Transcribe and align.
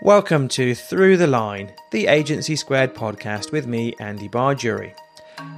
Welcome 0.00 0.46
to 0.50 0.76
Through 0.76 1.16
the 1.16 1.26
Line, 1.26 1.72
the 1.90 2.06
Agency 2.06 2.54
Squared 2.54 2.94
podcast 2.94 3.50
with 3.50 3.66
me, 3.66 3.96
Andy 3.98 4.28
Bargery. 4.28 4.94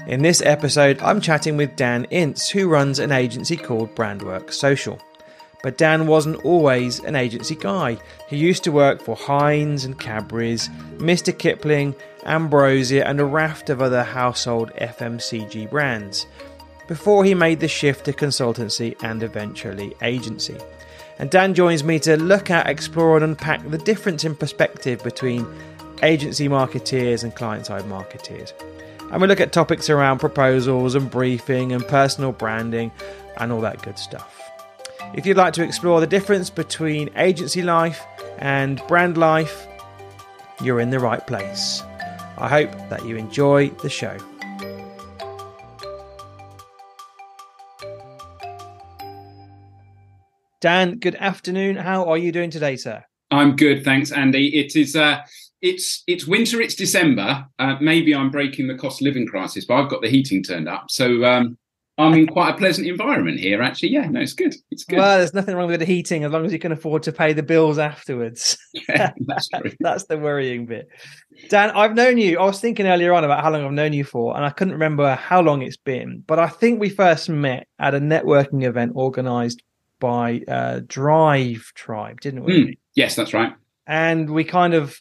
In 0.06 0.22
this 0.22 0.40
episode, 0.40 0.98
I'm 1.02 1.20
chatting 1.20 1.59
with 1.59 1.77
Dan 1.77 2.06
Ince, 2.06 2.48
who 2.48 2.66
runs 2.66 2.98
an 2.98 3.12
agency 3.12 3.58
called 3.58 3.95
Brandwork 3.95 4.50
Social. 4.50 4.98
But 5.62 5.76
Dan 5.76 6.06
wasn't 6.06 6.42
always 6.42 7.00
an 7.00 7.16
agency 7.16 7.54
guy. 7.54 7.98
He 8.30 8.38
used 8.38 8.64
to 8.64 8.72
work 8.72 9.03
for 9.03 9.14
Heinz 9.14 9.84
and 9.84 10.00
Cadbury's, 10.00 10.70
Mr. 10.96 11.36
Kipling, 11.36 11.95
Ambrosia, 12.25 13.07
and 13.07 13.20
a 13.20 13.27
raft 13.27 13.68
of 13.68 13.82
other 13.82 14.02
household 14.02 14.72
FMCG 14.80 15.68
brands 15.68 16.27
before 16.88 17.25
he 17.25 17.34
made 17.34 17.61
the 17.61 17.68
shift 17.68 18.07
to 18.07 18.12
consultancy 18.14 18.96
and 19.02 19.22
eventually 19.22 19.95
agency. 20.00 20.57
And 21.21 21.30
Dan 21.30 21.52
joins 21.52 21.84
me 21.84 21.98
to 22.00 22.16
look 22.16 22.50
at, 22.50 22.66
explore, 22.66 23.14
and 23.14 23.23
unpack 23.23 23.68
the 23.68 23.77
difference 23.77 24.25
in 24.25 24.34
perspective 24.34 25.05
between 25.05 25.46
agency 26.03 26.49
marketeers 26.49 27.22
and 27.22 27.36
client 27.36 27.67
side 27.67 27.85
marketeers. 27.85 28.54
And 29.13 29.21
we 29.21 29.29
look 29.29 29.39
at 29.39 29.53
topics 29.53 29.91
around 29.91 30.21
proposals 30.21 30.94
and 30.94 31.11
briefing 31.11 31.72
and 31.72 31.86
personal 31.86 32.33
branding 32.33 32.91
and 33.36 33.53
all 33.53 33.61
that 33.61 33.83
good 33.83 33.98
stuff. 33.98 34.41
If 35.12 35.27
you'd 35.27 35.36
like 35.36 35.53
to 35.55 35.62
explore 35.62 36.00
the 36.00 36.06
difference 36.06 36.48
between 36.48 37.11
agency 37.17 37.61
life 37.61 38.02
and 38.39 38.80
brand 38.89 39.19
life, 39.19 39.66
you're 40.62 40.80
in 40.80 40.89
the 40.89 41.00
right 41.00 41.27
place. 41.27 41.83
I 42.39 42.48
hope 42.48 42.70
that 42.89 43.05
you 43.05 43.16
enjoy 43.16 43.69
the 43.83 43.91
show. 43.91 44.16
Dan, 50.61 50.98
good 50.98 51.14
afternoon. 51.14 51.77
How 51.77 52.05
are 52.05 52.19
you 52.19 52.33
doing 52.33 52.50
today, 52.50 52.77
sir? 52.77 53.03
I'm 53.31 53.56
good, 53.56 53.83
thanks, 53.83 54.12
Andy. 54.12 54.59
It 54.59 54.77
is 54.77 54.95
uh, 54.95 55.20
it's 55.62 56.03
it's 56.06 56.27
winter. 56.27 56.61
It's 56.61 56.75
December. 56.75 57.47
Uh, 57.58 57.77
maybe 57.80 58.14
I'm 58.14 58.30
breaking 58.30 58.69
the 58.69 58.75
cost 58.75 59.00
of 59.00 59.06
living 59.06 59.27
crisis, 59.27 59.64
but 59.64 59.75
I've 59.75 59.89
got 59.89 60.02
the 60.02 60.11
heating 60.11 60.42
turned 60.42 60.69
up, 60.69 60.91
so 60.91 61.25
um, 61.25 61.56
I'm 61.97 62.12
in 62.12 62.27
quite 62.27 62.55
a 62.55 62.58
pleasant 62.58 62.86
environment 62.86 63.41
here. 63.41 63.62
Actually, 63.62 63.91
yeah, 63.91 64.06
no, 64.08 64.20
it's 64.20 64.34
good. 64.34 64.55
It's 64.70 64.84
good. 64.84 64.98
Well, 64.98 65.17
there's 65.17 65.33
nothing 65.33 65.56
wrong 65.56 65.69
with 65.69 65.80
the 65.80 65.86
heating 65.86 66.25
as 66.25 66.33
long 66.33 66.44
as 66.44 66.52
you 66.52 66.58
can 66.58 66.72
afford 66.72 67.05
to 67.05 67.12
pay 67.12 67.33
the 67.33 67.42
bills 67.42 67.78
afterwards. 67.78 68.58
Yeah, 68.89 69.12
that's 69.27 69.48
true. 69.55 69.72
that's 69.80 70.05
the 70.05 70.19
worrying 70.19 70.67
bit. 70.67 70.89
Dan, 71.48 71.70
I've 71.70 71.95
known 71.95 72.19
you. 72.19 72.39
I 72.39 72.45
was 72.45 72.61
thinking 72.61 72.86
earlier 72.86 73.14
on 73.14 73.24
about 73.24 73.42
how 73.42 73.50
long 73.50 73.64
I've 73.64 73.72
known 73.72 73.92
you 73.92 74.05
for, 74.05 74.36
and 74.36 74.45
I 74.45 74.50
couldn't 74.50 74.74
remember 74.74 75.14
how 75.14 75.41
long 75.41 75.62
it's 75.62 75.77
been. 75.77 76.22
But 76.27 76.39
I 76.39 76.48
think 76.48 76.80
we 76.80 76.91
first 76.91 77.28
met 77.30 77.67
at 77.78 77.95
a 77.95 78.00
networking 78.00 78.64
event 78.64 78.92
organised 78.95 79.62
by 80.00 80.42
uh, 80.48 80.80
Drive 80.86 81.72
Tribe, 81.74 82.20
didn't 82.20 82.44
we? 82.44 82.64
Mm, 82.64 82.78
yes, 82.94 83.14
that's 83.14 83.32
right. 83.32 83.52
And 83.86 84.30
we 84.30 84.44
kind 84.44 84.74
of, 84.74 85.00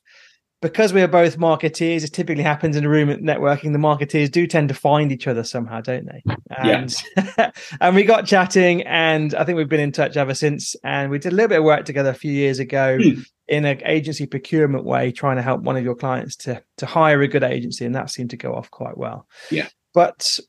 because 0.62 0.94
we 0.94 1.02
are 1.02 1.08
both 1.08 1.38
marketeers, 1.38 2.04
it 2.04 2.14
typically 2.14 2.44
happens 2.44 2.76
in 2.76 2.86
a 2.86 2.90
room 2.90 3.10
at 3.10 3.22
networking. 3.22 3.72
The 3.72 3.80
marketeers 3.80 4.30
do 4.30 4.46
tend 4.46 4.70
to 4.70 4.76
find 4.76 5.12
each 5.12 5.28
other 5.28 5.44
somehow, 5.44 5.82
don't 5.82 6.06
they? 6.06 6.24
And, 6.56 6.94
yeah. 7.16 7.52
and 7.82 7.96
we 7.96 8.04
got 8.04 8.26
chatting, 8.26 8.84
and 8.84 9.34
I 9.34 9.46
think 9.46 9.58
we've 9.58 9.70
been 9.70 9.80
in 9.80 9.92
touch 9.92 10.18
ever 10.18 10.34
since. 10.34 10.76
And 10.84 11.10
we 11.10 11.18
did 11.18 11.32
a 11.32 11.36
little 11.36 11.50
bit 11.50 11.60
of 11.60 11.66
work 11.66 11.86
together 11.86 12.10
a 12.10 12.16
few 12.16 12.32
years 12.32 12.60
ago. 12.60 12.98
Mm. 13.00 13.26
In 13.48 13.66
an 13.66 13.82
agency 13.84 14.28
procurement 14.28 14.86
way, 14.86 15.12
trying 15.12 15.38
to 15.38 15.42
help 15.42 15.62
one 15.62 15.76
of 15.76 15.84
your 15.84 15.96
clients 15.96 16.36
to 16.36 16.62
to 16.78 16.86
hire 16.86 17.20
a 17.24 17.28
good 17.28 17.44
agency, 17.44 17.84
and 17.84 17.96
that 17.96 18.12
seemed 18.12 18.30
to 18.30 18.38
go 18.38 18.54
off 18.54 18.70
quite 18.70 18.96
well. 18.96 19.26
Yeah. 19.50 19.70
But 19.92 20.40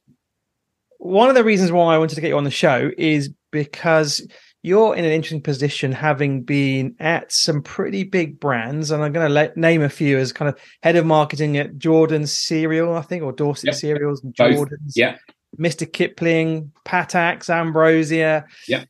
one 1.01 1.31
of 1.31 1.35
the 1.35 1.43
reasons 1.43 1.73
why 1.73 1.95
I 1.95 1.99
wanted 1.99 2.17
to 2.17 2.21
get 2.21 2.29
you 2.29 2.37
on 2.37 2.45
the 2.45 2.51
show 2.51 2.91
is 2.99 3.31
because 3.51 4.27
you're 4.63 4.95
in 4.95 5.05
an 5.05 5.11
interesting 5.11 5.43
position 5.43 5.91
having 5.93 6.43
been 6.43 6.95
at 7.01 7.33
some 7.33 7.63
pretty 7.63 8.05
big 8.05 8.39
brands 8.39 8.91
and 8.91 9.03
i'm 9.03 9.13
going 9.13 9.27
to 9.27 9.33
let, 9.33 9.57
name 9.57 9.83
a 9.83 9.89
few 9.89 10.19
as 10.19 10.33
kind 10.33 10.49
of 10.49 10.59
head 10.83 10.97
of 10.97 11.07
marketing 11.07 11.57
at 11.57 11.79
jordan's 11.79 12.33
cereal 12.33 12.95
i 12.95 13.03
think 13.03 13.23
or 13.23 13.33
dorset 13.33 13.69
yep. 13.69 13.75
cereals 13.75 14.21
jordan's. 14.33 14.95
Yeah. 14.97 15.17
Mr 15.59 15.93
kipling 15.93 16.71
Patak's 16.87 17.51
ambrosia. 17.51 18.45
Yeah 18.69 18.85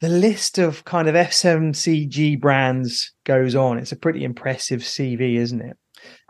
the 0.00 0.08
list 0.08 0.58
of 0.58 0.84
kind 0.84 1.08
of 1.08 1.14
fmcg 1.14 2.40
brands 2.40 3.12
goes 3.24 3.54
on. 3.54 3.78
It's 3.78 3.92
a 3.92 3.96
pretty 3.96 4.24
impressive 4.24 4.80
cv 4.80 5.36
isn't 5.36 5.60
it 5.60 5.76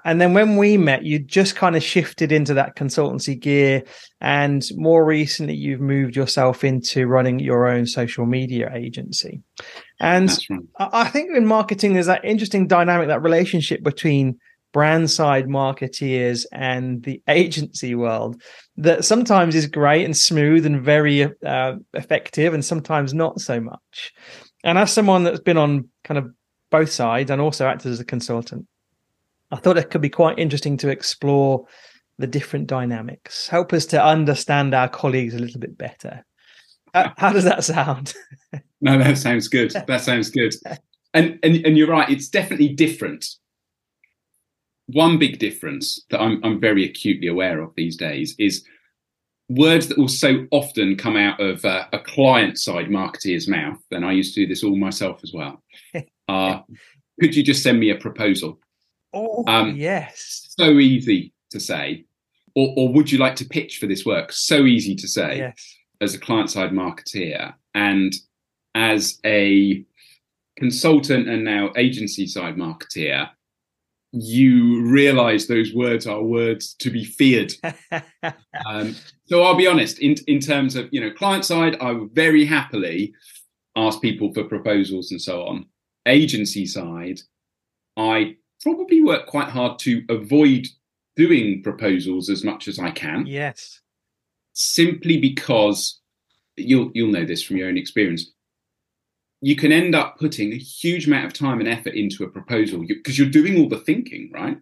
and 0.04 0.20
then 0.20 0.34
when 0.34 0.56
we 0.56 0.76
met, 0.76 1.04
you 1.04 1.18
just 1.18 1.56
kind 1.56 1.76
of 1.76 1.82
shifted 1.82 2.32
into 2.32 2.54
that 2.54 2.76
consultancy 2.76 3.38
gear. 3.38 3.82
And 4.20 4.62
more 4.76 5.04
recently, 5.04 5.54
you've 5.54 5.80
moved 5.80 6.16
yourself 6.16 6.64
into 6.64 7.06
running 7.06 7.38
your 7.38 7.68
own 7.68 7.86
social 7.86 8.26
media 8.26 8.70
agency. 8.74 9.42
And 9.98 10.30
right. 10.50 10.60
I 10.78 11.08
think 11.08 11.36
in 11.36 11.46
marketing, 11.46 11.92
there's 11.92 12.06
that 12.06 12.24
interesting 12.24 12.66
dynamic, 12.66 13.08
that 13.08 13.22
relationship 13.22 13.82
between 13.82 14.38
brand 14.72 15.10
side 15.10 15.46
marketeers 15.46 16.46
and 16.52 17.02
the 17.02 17.22
agency 17.28 17.94
world 17.94 18.40
that 18.76 19.04
sometimes 19.04 19.54
is 19.54 19.66
great 19.66 20.04
and 20.04 20.16
smooth 20.16 20.64
and 20.64 20.82
very 20.82 21.28
uh, 21.44 21.74
effective 21.94 22.54
and 22.54 22.64
sometimes 22.64 23.12
not 23.12 23.40
so 23.40 23.60
much. 23.60 24.12
And 24.62 24.78
as 24.78 24.92
someone 24.92 25.24
that's 25.24 25.40
been 25.40 25.56
on 25.56 25.88
kind 26.04 26.18
of 26.18 26.28
both 26.70 26.90
sides 26.90 27.30
and 27.30 27.40
also 27.40 27.66
acted 27.66 27.90
as 27.92 28.00
a 28.00 28.04
consultant, 28.04 28.66
I 29.50 29.56
thought 29.56 29.78
it 29.78 29.90
could 29.90 30.00
be 30.00 30.08
quite 30.08 30.38
interesting 30.38 30.76
to 30.78 30.88
explore 30.88 31.66
the 32.18 32.26
different 32.26 32.66
dynamics, 32.66 33.48
help 33.48 33.72
us 33.72 33.86
to 33.86 34.04
understand 34.04 34.74
our 34.74 34.88
colleagues 34.88 35.34
a 35.34 35.38
little 35.38 35.60
bit 35.60 35.76
better. 35.76 36.24
How, 36.94 37.12
how 37.18 37.32
does 37.32 37.44
that 37.44 37.64
sound? 37.64 38.14
no, 38.80 38.98
that 38.98 39.18
sounds 39.18 39.48
good. 39.48 39.72
That 39.86 40.02
sounds 40.02 40.30
good. 40.30 40.54
And, 41.12 41.38
and 41.42 41.56
and 41.66 41.76
you're 41.76 41.88
right. 41.88 42.08
It's 42.08 42.28
definitely 42.28 42.68
different. 42.68 43.26
One 44.86 45.18
big 45.18 45.38
difference 45.38 46.04
that 46.10 46.20
I'm 46.20 46.40
I'm 46.44 46.60
very 46.60 46.84
acutely 46.84 47.26
aware 47.26 47.60
of 47.60 47.72
these 47.76 47.96
days 47.96 48.34
is 48.38 48.64
words 49.48 49.88
that 49.88 49.98
will 49.98 50.08
so 50.08 50.46
often 50.52 50.96
come 50.96 51.16
out 51.16 51.40
of 51.40 51.64
uh, 51.64 51.86
a 51.92 51.98
client 51.98 52.58
side 52.58 52.86
marketeer's 52.86 53.48
mouth. 53.48 53.78
And 53.90 54.04
I 54.04 54.12
used 54.12 54.34
to 54.34 54.42
do 54.42 54.46
this 54.46 54.62
all 54.62 54.76
myself 54.76 55.20
as 55.22 55.32
well. 55.32 55.62
Uh, 56.28 56.62
could 57.20 57.34
you 57.34 57.42
just 57.42 57.60
send 57.60 57.80
me 57.80 57.90
a 57.90 57.96
proposal? 57.96 58.60
Oh, 59.12 59.44
um, 59.46 59.74
yes. 59.76 60.54
So 60.58 60.78
easy 60.78 61.32
to 61.50 61.60
say. 61.60 62.04
Or, 62.54 62.72
or 62.76 62.92
would 62.92 63.10
you 63.10 63.18
like 63.18 63.36
to 63.36 63.44
pitch 63.44 63.78
for 63.78 63.86
this 63.86 64.04
work? 64.04 64.32
So 64.32 64.64
easy 64.66 64.94
to 64.96 65.08
say 65.08 65.38
yes. 65.38 65.76
as 66.00 66.14
a 66.14 66.18
client 66.18 66.50
side 66.50 66.72
marketeer 66.72 67.54
and 67.74 68.12
as 68.74 69.18
a 69.24 69.84
consultant 70.58 71.28
and 71.28 71.44
now 71.44 71.70
agency 71.76 72.26
side 72.26 72.56
marketeer. 72.56 73.28
You 74.12 74.82
realize 74.82 75.46
those 75.46 75.72
words 75.72 76.06
are 76.06 76.22
words 76.22 76.74
to 76.80 76.90
be 76.90 77.04
feared. 77.04 77.52
um, 78.66 78.96
so 79.26 79.42
I'll 79.42 79.54
be 79.54 79.68
honest, 79.68 80.00
in, 80.00 80.16
in 80.26 80.40
terms 80.40 80.74
of 80.74 80.88
you 80.90 81.00
know 81.00 81.12
client 81.12 81.44
side, 81.44 81.76
I 81.80 81.92
would 81.92 82.10
very 82.10 82.44
happily 82.44 83.14
ask 83.76 84.00
people 84.02 84.32
for 84.34 84.44
proposals 84.44 85.12
and 85.12 85.22
so 85.22 85.44
on. 85.44 85.66
Agency 86.06 86.66
side, 86.66 87.20
I 87.96 88.36
probably 88.60 89.02
work 89.02 89.26
quite 89.26 89.48
hard 89.48 89.78
to 89.80 90.04
avoid 90.08 90.66
doing 91.16 91.62
proposals 91.62 92.28
as 92.30 92.44
much 92.44 92.68
as 92.68 92.78
I 92.78 92.90
can. 92.90 93.26
Yes. 93.26 93.80
Simply 94.52 95.18
because 95.18 96.00
you'll 96.56 96.90
you'll 96.94 97.12
know 97.12 97.24
this 97.24 97.42
from 97.42 97.56
your 97.56 97.68
own 97.68 97.78
experience. 97.78 98.30
You 99.40 99.56
can 99.56 99.72
end 99.72 99.94
up 99.94 100.18
putting 100.18 100.52
a 100.52 100.58
huge 100.58 101.06
amount 101.06 101.24
of 101.24 101.32
time 101.32 101.60
and 101.60 101.68
effort 101.68 101.94
into 101.94 102.24
a 102.24 102.28
proposal 102.28 102.84
because 102.86 103.18
you're 103.18 103.30
doing 103.30 103.58
all 103.58 103.68
the 103.68 103.78
thinking, 103.78 104.30
right? 104.32 104.58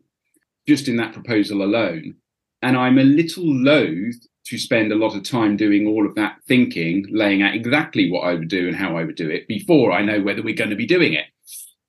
Just 0.68 0.86
in 0.86 0.96
that 0.96 1.12
proposal 1.12 1.62
alone. 1.62 2.14
And 2.62 2.76
I'm 2.76 2.98
a 2.98 3.04
little 3.04 3.44
loath 3.44 4.16
to 4.46 4.58
spend 4.58 4.92
a 4.92 4.96
lot 4.96 5.14
of 5.14 5.24
time 5.24 5.56
doing 5.56 5.86
all 5.86 6.06
of 6.06 6.14
that 6.14 6.38
thinking, 6.46 7.06
laying 7.10 7.42
out 7.42 7.54
exactly 7.54 8.10
what 8.10 8.20
I 8.20 8.34
would 8.34 8.48
do 8.48 8.66
and 8.66 8.76
how 8.76 8.96
I 8.96 9.04
would 9.04 9.16
do 9.16 9.28
it 9.28 9.46
before 9.46 9.92
I 9.92 10.02
know 10.02 10.22
whether 10.22 10.42
we're 10.42 10.54
going 10.54 10.70
to 10.70 10.76
be 10.76 10.86
doing 10.86 11.12
it. 11.12 11.26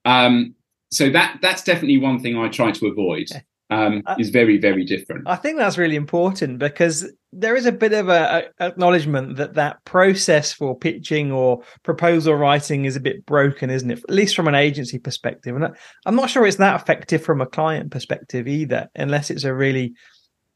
Um, 0.04 0.54
so 0.90 1.10
that 1.10 1.38
that's 1.42 1.62
definitely 1.62 1.98
one 1.98 2.20
thing 2.20 2.36
I 2.36 2.48
try 2.48 2.72
to 2.72 2.86
avoid. 2.86 3.28
Um, 3.72 4.02
is 4.18 4.30
very 4.30 4.58
very 4.58 4.84
different. 4.84 5.28
I 5.28 5.36
think 5.36 5.56
that's 5.56 5.78
really 5.78 5.94
important 5.94 6.58
because 6.58 7.08
there 7.32 7.54
is 7.54 7.66
a 7.66 7.72
bit 7.72 7.92
of 7.92 8.08
a, 8.08 8.50
a, 8.58 8.66
acknowledgement 8.66 9.36
that 9.36 9.54
that 9.54 9.84
process 9.84 10.52
for 10.52 10.76
pitching 10.76 11.30
or 11.30 11.62
proposal 11.84 12.34
writing 12.34 12.84
is 12.84 12.96
a 12.96 13.00
bit 13.00 13.24
broken, 13.26 13.70
isn't 13.70 13.88
it? 13.88 14.00
At 14.00 14.10
least 14.10 14.34
from 14.34 14.48
an 14.48 14.56
agency 14.56 14.98
perspective, 14.98 15.54
and 15.54 15.68
I'm 16.04 16.16
not 16.16 16.30
sure 16.30 16.44
it's 16.46 16.56
that 16.56 16.80
effective 16.80 17.22
from 17.22 17.40
a 17.40 17.46
client 17.46 17.92
perspective 17.92 18.48
either, 18.48 18.88
unless 18.96 19.30
it's 19.30 19.44
a 19.44 19.54
really 19.54 19.94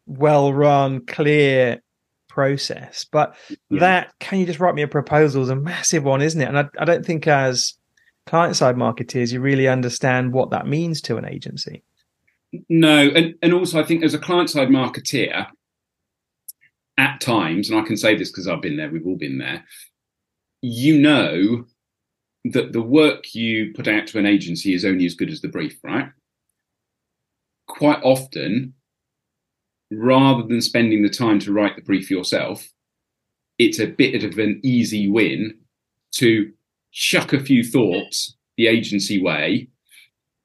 well 0.06 0.52
run, 0.52 1.06
clear 1.06 1.80
process. 2.28 3.06
But 3.10 3.36
yeah. 3.70 3.78
that 3.80 4.12
can 4.18 4.40
you 4.40 4.46
just 4.46 4.58
write 4.58 4.74
me 4.74 4.82
a 4.82 4.88
proposal 4.88 5.42
is 5.44 5.50
a 5.50 5.56
massive 5.56 6.02
one, 6.02 6.20
isn't 6.20 6.40
it? 6.40 6.48
And 6.48 6.58
I, 6.58 6.68
I 6.80 6.84
don't 6.84 7.06
think 7.06 7.28
as 7.28 7.74
client 8.26 8.56
side 8.56 8.76
marketeers, 8.76 9.32
you 9.32 9.40
really 9.40 9.68
understand 9.68 10.32
what 10.32 10.50
that 10.50 10.66
means 10.66 11.00
to 11.02 11.16
an 11.16 11.24
agency. 11.24 11.82
No, 12.68 13.08
and, 13.08 13.34
and 13.42 13.52
also 13.52 13.80
I 13.80 13.84
think 13.84 14.04
as 14.04 14.14
a 14.14 14.18
client 14.18 14.50
side 14.50 14.68
marketeer, 14.68 15.46
at 16.96 17.20
times, 17.20 17.68
and 17.68 17.78
I 17.78 17.82
can 17.82 17.96
say 17.96 18.16
this 18.16 18.30
because 18.30 18.46
I've 18.46 18.62
been 18.62 18.76
there, 18.76 18.90
we've 18.90 19.06
all 19.06 19.16
been 19.16 19.38
there, 19.38 19.64
you 20.62 21.00
know 21.00 21.64
that 22.44 22.72
the 22.72 22.82
work 22.82 23.34
you 23.34 23.72
put 23.74 23.88
out 23.88 24.06
to 24.08 24.18
an 24.18 24.26
agency 24.26 24.74
is 24.74 24.84
only 24.84 25.06
as 25.06 25.14
good 25.14 25.30
as 25.30 25.40
the 25.40 25.48
brief, 25.48 25.78
right? 25.82 26.08
Quite 27.66 28.00
often, 28.02 28.74
rather 29.90 30.42
than 30.42 30.60
spending 30.60 31.02
the 31.02 31.08
time 31.08 31.38
to 31.40 31.52
write 31.52 31.76
the 31.76 31.82
brief 31.82 32.10
yourself, 32.10 32.68
it's 33.58 33.78
a 33.78 33.86
bit 33.86 34.22
of 34.22 34.38
an 34.38 34.60
easy 34.62 35.08
win 35.08 35.58
to 36.12 36.52
chuck 36.94 37.32
a 37.32 37.40
few 37.40 37.64
thoughts 37.64 38.36
the 38.56 38.68
agency 38.68 39.20
way 39.20 39.68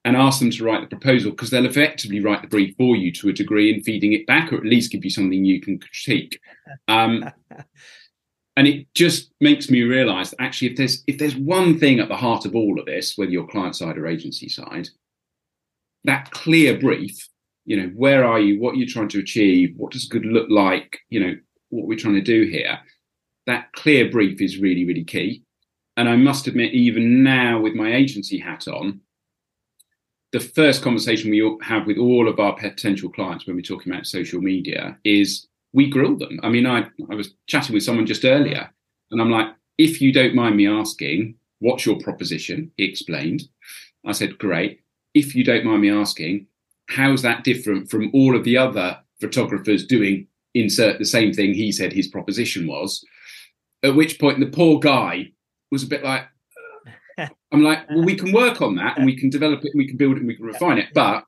and 0.04 0.18
ask 0.18 0.40
them 0.40 0.50
to 0.50 0.64
write 0.64 0.82
the 0.82 0.96
proposal 0.96 1.32
because 1.32 1.52
they'll 1.52 1.66
effectively 1.66 2.20
write 2.20 2.42
the 2.42 2.48
brief 2.48 2.76
for 2.78 2.96
you 2.96 3.12
to 3.12 3.30
a 3.30 3.34
degree 3.34 3.72
and 3.72 3.84
feeding 3.84 4.14
it 4.14 4.26
back 4.26 4.52
or 4.52 4.58
at 4.58 4.64
least 4.64 4.92
give 4.92 5.04
you 5.04 5.12
something 5.12 5.46
you 5.46 5.62
can 5.62 5.80
critique. 5.80 6.40
Um, 6.88 7.30
and 8.58 8.68
it 8.68 8.88
just 8.96 9.32
makes 9.40 9.70
me 9.70 9.84
realize 9.84 10.32
that 10.32 10.42
actually 10.42 10.72
if 10.72 10.78
there's 10.78 11.04
if 11.06 11.18
there's 11.20 11.36
one 11.36 11.78
thing 11.80 12.00
at 12.00 12.10
the 12.10 12.16
heart 12.16 12.46
of 12.46 12.56
all 12.56 12.80
of 12.80 12.86
this 12.86 13.18
whether 13.18 13.32
you're 13.32 13.48
client 13.48 13.76
side 13.76 13.98
or 13.98 14.08
agency 14.08 14.50
side 14.50 14.90
that 16.04 16.32
clear 16.32 16.78
brief 16.78 17.30
you 17.66 17.78
know 17.78 17.92
where 17.96 18.26
are 18.26 18.40
you? 18.40 18.60
What 18.60 18.74
are 18.74 18.78
you 18.78 18.88
trying 18.88 19.10
to 19.10 19.20
achieve? 19.20 19.76
What 19.78 19.92
does 19.92 20.08
good 20.08 20.26
look 20.26 20.50
like? 20.50 20.98
You 21.10 21.20
know 21.20 21.36
what 21.70 21.86
we're 21.86 22.00
trying 22.00 22.16
to 22.16 22.22
do 22.22 22.50
here? 22.50 22.80
That 23.46 23.72
clear 23.74 24.10
brief 24.10 24.42
is 24.42 24.58
really 24.58 24.86
really 24.86 25.04
key 25.04 25.44
and 25.98 26.10
i 26.10 26.16
must 26.16 26.48
admit 26.48 26.74
even 26.74 27.24
now 27.24 27.60
with 27.60 27.74
my 27.76 27.94
agency 27.94 28.38
hat 28.38 28.68
on 28.68 29.00
the 30.32 30.40
first 30.40 30.84
conversation 30.84 31.32
we 31.32 31.58
have 31.62 31.88
with 31.88 31.98
all 31.98 32.28
of 32.28 32.40
our 32.40 32.56
potential 32.56 33.10
clients 33.10 33.48
when 33.48 33.56
we're 33.56 33.62
talking 33.62 33.92
about 33.92 34.06
social 34.06 34.42
media 34.42 34.98
is 35.04 35.48
we 35.74 35.90
grill 35.90 36.18
them. 36.18 36.40
I 36.44 36.50
mean, 36.50 36.66
I, 36.66 36.88
I 37.10 37.16
was 37.16 37.34
chatting 37.48 37.74
with 37.74 37.84
someone 37.84 38.06
just 38.06 38.26
earlier 38.26 38.70
and 39.12 39.22
I'm 39.22 39.32
like, 39.32 39.48
if 39.78 40.02
you 40.02 40.14
don't 40.14 40.36
mind 40.36 40.56
me 40.56 40.68
asking, 40.68 41.36
what's 41.60 41.86
your 41.86 42.00
proposition? 42.00 42.72
He 42.78 42.86
explained. 42.86 43.44
I 44.06 44.12
said, 44.12 44.38
great. 44.38 44.82
If 45.14 45.36
you 45.36 45.44
don't 45.44 45.66
mind 45.66 45.82
me 45.82 45.90
asking, 45.90 46.48
how's 46.90 47.22
that 47.24 47.44
different 47.44 47.90
from 47.90 48.12
all 48.14 48.36
of 48.36 48.44
the 48.44 48.58
other 48.58 49.00
photographers 49.20 49.86
doing 49.86 50.28
insert 50.54 51.00
the 51.00 51.06
same 51.06 51.34
thing 51.34 51.54
he 51.54 51.72
said 51.72 51.92
his 51.92 52.08
proposition 52.08 52.68
was? 52.68 53.04
At 53.84 53.96
which 53.96 54.20
point 54.20 54.40
the 54.40 54.48
poor 54.48 54.80
guy 54.80 55.32
was 55.72 55.84
a 55.84 55.88
bit 55.88 56.04
like, 56.04 56.26
I'm 57.52 57.64
like, 57.64 57.90
well, 57.90 58.04
we 58.04 58.16
can 58.16 58.32
work 58.32 58.62
on 58.62 58.76
that 58.76 58.98
and 58.98 59.06
we 59.06 59.16
can 59.16 59.30
develop 59.30 59.60
it 59.66 59.72
and 59.74 59.80
we 59.80 59.88
can 59.88 59.98
build 59.98 60.14
it 60.14 60.20
and 60.20 60.28
we 60.28 60.36
can 60.36 60.46
refine 60.46 60.78
it. 60.78 60.88
But 60.94 61.26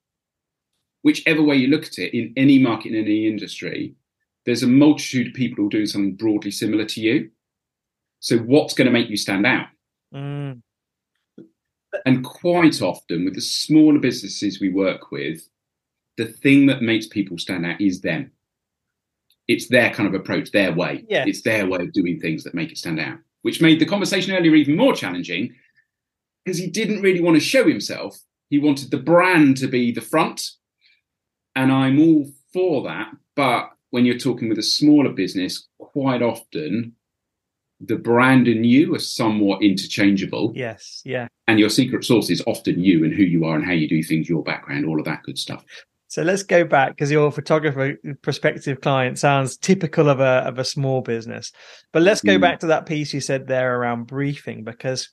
whichever 1.01 1.41
way 1.41 1.55
you 1.55 1.67
look 1.67 1.85
at 1.85 1.97
it, 1.99 2.17
in 2.17 2.33
any 2.37 2.59
market, 2.59 2.93
in 2.93 3.03
any 3.03 3.27
industry, 3.27 3.95
there's 4.45 4.63
a 4.63 4.67
multitude 4.67 5.27
of 5.27 5.33
people 5.33 5.57
who 5.57 5.67
are 5.67 5.71
doing 5.71 5.85
something 5.85 6.15
broadly 6.15 6.51
similar 6.51 6.85
to 6.85 7.01
you. 7.01 7.29
So, 8.19 8.37
what's 8.37 8.73
going 8.73 8.85
to 8.85 8.91
make 8.91 9.09
you 9.09 9.17
stand 9.17 9.45
out? 9.45 9.67
Mm. 10.13 10.61
And 12.05 12.23
quite 12.23 12.81
often, 12.81 13.25
with 13.25 13.35
the 13.35 13.41
smaller 13.41 13.99
businesses 13.99 14.59
we 14.59 14.69
work 14.69 15.11
with, 15.11 15.47
the 16.17 16.25
thing 16.25 16.67
that 16.67 16.81
makes 16.81 17.07
people 17.07 17.37
stand 17.37 17.65
out 17.65 17.81
is 17.81 18.01
them. 18.01 18.31
It's 19.47 19.67
their 19.67 19.91
kind 19.91 20.07
of 20.07 20.13
approach, 20.13 20.51
their 20.51 20.73
way. 20.73 21.03
Yeah. 21.09 21.25
It's 21.27 21.41
their 21.41 21.67
way 21.67 21.79
of 21.81 21.93
doing 21.93 22.19
things 22.19 22.43
that 22.43 22.53
make 22.53 22.71
it 22.71 22.77
stand 22.77 22.99
out, 22.99 23.17
which 23.41 23.61
made 23.61 23.79
the 23.79 23.85
conversation 23.85 24.35
earlier 24.35 24.55
even 24.55 24.75
more 24.75 24.93
challenging 24.93 25.53
because 26.43 26.57
he 26.57 26.67
didn't 26.67 27.01
really 27.01 27.21
want 27.21 27.35
to 27.35 27.41
show 27.41 27.67
himself. 27.67 28.17
He 28.49 28.59
wanted 28.59 28.91
the 28.91 28.97
brand 28.97 29.57
to 29.57 29.67
be 29.67 29.91
the 29.91 30.01
front. 30.01 30.49
And 31.55 31.71
I'm 31.71 31.99
all 31.99 32.27
for 32.53 32.83
that. 32.83 33.11
But 33.35 33.69
when 33.91 34.05
you're 34.05 34.17
talking 34.17 34.49
with 34.49 34.57
a 34.57 34.63
smaller 34.63 35.11
business, 35.11 35.67
quite 35.79 36.21
often 36.21 36.95
the 37.79 37.95
brand 37.95 38.47
and 38.47 38.65
you 38.65 38.93
are 38.93 38.99
somewhat 38.99 39.63
interchangeable. 39.63 40.53
Yes, 40.55 41.01
yeah. 41.03 41.27
And 41.47 41.59
your 41.59 41.69
secret 41.69 42.05
sauce 42.05 42.29
is 42.29 42.43
often 42.45 42.79
you 42.79 43.03
and 43.03 43.13
who 43.13 43.23
you 43.23 43.45
are 43.45 43.55
and 43.55 43.65
how 43.65 43.73
you 43.73 43.87
do 43.87 44.03
things, 44.03 44.29
your 44.29 44.43
background, 44.43 44.85
all 44.85 44.99
of 44.99 45.05
that 45.05 45.23
good 45.23 45.37
stuff. 45.37 45.65
So 46.11 46.23
let's 46.23 46.43
go 46.43 46.65
back 46.65 46.89
because 46.89 47.09
your 47.09 47.31
photographer 47.31 47.95
prospective 48.21 48.81
client 48.81 49.17
sounds 49.17 49.55
typical 49.55 50.09
of 50.09 50.19
a 50.19 50.43
of 50.45 50.59
a 50.59 50.65
small 50.65 50.99
business. 50.99 51.53
But 51.93 52.01
let's 52.01 52.19
go 52.19 52.37
mm. 52.37 52.41
back 52.41 52.59
to 52.59 52.67
that 52.67 52.85
piece 52.85 53.13
you 53.13 53.21
said 53.21 53.47
there 53.47 53.79
around 53.79 54.07
briefing 54.07 54.65
because 54.65 55.09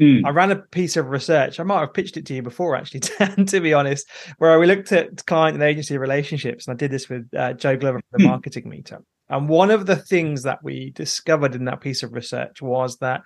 Mm. 0.00 0.24
I 0.24 0.30
ran 0.30 0.52
a 0.52 0.56
piece 0.56 0.96
of 0.96 1.08
research. 1.08 1.58
I 1.58 1.64
might 1.64 1.80
have 1.80 1.92
pitched 1.92 2.16
it 2.16 2.26
to 2.26 2.34
you 2.34 2.40
before, 2.40 2.76
actually, 2.76 3.00
to 3.46 3.60
be 3.60 3.74
honest, 3.74 4.06
where 4.38 4.56
we 4.60 4.66
looked 4.66 4.92
at 4.92 5.26
client 5.26 5.54
and 5.54 5.62
agency 5.64 5.98
relationships. 5.98 6.68
And 6.68 6.74
I 6.74 6.76
did 6.76 6.92
this 6.92 7.08
with 7.08 7.28
uh, 7.36 7.54
Joe 7.54 7.76
Glover 7.76 8.00
from 8.10 8.22
the 8.22 8.24
mm. 8.24 8.30
marketing 8.30 8.70
meetup. 8.70 9.02
And 9.28 9.48
one 9.48 9.72
of 9.72 9.86
the 9.86 9.96
things 9.96 10.44
that 10.44 10.62
we 10.62 10.90
discovered 10.90 11.56
in 11.56 11.64
that 11.64 11.80
piece 11.80 12.04
of 12.04 12.12
research 12.12 12.62
was 12.62 12.98
that 12.98 13.22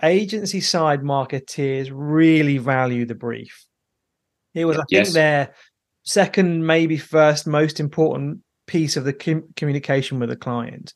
agency 0.00 0.60
side 0.60 1.02
marketeers 1.02 1.90
really 1.92 2.58
value 2.58 3.04
the 3.04 3.16
brief. 3.16 3.66
It 4.54 4.64
was, 4.64 4.78
I 4.78 4.84
yes. 4.90 5.08
think, 5.08 5.14
their 5.14 5.54
second, 6.08 6.66
maybe 6.66 6.96
first 6.96 7.46
most 7.46 7.80
important 7.80 8.40
piece 8.66 8.96
of 8.96 9.04
the 9.04 9.12
com- 9.12 9.48
communication 9.56 10.18
with 10.18 10.28
the 10.28 10.36
client. 10.36 10.94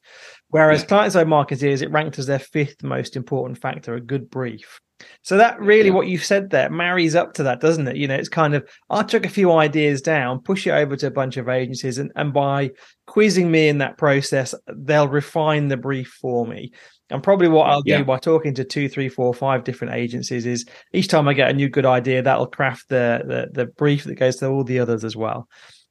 Whereas 0.48 0.82
yeah. 0.82 0.88
client 0.88 1.12
side 1.12 1.26
marketeers, 1.26 1.82
it 1.82 1.90
ranked 1.90 2.18
as 2.18 2.26
their 2.26 2.38
fifth 2.38 2.82
most 2.82 3.16
important 3.16 3.58
factor, 3.58 3.94
a 3.94 4.00
good 4.00 4.30
brief. 4.30 4.80
So 5.22 5.36
that 5.36 5.60
really 5.60 5.88
yeah. 5.88 5.94
what 5.94 6.06
you've 6.06 6.24
said 6.24 6.50
there 6.50 6.70
marries 6.70 7.14
up 7.14 7.34
to 7.34 7.42
that, 7.44 7.60
doesn't 7.60 7.88
it? 7.88 7.96
You 7.96 8.06
know, 8.08 8.14
it's 8.14 8.28
kind 8.28 8.54
of 8.54 8.68
I 8.88 9.02
took 9.02 9.26
a 9.26 9.30
few 9.30 9.52
ideas 9.52 10.00
down, 10.00 10.40
push 10.40 10.66
it 10.66 10.70
over 10.70 10.96
to 10.96 11.06
a 11.08 11.10
bunch 11.10 11.36
of 11.36 11.48
agencies, 11.48 11.98
and, 11.98 12.12
and 12.14 12.32
by 12.32 12.70
quizzing 13.06 13.50
me 13.50 13.68
in 13.68 13.78
that 13.78 13.98
process, 13.98 14.54
they'll 14.68 15.08
refine 15.08 15.68
the 15.68 15.76
brief 15.76 16.16
for 16.20 16.46
me. 16.46 16.72
And 17.12 17.22
probably 17.22 17.48
what 17.48 17.68
I'll 17.68 17.82
yeah. 17.84 17.98
do 17.98 18.04
by 18.04 18.18
talking 18.18 18.54
to 18.54 18.64
two, 18.64 18.88
three, 18.88 19.08
four, 19.08 19.32
five 19.34 19.64
different 19.64 19.94
agencies 19.94 20.46
is 20.46 20.64
each 20.92 21.08
time 21.08 21.28
I 21.28 21.34
get 21.34 21.50
a 21.50 21.52
new 21.52 21.68
good 21.68 21.86
idea, 21.86 22.22
that'll 22.22 22.46
craft 22.46 22.88
the 22.88 23.22
the, 23.26 23.50
the 23.52 23.66
brief 23.66 24.04
that 24.04 24.14
goes 24.14 24.36
to 24.36 24.48
all 24.48 24.64
the 24.64 24.78
others 24.78 25.04
as 25.04 25.14
well. 25.14 25.48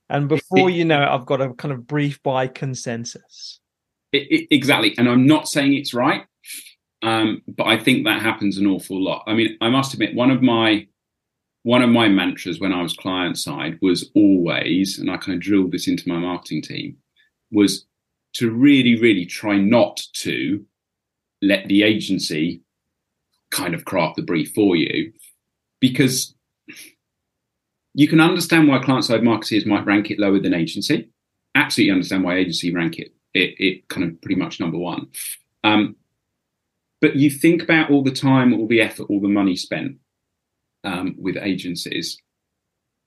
And 0.10 0.28
before 0.28 0.70
you 0.70 0.84
know 0.84 1.02
it, 1.02 1.08
I've 1.08 1.26
got 1.26 1.40
a 1.40 1.54
kind 1.54 1.74
of 1.74 1.88
brief 1.88 2.22
by 2.22 2.48
consensus. 2.48 3.60
It, 4.12 4.28
it, 4.30 4.48
exactly. 4.52 4.94
And 4.98 5.08
I'm 5.08 5.26
not 5.26 5.48
saying 5.48 5.74
it's 5.74 5.94
right, 5.94 6.26
um, 7.02 7.42
but 7.48 7.68
I 7.68 7.78
think 7.78 8.04
that 8.04 8.22
happens 8.22 8.58
an 8.58 8.68
awful 8.68 9.02
lot. 9.02 9.24
I 9.26 9.34
mean, 9.34 9.58
I 9.62 9.70
must 9.70 9.94
admit, 9.94 10.16
one 10.16 10.32
of 10.32 10.42
my 10.42 10.88
one 11.64 11.84
of 11.84 11.90
my 11.90 12.10
mantras 12.10 12.60
when 12.60 12.74
I 12.74 12.82
was 12.82 12.94
client 12.94 13.38
side 13.38 13.78
was 13.82 14.10
always, 14.16 14.98
and 14.98 15.10
I 15.10 15.18
kind 15.18 15.36
of 15.36 15.42
drilled 15.42 15.72
this 15.72 15.88
into 15.88 16.10
my 16.10 16.18
marketing 16.18 16.64
team, 16.64 16.98
was 17.52 17.86
to 18.34 18.50
really, 18.50 19.00
really 19.00 19.26
try 19.26 19.58
not 19.58 20.02
to 20.14 20.66
let 21.42 21.68
the 21.68 21.84
agency 21.84 22.62
kind 23.52 23.74
of 23.74 23.86
craft 23.86 24.16
the 24.16 24.22
brief 24.22 24.54
for 24.54 24.76
you, 24.76 25.12
because 25.80 26.36
you 27.94 28.08
can 28.08 28.22
understand 28.22 28.68
why 28.68 28.80
client 28.80 29.04
side 29.04 29.24
marketers 29.24 29.66
might 29.66 29.86
rank 29.86 30.10
it 30.10 30.20
lower 30.20 30.40
than 30.40 30.54
agency. 30.54 31.10
Absolutely 31.56 31.92
understand 31.92 32.24
why 32.24 32.38
agency 32.38 32.74
rank 32.74 32.98
it 33.00 33.14
it, 33.34 33.56
it 33.58 33.88
kind 33.88 34.10
of 34.10 34.22
pretty 34.22 34.36
much 34.36 34.60
number 34.60 34.78
one. 34.78 35.08
Um, 35.64 35.96
but 37.00 37.16
you 37.16 37.30
think 37.30 37.64
about 37.64 37.90
all 37.90 38.04
the 38.04 38.12
time, 38.12 38.54
all 38.54 38.68
the 38.68 38.82
effort, 38.82 39.08
all 39.10 39.22
the 39.22 39.28
money 39.28 39.56
spent 39.56 39.98
um, 40.84 41.16
with 41.18 41.38
agencies. 41.38 42.18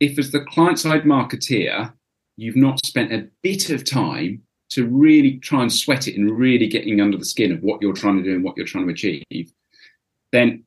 If, 0.01 0.19
as 0.19 0.33
the 0.33 0.41
client 0.41 0.79
side 0.79 1.05
marketeer, 1.05 1.93
you've 2.37 2.57
not 2.57 2.85
spent 2.85 3.13
a 3.13 3.29
bit 3.43 3.71
of 3.71 3.85
time 3.85 4.43
to 4.75 4.87
really 4.87 5.39
try 5.39 5.63
and 5.63 5.73
sweat 5.73 6.09
it 6.09 6.17
and 6.17 6.37
really 6.37 6.67
getting 6.67 7.01
under 7.01 7.17
the 7.17 7.25
skin 7.25 7.53
of 7.53 7.63
what 7.63 7.81
you're 7.81 7.93
trying 7.93 8.17
to 8.17 8.25
do 8.25 8.35
and 8.35 8.43
what 8.43 8.57
you're 8.57 8.67
trying 8.67 8.87
to 8.87 8.93
achieve, 8.93 9.53
then 10.33 10.65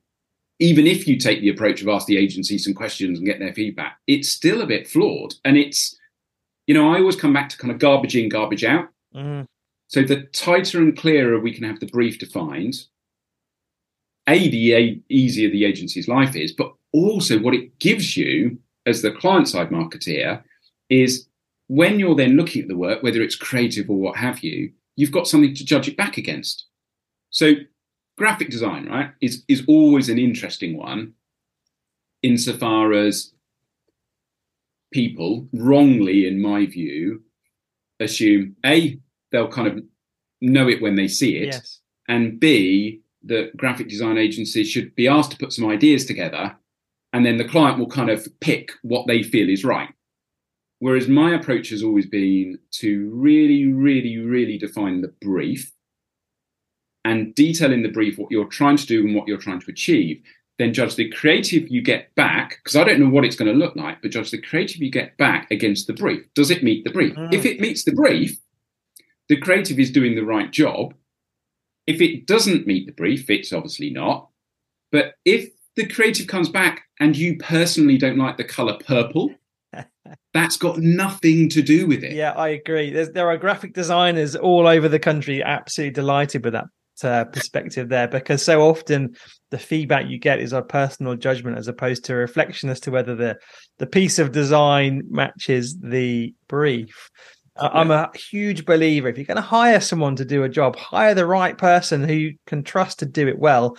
even 0.60 0.86
if 0.86 1.06
you 1.06 1.18
take 1.18 1.40
the 1.40 1.50
approach 1.50 1.82
of 1.82 1.88
ask 1.88 2.06
the 2.06 2.16
agency 2.16 2.56
some 2.56 2.72
questions 2.72 3.18
and 3.18 3.26
get 3.26 3.38
their 3.38 3.52
feedback, 3.52 3.98
it's 4.06 4.30
still 4.30 4.62
a 4.62 4.66
bit 4.66 4.88
flawed. 4.88 5.34
And 5.44 5.58
it's, 5.58 5.96
you 6.66 6.74
know, 6.74 6.92
I 6.92 6.98
always 6.98 7.16
come 7.16 7.34
back 7.34 7.50
to 7.50 7.58
kind 7.58 7.70
of 7.70 7.78
garbage 7.78 8.16
in, 8.16 8.30
garbage 8.30 8.64
out. 8.64 8.88
Mm. 9.14 9.46
So 9.88 10.02
the 10.02 10.22
tighter 10.22 10.78
and 10.78 10.96
clearer 10.96 11.38
we 11.38 11.52
can 11.52 11.64
have 11.64 11.80
the 11.80 11.86
brief 11.86 12.18
defined, 12.18 12.86
a 14.26 14.48
the 14.48 14.74
a, 14.74 15.00
easier 15.10 15.50
the 15.50 15.66
agency's 15.66 16.08
life 16.08 16.34
is, 16.34 16.52
but 16.52 16.72
also 16.92 17.38
what 17.38 17.54
it 17.54 17.78
gives 17.78 18.16
you 18.16 18.58
as 18.86 19.02
the 19.02 19.12
client 19.12 19.48
side 19.48 19.68
marketeer 19.68 20.42
is 20.88 21.28
when 21.68 22.00
you're 22.00 22.16
then 22.16 22.36
looking 22.36 22.62
at 22.62 22.68
the 22.68 22.76
work, 22.76 23.02
whether 23.02 23.22
it's 23.22 23.36
creative 23.36 23.88
or 23.88 23.96
what 23.96 24.16
have 24.16 24.40
you, 24.40 24.72
you've 24.96 25.12
got 25.12 25.28
something 25.28 25.54
to 25.54 25.64
judge 25.64 25.86
it 25.86 25.96
back 25.96 26.16
against. 26.16 26.66
So 27.30 27.52
graphic 28.16 28.50
design, 28.50 28.86
right, 28.86 29.10
is 29.20 29.44
is 29.48 29.62
always 29.68 30.08
an 30.08 30.18
interesting 30.18 30.76
one, 30.76 31.12
insofar 32.22 32.92
as 32.92 33.32
people 34.92 35.46
wrongly, 35.52 36.26
in 36.26 36.40
my 36.40 36.66
view, 36.66 37.22
assume 38.00 38.56
a 38.64 38.98
they'll 39.30 39.48
kind 39.48 39.68
of 39.68 39.84
know 40.40 40.68
it 40.68 40.80
when 40.80 40.96
they 40.96 41.08
see 41.08 41.36
it, 41.36 41.48
yes. 41.48 41.80
and 42.08 42.40
b 42.40 43.02
that 43.24 43.56
graphic 43.56 43.88
design 43.88 44.16
agencies 44.16 44.70
should 44.70 44.94
be 44.94 45.08
asked 45.08 45.32
to 45.32 45.36
put 45.36 45.52
some 45.52 45.68
ideas 45.68 46.06
together, 46.06 46.56
and 47.12 47.26
then 47.26 47.36
the 47.36 47.48
client 47.48 47.78
will 47.78 47.88
kind 47.88 48.08
of 48.08 48.26
pick 48.40 48.72
what 48.82 49.06
they 49.06 49.22
feel 49.22 49.50
is 49.50 49.64
right. 49.64 49.90
Whereas 50.80 51.08
my 51.08 51.34
approach 51.34 51.70
has 51.70 51.82
always 51.82 52.06
been 52.06 52.58
to 52.72 53.10
really, 53.12 53.66
really, 53.66 54.18
really 54.18 54.58
define 54.58 55.00
the 55.00 55.12
brief 55.20 55.72
and 57.04 57.34
detail 57.34 57.72
in 57.72 57.82
the 57.82 57.88
brief 57.88 58.18
what 58.18 58.30
you're 58.30 58.46
trying 58.46 58.76
to 58.76 58.86
do 58.86 59.04
and 59.04 59.14
what 59.14 59.26
you're 59.26 59.38
trying 59.38 59.60
to 59.60 59.70
achieve, 59.70 60.22
then 60.58 60.74
judge 60.74 60.96
the 60.96 61.08
creative 61.10 61.68
you 61.68 61.80
get 61.80 62.14
back, 62.14 62.58
because 62.62 62.76
I 62.76 62.84
don't 62.84 63.00
know 63.00 63.08
what 63.08 63.24
it's 63.24 63.36
going 63.36 63.50
to 63.50 63.58
look 63.58 63.76
like, 63.76 64.02
but 64.02 64.10
judge 64.10 64.30
the 64.30 64.42
creative 64.42 64.82
you 64.82 64.90
get 64.90 65.16
back 65.16 65.50
against 65.50 65.86
the 65.86 65.92
brief. 65.92 66.22
Does 66.34 66.50
it 66.50 66.62
meet 66.62 66.84
the 66.84 66.90
brief? 66.90 67.14
Mm. 67.14 67.32
If 67.32 67.44
it 67.44 67.60
meets 67.60 67.84
the 67.84 67.92
brief, 67.92 68.38
the 69.28 69.36
creative 69.36 69.78
is 69.78 69.90
doing 69.90 70.14
the 70.14 70.24
right 70.24 70.50
job. 70.50 70.94
If 71.86 72.00
it 72.00 72.26
doesn't 72.26 72.66
meet 72.66 72.86
the 72.86 72.92
brief, 72.92 73.30
it's 73.30 73.52
obviously 73.52 73.90
not. 73.90 74.28
But 74.92 75.14
if 75.24 75.50
the 75.76 75.86
creative 75.86 76.26
comes 76.26 76.48
back 76.48 76.82
and 76.98 77.16
you 77.16 77.36
personally 77.38 77.96
don't 77.96 78.18
like 78.18 78.36
the 78.36 78.44
color 78.44 78.78
purple, 78.84 79.34
that's 80.34 80.56
got 80.56 80.78
nothing 80.78 81.48
to 81.50 81.62
do 81.62 81.86
with 81.86 82.04
it. 82.04 82.12
Yeah, 82.12 82.32
I 82.32 82.48
agree. 82.48 82.90
There's, 82.90 83.10
there 83.10 83.28
are 83.28 83.36
graphic 83.36 83.74
designers 83.74 84.36
all 84.36 84.66
over 84.66 84.88
the 84.88 84.98
country 84.98 85.42
absolutely 85.42 85.92
delighted 85.92 86.44
with 86.44 86.54
that 86.54 86.66
uh, 87.04 87.24
perspective 87.24 87.88
there 87.88 88.08
because 88.08 88.42
so 88.42 88.62
often 88.62 89.14
the 89.50 89.58
feedback 89.58 90.08
you 90.08 90.18
get 90.18 90.40
is 90.40 90.52
a 90.52 90.62
personal 90.62 91.14
judgment 91.14 91.58
as 91.58 91.68
opposed 91.68 92.04
to 92.04 92.12
a 92.12 92.16
reflection 92.16 92.68
as 92.68 92.80
to 92.80 92.90
whether 92.90 93.14
the 93.14 93.36
the 93.78 93.86
piece 93.86 94.18
of 94.18 94.32
design 94.32 95.02
matches 95.08 95.78
the 95.80 96.34
brief. 96.48 97.10
Yeah. 97.56 97.68
I'm 97.68 97.90
a 97.90 98.10
huge 98.16 98.64
believer 98.64 99.08
if 99.08 99.16
you're 99.16 99.24
going 99.24 99.36
to 99.36 99.42
hire 99.42 99.80
someone 99.80 100.16
to 100.16 100.24
do 100.24 100.44
a 100.44 100.48
job, 100.48 100.76
hire 100.76 101.14
the 101.14 101.26
right 101.26 101.56
person 101.56 102.02
who 102.02 102.14
you 102.14 102.34
can 102.46 102.62
trust 102.62 103.00
to 103.00 103.06
do 103.06 103.28
it 103.28 103.38
well 103.38 103.76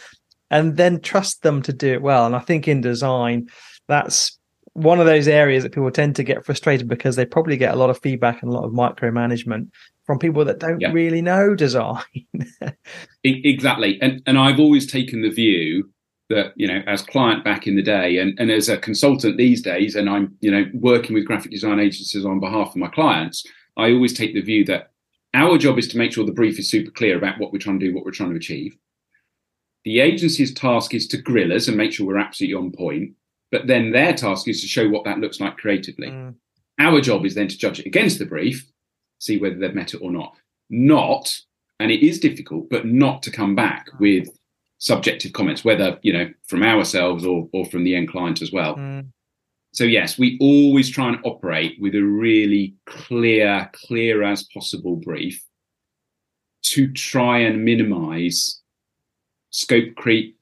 and 0.50 0.77
then 0.77 1.00
trust 1.00 1.43
them 1.43 1.62
to 1.63 1.74
do 1.74 1.93
it 1.93 2.01
well. 2.01 2.25
And 2.25 2.36
I 2.36 2.39
think 2.39 2.67
in 2.67 2.81
design, 2.81 3.50
that's 3.88 4.38
one 4.79 5.00
of 5.00 5.05
those 5.05 5.27
areas 5.27 5.63
that 5.63 5.74
people 5.74 5.91
tend 5.91 6.15
to 6.15 6.24
get 6.24 6.45
frustrated 6.45 6.88
because 6.88 7.15
they 7.15 7.25
probably 7.25 7.57
get 7.57 7.74
a 7.74 7.77
lot 7.77 7.89
of 7.89 8.00
feedback 8.00 8.41
and 8.41 8.51
a 8.51 8.53
lot 8.53 8.63
of 8.63 8.71
micromanagement 8.71 9.69
from 10.05 10.19
people 10.19 10.45
that 10.45 10.59
don't 10.59 10.79
yeah. 10.79 10.91
really 10.91 11.21
know 11.21 11.53
design. 11.53 12.03
exactly. 13.24 14.00
And 14.01 14.21
and 14.25 14.38
I've 14.38 14.59
always 14.59 14.89
taken 14.89 15.21
the 15.21 15.29
view 15.29 15.89
that, 16.29 16.53
you 16.55 16.67
know, 16.67 16.81
as 16.88 17.01
client 17.01 17.43
back 17.43 17.67
in 17.67 17.75
the 17.75 17.81
day 17.81 18.17
and, 18.19 18.39
and 18.39 18.51
as 18.51 18.69
a 18.69 18.77
consultant 18.77 19.38
these 19.38 19.62
days, 19.62 19.95
and 19.95 20.09
I'm, 20.09 20.36
you 20.41 20.51
know, 20.51 20.65
working 20.74 21.13
with 21.13 21.25
graphic 21.25 21.51
design 21.51 21.79
agencies 21.79 22.25
on 22.25 22.39
behalf 22.39 22.69
of 22.69 22.75
my 22.77 22.88
clients, 22.88 23.45
I 23.77 23.91
always 23.91 24.13
take 24.13 24.33
the 24.33 24.41
view 24.41 24.63
that 24.65 24.91
our 25.33 25.57
job 25.57 25.77
is 25.77 25.88
to 25.89 25.98
make 25.98 26.13
sure 26.13 26.25
the 26.25 26.31
brief 26.31 26.57
is 26.59 26.69
super 26.69 26.91
clear 26.91 27.17
about 27.17 27.39
what 27.39 27.51
we're 27.51 27.59
trying 27.59 27.79
to 27.79 27.86
do, 27.86 27.93
what 27.93 28.05
we're 28.05 28.12
trying 28.12 28.31
to 28.31 28.38
achieve. 28.38 28.77
The 29.86 30.00
agency's 30.00 30.53
task 30.53 30.93
is 30.93 31.07
to 31.07 31.21
grill 31.21 31.53
us 31.53 31.67
and 31.67 31.77
make 31.77 31.93
sure 31.93 32.05
we're 32.05 32.17
absolutely 32.17 32.55
on 32.55 32.71
point. 32.71 33.13
But 33.51 33.68
then 33.68 33.91
their 33.91 34.13
task 34.13 34.48
is 34.48 34.62
to 34.62 34.68
show 34.68 34.88
what 34.89 35.06
that 35.06 35.20
looks 35.20 35.39
like 35.39 35.58
creatively. 35.58 36.10
Mm. 36.10 36.36
Our 36.79 37.01
job 37.01 37.25
is 37.25 37.36
then 37.36 37.48
to 37.48 37.58
judge 37.58 37.79
it 37.79 37.86
against 37.86 38.20
the 38.20 38.25
brief, 38.25 38.65
see 39.20 39.38
whether 39.38 39.56
they've 39.56 39.74
met 39.74 39.94
it 39.94 40.01
or 40.01 40.12
not. 40.12 40.36
Not, 40.70 41.36
and 41.79 41.91
it 41.91 42.06
is 42.06 42.20
difficult, 42.20 42.70
but 42.70 42.86
not 42.86 43.24
to 43.24 43.32
come 43.32 43.56
back 43.56 43.88
with 44.00 44.29
subjective 44.77 45.34
comments, 45.34 45.65
whether, 45.65 46.00
you 46.03 46.13
know, 46.13 46.29
from 46.48 46.63
ourselves 46.63 47.25
or, 47.25 47.50
or 47.51 47.65
from 47.65 47.84
the 47.84 47.96
end 47.96 48.10
client 48.10 48.41
as 48.41 48.51
well. 48.51 48.75
Mm. 48.75 49.08
So 49.72 49.84
yes, 49.84 50.18
we 50.18 50.38
always 50.41 50.89
try 50.89 51.10
and 51.10 51.20
operate 51.24 51.77
with 51.79 51.96
a 51.96 52.01
really 52.01 52.75
clear, 52.86 53.70
clear 53.74 54.24
as 54.24 54.44
possible 54.44 54.96
brief 54.96 55.44
to 56.62 56.91
try 56.94 57.39
and 57.39 57.63
minimize 57.63 58.62
scope 59.51 59.96
creep, 59.96 60.38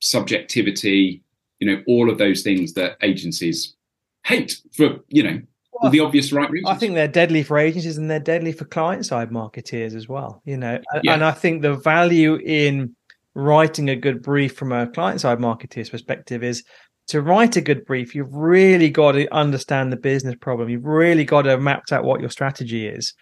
subjectivity, 0.00 1.22
you 1.62 1.70
know, 1.70 1.80
all 1.86 2.10
of 2.10 2.18
those 2.18 2.42
things 2.42 2.72
that 2.72 2.96
agencies 3.02 3.76
hate 4.24 4.60
for, 4.76 4.96
you 5.06 5.22
know, 5.22 5.40
well, 5.72 5.92
the 5.92 6.00
obvious 6.00 6.32
right 6.32 6.50
reasons. 6.50 6.74
I 6.74 6.76
think 6.76 6.94
they're 6.94 7.06
deadly 7.06 7.44
for 7.44 7.56
agencies 7.56 7.98
and 7.98 8.10
they're 8.10 8.18
deadly 8.18 8.50
for 8.50 8.64
client 8.64 9.06
side 9.06 9.30
marketeers 9.30 9.94
as 9.94 10.08
well, 10.08 10.42
you 10.44 10.56
know. 10.56 10.80
Yeah. 11.04 11.14
And 11.14 11.22
I 11.22 11.30
think 11.30 11.62
the 11.62 11.74
value 11.74 12.34
in 12.34 12.96
writing 13.36 13.90
a 13.90 13.94
good 13.94 14.22
brief 14.22 14.56
from 14.56 14.72
a 14.72 14.88
client 14.88 15.20
side 15.20 15.38
marketeer's 15.38 15.88
perspective 15.88 16.42
is 16.42 16.64
to 17.06 17.22
write 17.22 17.56
a 17.56 17.60
good 17.60 17.84
brief, 17.84 18.12
you've 18.12 18.34
really 18.34 18.90
got 18.90 19.12
to 19.12 19.32
understand 19.32 19.92
the 19.92 19.96
business 19.96 20.34
problem. 20.40 20.68
You've 20.68 20.84
really 20.84 21.24
got 21.24 21.42
to 21.42 21.50
have 21.50 21.62
mapped 21.62 21.92
out 21.92 22.02
what 22.02 22.20
your 22.20 22.30
strategy 22.30 22.88
is 22.88 23.14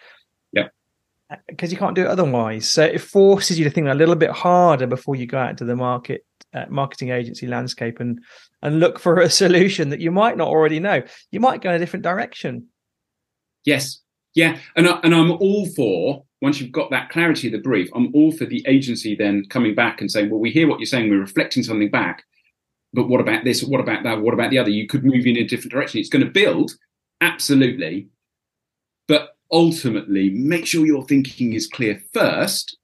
Yeah. 0.51 0.69
Uh, 1.29 1.35
because 1.47 1.71
you 1.71 1.77
can't 1.77 1.95
do 1.95 2.05
it 2.05 2.07
otherwise. 2.07 2.67
So 2.67 2.83
it 2.83 3.01
forces 3.01 3.59
you 3.59 3.65
to 3.65 3.69
think 3.69 3.87
a 3.87 3.93
little 3.93 4.15
bit 4.15 4.31
harder 4.31 4.87
before 4.87 5.15
you 5.15 5.27
go 5.27 5.37
out 5.37 5.59
to 5.59 5.65
the 5.65 5.75
market, 5.75 6.25
uh, 6.53 6.65
marketing 6.69 7.09
agency 7.09 7.47
landscape, 7.47 7.99
and 7.99 8.19
and 8.61 8.79
look 8.79 8.99
for 8.99 9.19
a 9.19 9.29
solution 9.41 9.89
that 9.89 10.01
you 10.01 10.11
might 10.11 10.37
not 10.37 10.47
already 10.47 10.79
know. 10.79 11.01
You 11.31 11.39
might 11.39 11.61
go 11.61 11.69
in 11.69 11.75
a 11.75 11.79
different 11.79 12.03
direction. 12.03 12.67
Yes, 13.65 14.01
yeah, 14.33 14.57
and 14.75 14.87
I, 14.87 14.99
and 15.03 15.13
I'm 15.13 15.31
all 15.31 15.67
for 15.67 16.23
once 16.41 16.59
you've 16.59 16.71
got 16.71 16.89
that 16.91 17.09
clarity 17.09 17.47
of 17.47 17.53
the 17.53 17.59
brief. 17.59 17.89
I'm 17.93 18.13
all 18.15 18.31
for 18.31 18.45
the 18.45 18.65
agency 18.67 19.15
then 19.15 19.45
coming 19.49 19.75
back 19.75 20.01
and 20.01 20.09
saying, 20.09 20.29
well, 20.29 20.39
we 20.39 20.51
hear 20.51 20.67
what 20.67 20.79
you're 20.79 20.87
saying, 20.87 21.09
we're 21.09 21.19
reflecting 21.19 21.63
something 21.63 21.91
back. 21.91 22.23
But 22.93 23.07
what 23.07 23.21
about 23.21 23.43
this? 23.43 23.63
What 23.63 23.79
about 23.79 24.03
that? 24.03 24.21
What 24.21 24.33
about 24.33 24.49
the 24.49 24.57
other? 24.57 24.69
You 24.69 24.87
could 24.87 25.05
move 25.05 25.25
in 25.25 25.37
a 25.37 25.43
different 25.43 25.71
direction. 25.71 25.99
It's 25.99 26.09
going 26.09 26.25
to 26.25 26.31
build, 26.31 26.71
absolutely. 27.21 28.09
But 29.07 29.35
ultimately 29.51 30.29
make 30.29 30.65
sure 30.65 30.85
your 30.85 31.05
thinking 31.05 31.53
is 31.53 31.67
clear 31.67 32.01
first 32.13 32.77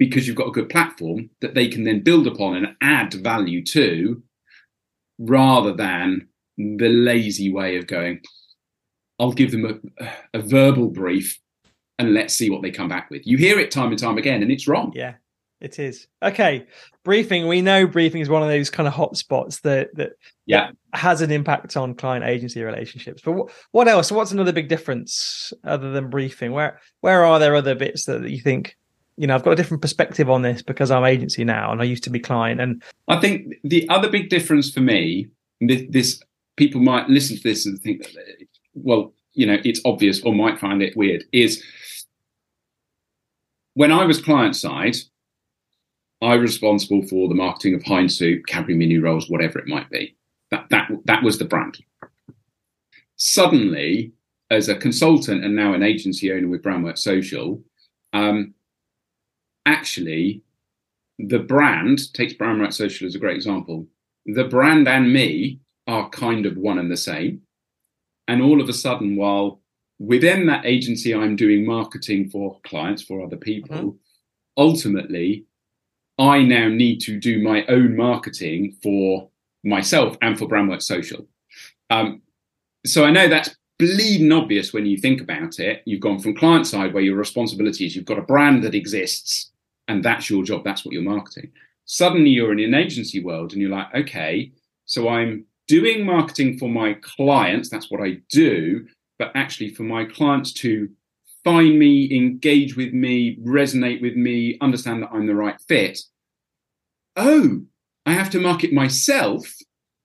because 0.00 0.26
you've 0.26 0.34
got 0.34 0.48
a 0.48 0.52
good 0.52 0.70
platform 0.70 1.30
that 1.42 1.54
they 1.54 1.68
can 1.68 1.84
then 1.84 2.00
build 2.00 2.26
upon 2.26 2.56
and 2.56 2.74
add 2.80 3.14
value 3.14 3.62
to 3.62 4.20
rather 5.18 5.72
than 5.72 6.26
the 6.56 6.88
lazy 6.88 7.52
way 7.52 7.76
of 7.76 7.86
going 7.86 8.20
i'll 9.20 9.32
give 9.32 9.52
them 9.52 9.80
a, 10.00 10.08
a 10.34 10.40
verbal 10.40 10.88
brief 10.88 11.38
and 11.98 12.14
let's 12.14 12.34
see 12.34 12.48
what 12.48 12.62
they 12.62 12.70
come 12.70 12.88
back 12.88 13.10
with. 13.10 13.26
You 13.26 13.36
hear 13.36 13.60
it 13.60 13.70
time 13.70 13.90
and 13.90 13.98
time 13.98 14.16
again 14.16 14.42
and 14.42 14.50
it's 14.50 14.66
wrong. 14.66 14.90
Yeah 14.96 15.14
it 15.60 15.78
is. 15.78 16.06
Okay 16.22 16.66
briefing. 17.04 17.48
We 17.48 17.62
know 17.62 17.86
briefing 17.86 18.20
is 18.20 18.28
one 18.28 18.42
of 18.42 18.48
those 18.48 18.70
kind 18.70 18.86
of 18.86 18.94
hot 18.94 19.16
spots 19.16 19.60
that 19.60 19.94
that 19.94 20.12
yeah. 20.46 20.70
has 20.92 21.20
an 21.20 21.30
impact 21.30 21.76
on 21.76 21.94
client 21.94 22.24
agency 22.24 22.62
relationships. 22.62 23.22
But 23.24 23.32
what, 23.32 23.50
what 23.72 23.88
else? 23.88 24.10
What's 24.10 24.32
another 24.32 24.52
big 24.52 24.68
difference 24.68 25.52
other 25.64 25.92
than 25.92 26.10
briefing? 26.10 26.52
Where 26.52 26.80
where 27.00 27.24
are 27.24 27.38
there 27.38 27.54
other 27.54 27.74
bits 27.74 28.04
that 28.06 28.28
you 28.28 28.40
think 28.40 28.76
you 29.20 29.26
know 29.26 29.34
i've 29.34 29.44
got 29.44 29.52
a 29.52 29.56
different 29.56 29.82
perspective 29.82 30.30
on 30.30 30.42
this 30.42 30.62
because 30.62 30.90
i'm 30.90 31.04
agency 31.04 31.44
now 31.44 31.70
and 31.70 31.82
i 31.82 31.84
used 31.84 32.02
to 32.02 32.10
be 32.10 32.18
client 32.18 32.60
and 32.60 32.82
i 33.08 33.20
think 33.20 33.54
the 33.64 33.86
other 33.90 34.08
big 34.08 34.30
difference 34.30 34.70
for 34.70 34.80
me 34.80 35.28
this, 35.60 35.82
this 35.90 36.22
people 36.56 36.80
might 36.80 37.08
listen 37.08 37.36
to 37.36 37.42
this 37.42 37.66
and 37.66 37.80
think 37.82 38.02
well 38.74 39.12
you 39.34 39.46
know 39.46 39.58
it's 39.62 39.80
obvious 39.84 40.22
or 40.22 40.34
might 40.34 40.58
find 40.58 40.82
it 40.82 40.96
weird 40.96 41.22
is 41.32 41.62
when 43.74 43.92
i 43.92 44.04
was 44.04 44.20
client 44.20 44.56
side 44.56 44.96
I 46.22 46.36
was 46.36 46.52
responsible 46.52 47.02
for 47.06 47.28
the 47.28 47.34
marketing 47.34 47.74
of 47.74 47.82
Heinz 47.82 48.18
Soup, 48.18 48.44
Cadbury 48.46 48.76
Mini 48.76 48.98
Rolls, 48.98 49.30
whatever 49.30 49.58
it 49.58 49.66
might 49.66 49.88
be. 49.88 50.14
That 50.50 50.66
that 50.70 50.90
that 51.06 51.22
was 51.22 51.38
the 51.38 51.46
brand. 51.46 51.78
Suddenly, 53.16 54.12
as 54.50 54.68
a 54.68 54.74
consultant 54.74 55.44
and 55.44 55.56
now 55.56 55.72
an 55.72 55.82
agency 55.82 56.30
owner 56.30 56.48
with 56.48 56.62
Brandwork 56.62 56.98
Social, 56.98 57.62
um, 58.12 58.52
actually, 59.70 60.42
the 61.18 61.38
brand 61.38 62.12
takes 62.12 62.34
Brandwork 62.34 62.72
Social 62.72 63.06
as 63.06 63.14
a 63.14 63.18
great 63.18 63.36
example. 63.36 63.86
The 64.26 64.44
brand 64.44 64.88
and 64.88 65.12
me 65.12 65.60
are 65.86 66.10
kind 66.10 66.46
of 66.46 66.56
one 66.56 66.78
and 66.78 66.90
the 66.90 66.96
same. 66.96 67.42
And 68.28 68.42
all 68.42 68.60
of 68.60 68.68
a 68.68 68.72
sudden, 68.72 69.16
while 69.16 69.60
within 69.98 70.46
that 70.46 70.66
agency, 70.66 71.14
I'm 71.14 71.36
doing 71.36 71.66
marketing 71.66 72.30
for 72.30 72.58
clients, 72.64 73.02
for 73.02 73.22
other 73.22 73.36
people, 73.36 73.76
mm-hmm. 73.76 73.96
ultimately, 74.56 75.46
I 76.18 76.42
now 76.42 76.68
need 76.68 77.00
to 77.02 77.18
do 77.18 77.42
my 77.42 77.64
own 77.66 77.96
marketing 77.96 78.76
for 78.82 79.30
myself 79.64 80.16
and 80.22 80.38
for 80.38 80.46
Brandwork 80.46 80.82
Social. 80.82 81.26
Um, 81.90 82.22
so 82.86 83.04
I 83.04 83.10
know 83.10 83.28
that's 83.28 83.54
bleeding 83.78 84.32
obvious 84.32 84.72
when 84.72 84.86
you 84.86 84.96
think 84.96 85.20
about 85.20 85.58
it. 85.58 85.82
You've 85.86 86.00
gone 86.00 86.18
from 86.18 86.36
client 86.36 86.66
side 86.66 86.92
where 86.92 87.02
your 87.02 87.16
responsibility 87.16 87.86
is 87.86 87.96
you've 87.96 88.04
got 88.04 88.18
a 88.18 88.22
brand 88.22 88.62
that 88.64 88.74
exists 88.74 89.49
and 89.90 90.04
that's 90.04 90.30
your 90.30 90.44
job, 90.44 90.62
that's 90.62 90.84
what 90.84 90.92
you're 90.92 91.02
marketing. 91.02 91.50
Suddenly 91.84 92.30
you're 92.30 92.52
in 92.52 92.60
an 92.60 92.74
agency 92.74 93.22
world 93.22 93.52
and 93.52 93.60
you're 93.60 93.70
like, 93.70 93.92
okay, 93.92 94.52
so 94.84 95.08
I'm 95.08 95.44
doing 95.66 96.06
marketing 96.06 96.58
for 96.58 96.68
my 96.68 96.94
clients, 97.02 97.68
that's 97.68 97.90
what 97.90 98.00
I 98.00 98.18
do, 98.30 98.86
but 99.18 99.32
actually 99.34 99.74
for 99.74 99.82
my 99.82 100.04
clients 100.04 100.52
to 100.54 100.88
find 101.42 101.76
me, 101.76 102.16
engage 102.16 102.76
with 102.76 102.92
me, 102.92 103.36
resonate 103.44 104.00
with 104.00 104.14
me, 104.14 104.56
understand 104.60 105.02
that 105.02 105.10
I'm 105.12 105.26
the 105.26 105.34
right 105.34 105.60
fit. 105.66 105.98
Oh, 107.16 107.62
I 108.06 108.12
have 108.12 108.30
to 108.30 108.40
market 108.40 108.72
myself 108.72 109.52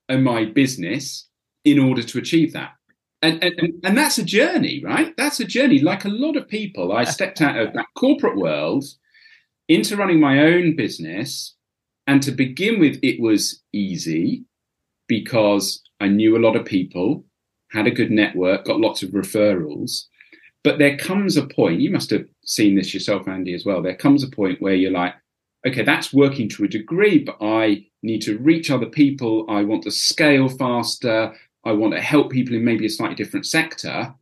and 0.09 0.23
my 0.23 0.45
business 0.45 1.27
in 1.63 1.77
order 1.77 2.01
to 2.01 2.17
achieve 2.17 2.53
that. 2.53 2.71
And, 3.21 3.43
and, 3.43 3.73
and 3.83 3.97
that's 3.97 4.17
a 4.17 4.23
journey, 4.23 4.81
right? 4.83 5.13
That's 5.17 5.39
a 5.39 5.45
journey. 5.45 5.79
Like 5.79 6.05
a 6.05 6.09
lot 6.09 6.37
of 6.37 6.47
people, 6.47 6.91
I 6.91 7.03
stepped 7.03 7.41
out 7.41 7.57
of 7.57 7.73
that 7.73 7.87
corporate 7.95 8.37
world 8.37 8.85
into 9.67 9.97
running 9.97 10.19
my 10.19 10.39
own 10.39 10.75
business. 10.75 11.55
And 12.07 12.21
to 12.23 12.31
begin 12.31 12.79
with, 12.79 12.99
it 13.01 13.19
was 13.19 13.61
easy 13.73 14.43
because 15.07 15.81
I 15.99 16.07
knew 16.07 16.37
a 16.37 16.45
lot 16.45 16.55
of 16.55 16.65
people, 16.65 17.23
had 17.71 17.87
a 17.87 17.91
good 17.91 18.11
network, 18.11 18.65
got 18.65 18.79
lots 18.79 19.03
of 19.03 19.09
referrals. 19.11 20.05
But 20.63 20.79
there 20.79 20.97
comes 20.97 21.37
a 21.37 21.45
point, 21.45 21.81
you 21.81 21.91
must 21.91 22.09
have 22.09 22.25
seen 22.43 22.75
this 22.75 22.93
yourself, 22.93 23.27
Andy, 23.27 23.53
as 23.53 23.65
well. 23.65 23.81
There 23.81 23.95
comes 23.95 24.23
a 24.23 24.27
point 24.27 24.61
where 24.61 24.73
you're 24.73 24.91
like, 24.91 25.13
okay, 25.65 25.83
that's 25.83 26.13
working 26.13 26.47
to 26.49 26.63
a 26.63 26.67
degree, 26.67 27.19
but 27.19 27.37
I 27.41 27.85
need 28.03 28.21
to 28.23 28.37
reach 28.37 28.69
other 28.69 28.85
people. 28.85 29.45
I 29.49 29.63
want 29.63 29.83
to 29.83 29.91
scale 29.91 30.47
faster. 30.47 31.33
I 31.63 31.71
want 31.71 31.93
to 31.93 32.01
help 32.01 32.31
people 32.31 32.55
in 32.55 32.63
maybe 32.63 32.85
a 32.85 32.89
slightly 32.89 33.15
different 33.15 33.45
sector. 33.45 34.13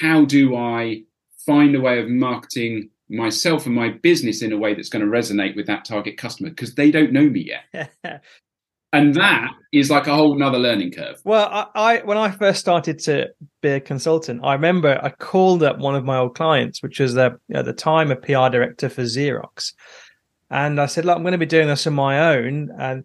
How 0.00 0.24
do 0.24 0.56
I 0.56 1.02
find 1.44 1.74
a 1.74 1.80
way 1.80 2.00
of 2.00 2.08
marketing 2.08 2.90
myself 3.08 3.66
and 3.66 3.74
my 3.74 3.90
business 3.90 4.42
in 4.42 4.52
a 4.52 4.58
way 4.58 4.74
that's 4.74 4.88
going 4.88 5.04
to 5.04 5.10
resonate 5.10 5.56
with 5.56 5.66
that 5.66 5.84
target 5.84 6.16
customer? 6.16 6.50
Because 6.50 6.74
they 6.74 6.90
don't 6.90 7.12
know 7.12 7.28
me 7.28 7.52
yet. 7.72 7.92
and 8.92 9.14
that 9.14 9.50
is 9.72 9.90
like 9.90 10.06
a 10.06 10.14
whole 10.14 10.36
nother 10.36 10.58
learning 10.58 10.92
curve. 10.92 11.20
Well, 11.24 11.48
I, 11.50 11.66
I, 11.74 11.98
when 12.04 12.16
I 12.16 12.30
first 12.30 12.60
started 12.60 12.98
to 13.00 13.28
be 13.60 13.70
a 13.70 13.80
consultant, 13.80 14.40
I 14.42 14.54
remember 14.54 14.98
I 15.02 15.10
called 15.10 15.62
up 15.62 15.78
one 15.78 15.94
of 15.94 16.04
my 16.04 16.18
old 16.18 16.34
clients, 16.34 16.82
which 16.82 17.00
was 17.00 17.14
the, 17.14 17.38
at 17.52 17.64
the 17.64 17.72
time 17.72 18.10
a 18.10 18.16
PR 18.16 18.48
director 18.48 18.88
for 18.88 19.02
Xerox, 19.02 19.72
and 20.50 20.80
I 20.80 20.86
said, 20.86 21.04
"Look, 21.04 21.16
I'm 21.16 21.22
going 21.22 21.32
to 21.32 21.38
be 21.38 21.46
doing 21.46 21.68
this 21.68 21.86
on 21.86 21.94
my 21.94 22.36
own, 22.36 22.70
and 22.78 23.04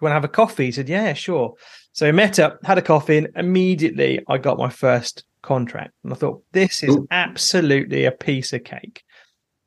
want 0.00 0.10
to 0.10 0.14
have 0.14 0.24
a 0.24 0.28
coffee?" 0.28 0.66
He 0.66 0.72
said, 0.72 0.88
"Yeah, 0.88 1.12
sure." 1.12 1.54
So 1.92 2.06
we 2.06 2.12
met 2.12 2.40
up, 2.40 2.58
had 2.64 2.78
a 2.78 2.82
coffee, 2.82 3.18
and 3.18 3.28
immediately 3.36 4.20
I 4.28 4.38
got 4.38 4.58
my 4.58 4.68
first 4.68 5.24
contract, 5.42 5.92
and 6.02 6.12
I 6.12 6.16
thought 6.16 6.42
this 6.50 6.82
is 6.82 6.96
Ooh. 6.96 7.06
absolutely 7.12 8.04
a 8.04 8.10
piece 8.10 8.52
of 8.52 8.64
cake. 8.64 9.04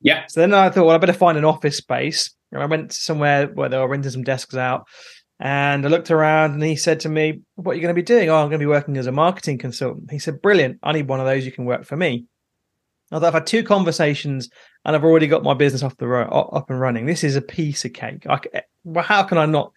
Yeah. 0.02 0.26
So 0.28 0.42
then 0.42 0.54
I 0.54 0.70
thought, 0.70 0.86
well, 0.86 0.96
I 0.96 1.00
better 1.00 1.14
find 1.14 1.38
an 1.38 1.46
office 1.46 1.78
space, 1.78 2.32
and 2.52 2.62
I 2.62 2.66
went 2.66 2.94
somewhere 2.94 3.48
where 3.48 3.70
they 3.70 3.78
were 3.78 3.88
renting 3.88 4.12
some 4.12 4.24
desks 4.24 4.56
out 4.56 4.86
and 5.40 5.86
I 5.86 5.90
looked 5.90 6.10
around 6.10 6.54
and 6.54 6.64
he 6.64 6.76
said 6.76 7.02
to 7.02 7.10
me, 7.10 7.42
What 7.56 7.74
are 7.74 7.76
you 7.76 7.82
going 7.82 7.94
to 7.94 8.02
be 8.02 8.06
doing? 8.06 8.30
Oh, 8.30 8.38
I'm 8.38 8.50
going 8.50 8.54
to 8.54 8.58
be 8.60 8.66
working 8.66 8.98
as 8.98 9.08
a 9.08 9.12
marketing 9.12 9.60
consultant. 9.60 10.10
He 10.12 10.20
said, 10.20 10.42
Brilliant. 10.42 10.80
I 10.82 10.94
need 10.94 11.08
one 11.08 11.20
of 11.20 11.28
those. 11.28 11.46
You 11.46 11.52
can 11.52 11.66
work 11.66 11.86
for 11.86 11.96
me. 11.96 12.26
Although 13.12 13.28
I've 13.28 13.34
had 13.34 13.48
two 13.48 13.64
conversations 13.64 14.50
and 14.84 14.96
I've 14.96 15.04
already 15.04 15.28
got 15.28 15.44
my 15.44 15.54
business 15.54 15.84
off 15.84 15.98
the 15.98 16.08
road, 16.08 16.30
up 16.32 16.70
and 16.70 16.80
running. 16.80 17.06
This 17.06 17.24
is 17.24 17.36
a 17.36 17.42
piece 17.42 17.86
of 17.86 17.94
cake. 17.94 18.26
I, 18.28 18.40
well, 18.84 19.04
how 19.04 19.24
can 19.24 19.38
I 19.38 19.46
not 19.46 19.74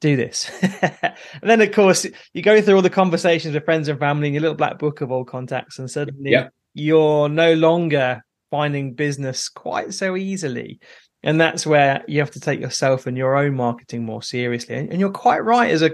do 0.00 0.16
this? 0.16 0.50
and 0.82 1.14
then, 1.42 1.60
of 1.60 1.72
course, 1.72 2.06
you 2.32 2.42
go 2.42 2.60
through 2.60 2.76
all 2.76 2.82
the 2.82 2.90
conversations 2.90 3.54
with 3.54 3.64
friends 3.64 3.88
and 3.88 4.00
family 4.00 4.28
in 4.28 4.34
your 4.34 4.40
little 4.40 4.56
black 4.56 4.78
book 4.78 5.00
of 5.00 5.12
all 5.12 5.24
contacts, 5.24 5.78
and 5.78 5.90
suddenly 5.90 6.32
yeah. 6.32 6.48
you're 6.74 7.28
no 7.28 7.54
longer 7.54 8.24
finding 8.50 8.94
business 8.94 9.48
quite 9.48 9.94
so 9.94 10.16
easily. 10.16 10.80
And 11.22 11.40
that's 11.40 11.66
where 11.66 12.04
you 12.06 12.20
have 12.20 12.30
to 12.32 12.40
take 12.40 12.60
yourself 12.60 13.06
and 13.06 13.16
your 13.16 13.36
own 13.36 13.56
marketing 13.56 14.04
more 14.04 14.22
seriously. 14.22 14.76
And, 14.76 15.00
you're 15.00 15.10
quite 15.10 15.44
right 15.44 15.70
as 15.70 15.82
a 15.82 15.92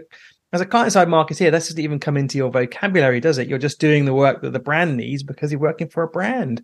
as 0.53 0.61
a 0.61 0.67
client 0.67 0.93
side 0.93 1.09
marketeer 1.09 1.51
that 1.51 1.53
doesn't 1.53 1.79
even 1.79 1.99
come 1.99 2.19
into 2.19 2.37
your 2.37 2.51
vocabulary 2.51 3.21
does 3.21 3.39
it? 3.39 3.49
You're 3.49 3.59
just 3.59 3.81
doing 3.81 4.05
the 4.05 4.13
work 4.13 4.43
that 4.43 4.53
the 4.53 4.59
brand 4.59 4.99
needs 4.99 5.23
because 5.23 5.51
you're 5.51 5.61
working 5.61 5.89
for 5.89 6.03
a 6.03 6.09
brand. 6.09 6.63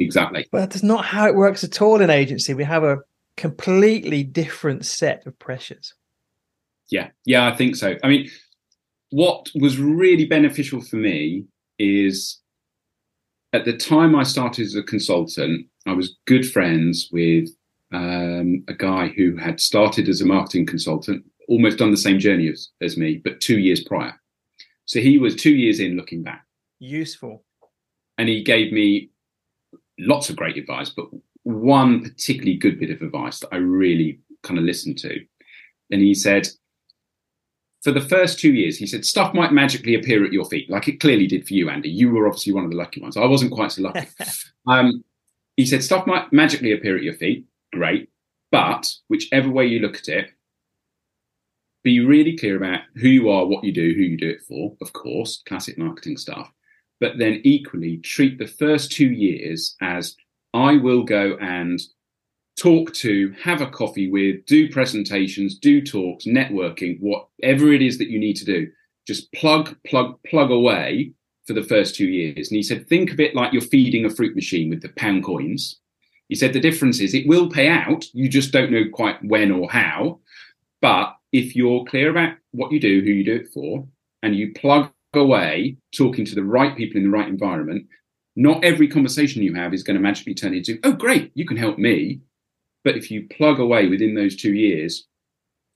Exactly. 0.00 0.46
But 0.50 0.70
that's 0.70 0.82
not 0.82 1.04
how 1.04 1.28
it 1.28 1.36
works 1.36 1.62
at 1.62 1.80
all 1.80 2.00
in 2.00 2.10
agency. 2.10 2.52
We 2.52 2.64
have 2.64 2.82
a 2.82 2.98
completely 3.36 4.24
different 4.24 4.84
set 4.84 5.24
of 5.26 5.38
pressures. 5.38 5.94
Yeah. 6.90 7.10
Yeah 7.24 7.46
i 7.46 7.54
think 7.54 7.76
so. 7.76 7.96
I 8.02 8.08
mean 8.08 8.28
what 9.10 9.48
was 9.54 9.78
really 9.78 10.24
beneficial 10.24 10.80
for 10.80 10.96
me 10.96 11.44
is 11.78 12.40
at 13.56 13.64
the 13.64 13.76
time 13.76 14.14
i 14.14 14.22
started 14.22 14.64
as 14.66 14.74
a 14.74 14.82
consultant 14.82 15.66
i 15.86 15.92
was 15.92 16.16
good 16.26 16.50
friends 16.50 17.08
with 17.12 17.48
um, 17.92 18.64
a 18.68 18.74
guy 18.74 19.08
who 19.08 19.36
had 19.36 19.60
started 19.60 20.08
as 20.08 20.20
a 20.20 20.26
marketing 20.26 20.66
consultant, 20.66 21.24
almost 21.48 21.78
done 21.78 21.90
the 21.90 21.96
same 21.96 22.18
journey 22.18 22.48
as, 22.48 22.70
as 22.80 22.96
me, 22.96 23.20
but 23.22 23.40
two 23.40 23.58
years 23.58 23.82
prior. 23.82 24.14
So 24.84 25.00
he 25.00 25.18
was 25.18 25.34
two 25.34 25.54
years 25.54 25.80
in 25.80 25.96
looking 25.96 26.22
back. 26.22 26.44
Useful. 26.78 27.44
And 28.18 28.28
he 28.28 28.42
gave 28.42 28.72
me 28.72 29.10
lots 29.98 30.30
of 30.30 30.36
great 30.36 30.56
advice, 30.56 30.90
but 30.90 31.06
one 31.42 32.02
particularly 32.02 32.56
good 32.56 32.80
bit 32.80 32.90
of 32.90 33.02
advice 33.02 33.40
that 33.40 33.48
I 33.52 33.56
really 33.56 34.20
kind 34.42 34.58
of 34.58 34.64
listened 34.64 34.98
to. 34.98 35.20
And 35.90 36.00
he 36.00 36.14
said, 36.14 36.48
for 37.86 37.92
the 37.92 38.00
first 38.00 38.40
two 38.40 38.52
years, 38.52 38.76
he 38.76 38.84
said, 38.84 39.04
stuff 39.04 39.32
might 39.32 39.52
magically 39.52 39.94
appear 39.94 40.24
at 40.24 40.32
your 40.32 40.44
feet, 40.46 40.68
like 40.68 40.88
it 40.88 40.98
clearly 40.98 41.28
did 41.28 41.46
for 41.46 41.54
you, 41.54 41.70
Andy. 41.70 41.88
You 41.88 42.10
were 42.10 42.26
obviously 42.26 42.52
one 42.52 42.64
of 42.64 42.70
the 42.72 42.76
lucky 42.76 43.00
ones. 43.00 43.16
I 43.16 43.24
wasn't 43.26 43.52
quite 43.52 43.70
so 43.70 43.82
lucky. 43.82 44.08
um, 44.66 45.04
he 45.56 45.64
said, 45.64 45.84
stuff 45.84 46.04
might 46.04 46.32
magically 46.32 46.72
appear 46.72 46.96
at 46.96 47.04
your 47.04 47.14
feet 47.14 47.46
great. 47.72 48.10
But 48.50 48.92
whichever 49.06 49.48
way 49.48 49.66
you 49.66 49.78
look 49.78 49.94
at 49.98 50.08
it, 50.08 50.30
be 51.84 52.00
really 52.00 52.36
clear 52.36 52.56
about 52.56 52.80
who 52.96 53.06
you 53.06 53.30
are, 53.30 53.46
what 53.46 53.62
you 53.62 53.70
do, 53.72 53.94
who 53.94 54.02
you 54.02 54.16
do 54.16 54.30
it 54.30 54.42
for, 54.42 54.76
of 54.80 54.92
course, 54.92 55.44
classic 55.46 55.78
marketing 55.78 56.16
stuff. 56.16 56.50
But 56.98 57.18
then 57.18 57.40
equally 57.44 57.98
treat 57.98 58.36
the 58.36 58.48
first 58.48 58.90
two 58.90 59.12
years 59.12 59.76
as 59.80 60.16
I 60.54 60.76
will 60.76 61.04
go 61.04 61.36
and 61.40 61.80
talk 62.58 62.92
to, 62.94 63.34
have 63.40 63.60
a 63.60 63.70
coffee 63.70 64.10
with, 64.10 64.44
do 64.46 64.70
presentations, 64.70 65.58
do 65.58 65.82
talks, 65.82 66.24
networking, 66.24 66.98
whatever 67.00 67.72
it 67.72 67.82
is 67.82 67.98
that 67.98 68.08
you 68.08 68.18
need 68.18 68.36
to 68.36 68.44
do. 68.44 68.68
Just 69.06 69.30
plug, 69.32 69.76
plug, 69.86 70.18
plug 70.26 70.50
away 70.50 71.12
for 71.46 71.52
the 71.52 71.62
first 71.62 71.94
two 71.94 72.08
years. 72.08 72.48
And 72.48 72.56
he 72.56 72.62
said, 72.62 72.88
think 72.88 73.12
of 73.12 73.20
it 73.20 73.34
like 73.34 73.52
you're 73.52 73.62
feeding 73.62 74.04
a 74.04 74.10
fruit 74.10 74.34
machine 74.34 74.70
with 74.70 74.82
the 74.82 74.88
pound 74.90 75.24
coins. 75.24 75.80
He 76.28 76.34
said 76.34 76.52
the 76.52 76.60
difference 76.60 77.00
is 77.00 77.14
it 77.14 77.28
will 77.28 77.48
pay 77.48 77.68
out. 77.68 78.04
You 78.12 78.28
just 78.28 78.52
don't 78.52 78.72
know 78.72 78.84
quite 78.92 79.22
when 79.24 79.52
or 79.52 79.70
how. 79.70 80.20
But 80.80 81.14
if 81.32 81.54
you're 81.54 81.84
clear 81.84 82.10
about 82.10 82.36
what 82.50 82.72
you 82.72 82.80
do, 82.80 83.00
who 83.00 83.10
you 83.10 83.24
do 83.24 83.36
it 83.36 83.48
for, 83.52 83.86
and 84.22 84.34
you 84.34 84.52
plug 84.54 84.90
away 85.14 85.76
talking 85.96 86.24
to 86.24 86.34
the 86.34 86.44
right 86.44 86.76
people 86.76 86.96
in 86.96 87.04
the 87.04 87.16
right 87.16 87.28
environment, 87.28 87.86
not 88.34 88.64
every 88.64 88.88
conversation 88.88 89.42
you 89.42 89.54
have 89.54 89.72
is 89.72 89.82
going 89.82 89.96
to 89.96 90.02
magically 90.02 90.34
turn 90.34 90.54
into, 90.54 90.78
oh, 90.84 90.92
great, 90.92 91.30
you 91.34 91.46
can 91.46 91.56
help 91.56 91.78
me. 91.78 92.20
But 92.86 92.96
if 92.96 93.10
you 93.10 93.26
plug 93.26 93.58
away 93.58 93.88
within 93.88 94.14
those 94.14 94.36
two 94.36 94.54
years, 94.54 95.08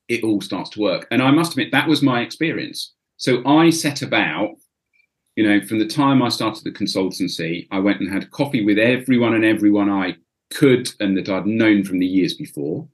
it 0.07 0.23
all 0.23 0.40
starts 0.40 0.70
to 0.70 0.81
work. 0.81 1.09
And 1.11 1.20
I 1.20 1.33
must 1.33 1.51
admit, 1.51 1.73
that 1.73 1.88
was 1.88 2.03
my 2.03 2.20
experience. 2.20 2.94
So 3.16 3.44
I 3.44 3.70
set 3.70 4.01
about, 4.01 4.51
you 5.35 5.42
know, 5.42 5.66
from 5.66 5.81
the 5.81 5.88
time 5.88 6.23
I 6.23 6.29
started 6.29 6.62
the 6.62 6.70
consultancy, 6.70 7.66
I 7.73 7.81
went 7.81 7.99
and 7.99 8.09
had 8.09 8.31
coffee 8.31 8.64
with 8.64 8.79
everyone 8.79 9.35
and 9.35 9.44
everyone 9.44 9.90
I 9.90 10.18
could 10.53 10.88
and 11.01 11.16
that 11.16 11.29
I'd 11.29 11.46
known 11.46 11.83
from 11.83 11.99
the 11.99 12.07
years 12.07 12.35
before. 12.35 12.87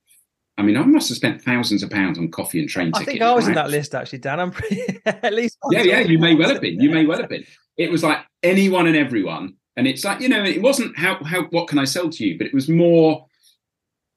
I 0.57 0.62
mean, 0.62 0.79
I 0.79 0.85
must 0.85 1.11
have 1.11 1.18
spent 1.18 1.42
thousands 1.42 1.83
of 1.83 1.90
pounds 1.90 2.18
on 2.18 2.31
coffee 2.31 2.61
and 2.61 2.70
train 2.70 2.92
tickets. 2.92 3.02
I 3.02 3.05
think 3.05 3.20
I 3.20 3.35
was 3.35 3.44
right? 3.44 3.50
in 3.50 3.55
that 3.57 3.68
list 3.68 3.94
actually, 3.94 4.20
Dan. 4.20 4.40
I'm 4.40 4.50
pretty, 4.50 4.81
at 5.05 5.35
least. 5.35 5.59
Yeah, 5.70 5.83
yeah, 5.83 6.00
you 6.00 6.18
may 6.18 6.35
well 6.35 6.48
have 6.48 6.62
been. 6.62 6.81
You 6.81 6.88
may 6.88 7.05
well 7.05 7.20
have 7.20 7.29
been. 7.29 7.44
It 7.76 7.90
was 7.90 8.02
like 8.02 8.20
anyone 8.42 8.87
and 8.87 8.96
everyone, 8.96 9.57
and 9.76 9.87
it's 9.87 10.02
like 10.02 10.22
you 10.22 10.31
know, 10.31 10.42
it 10.42 10.62
wasn't 10.62 10.96
how 10.96 11.22
how 11.22 11.42
what 11.50 11.68
can 11.68 11.79
I 11.79 11.85
sell 11.85 12.09
to 12.09 12.26
you, 12.26 12.38
but 12.38 12.46
it 12.46 12.55
was 12.55 12.70
more. 12.70 13.26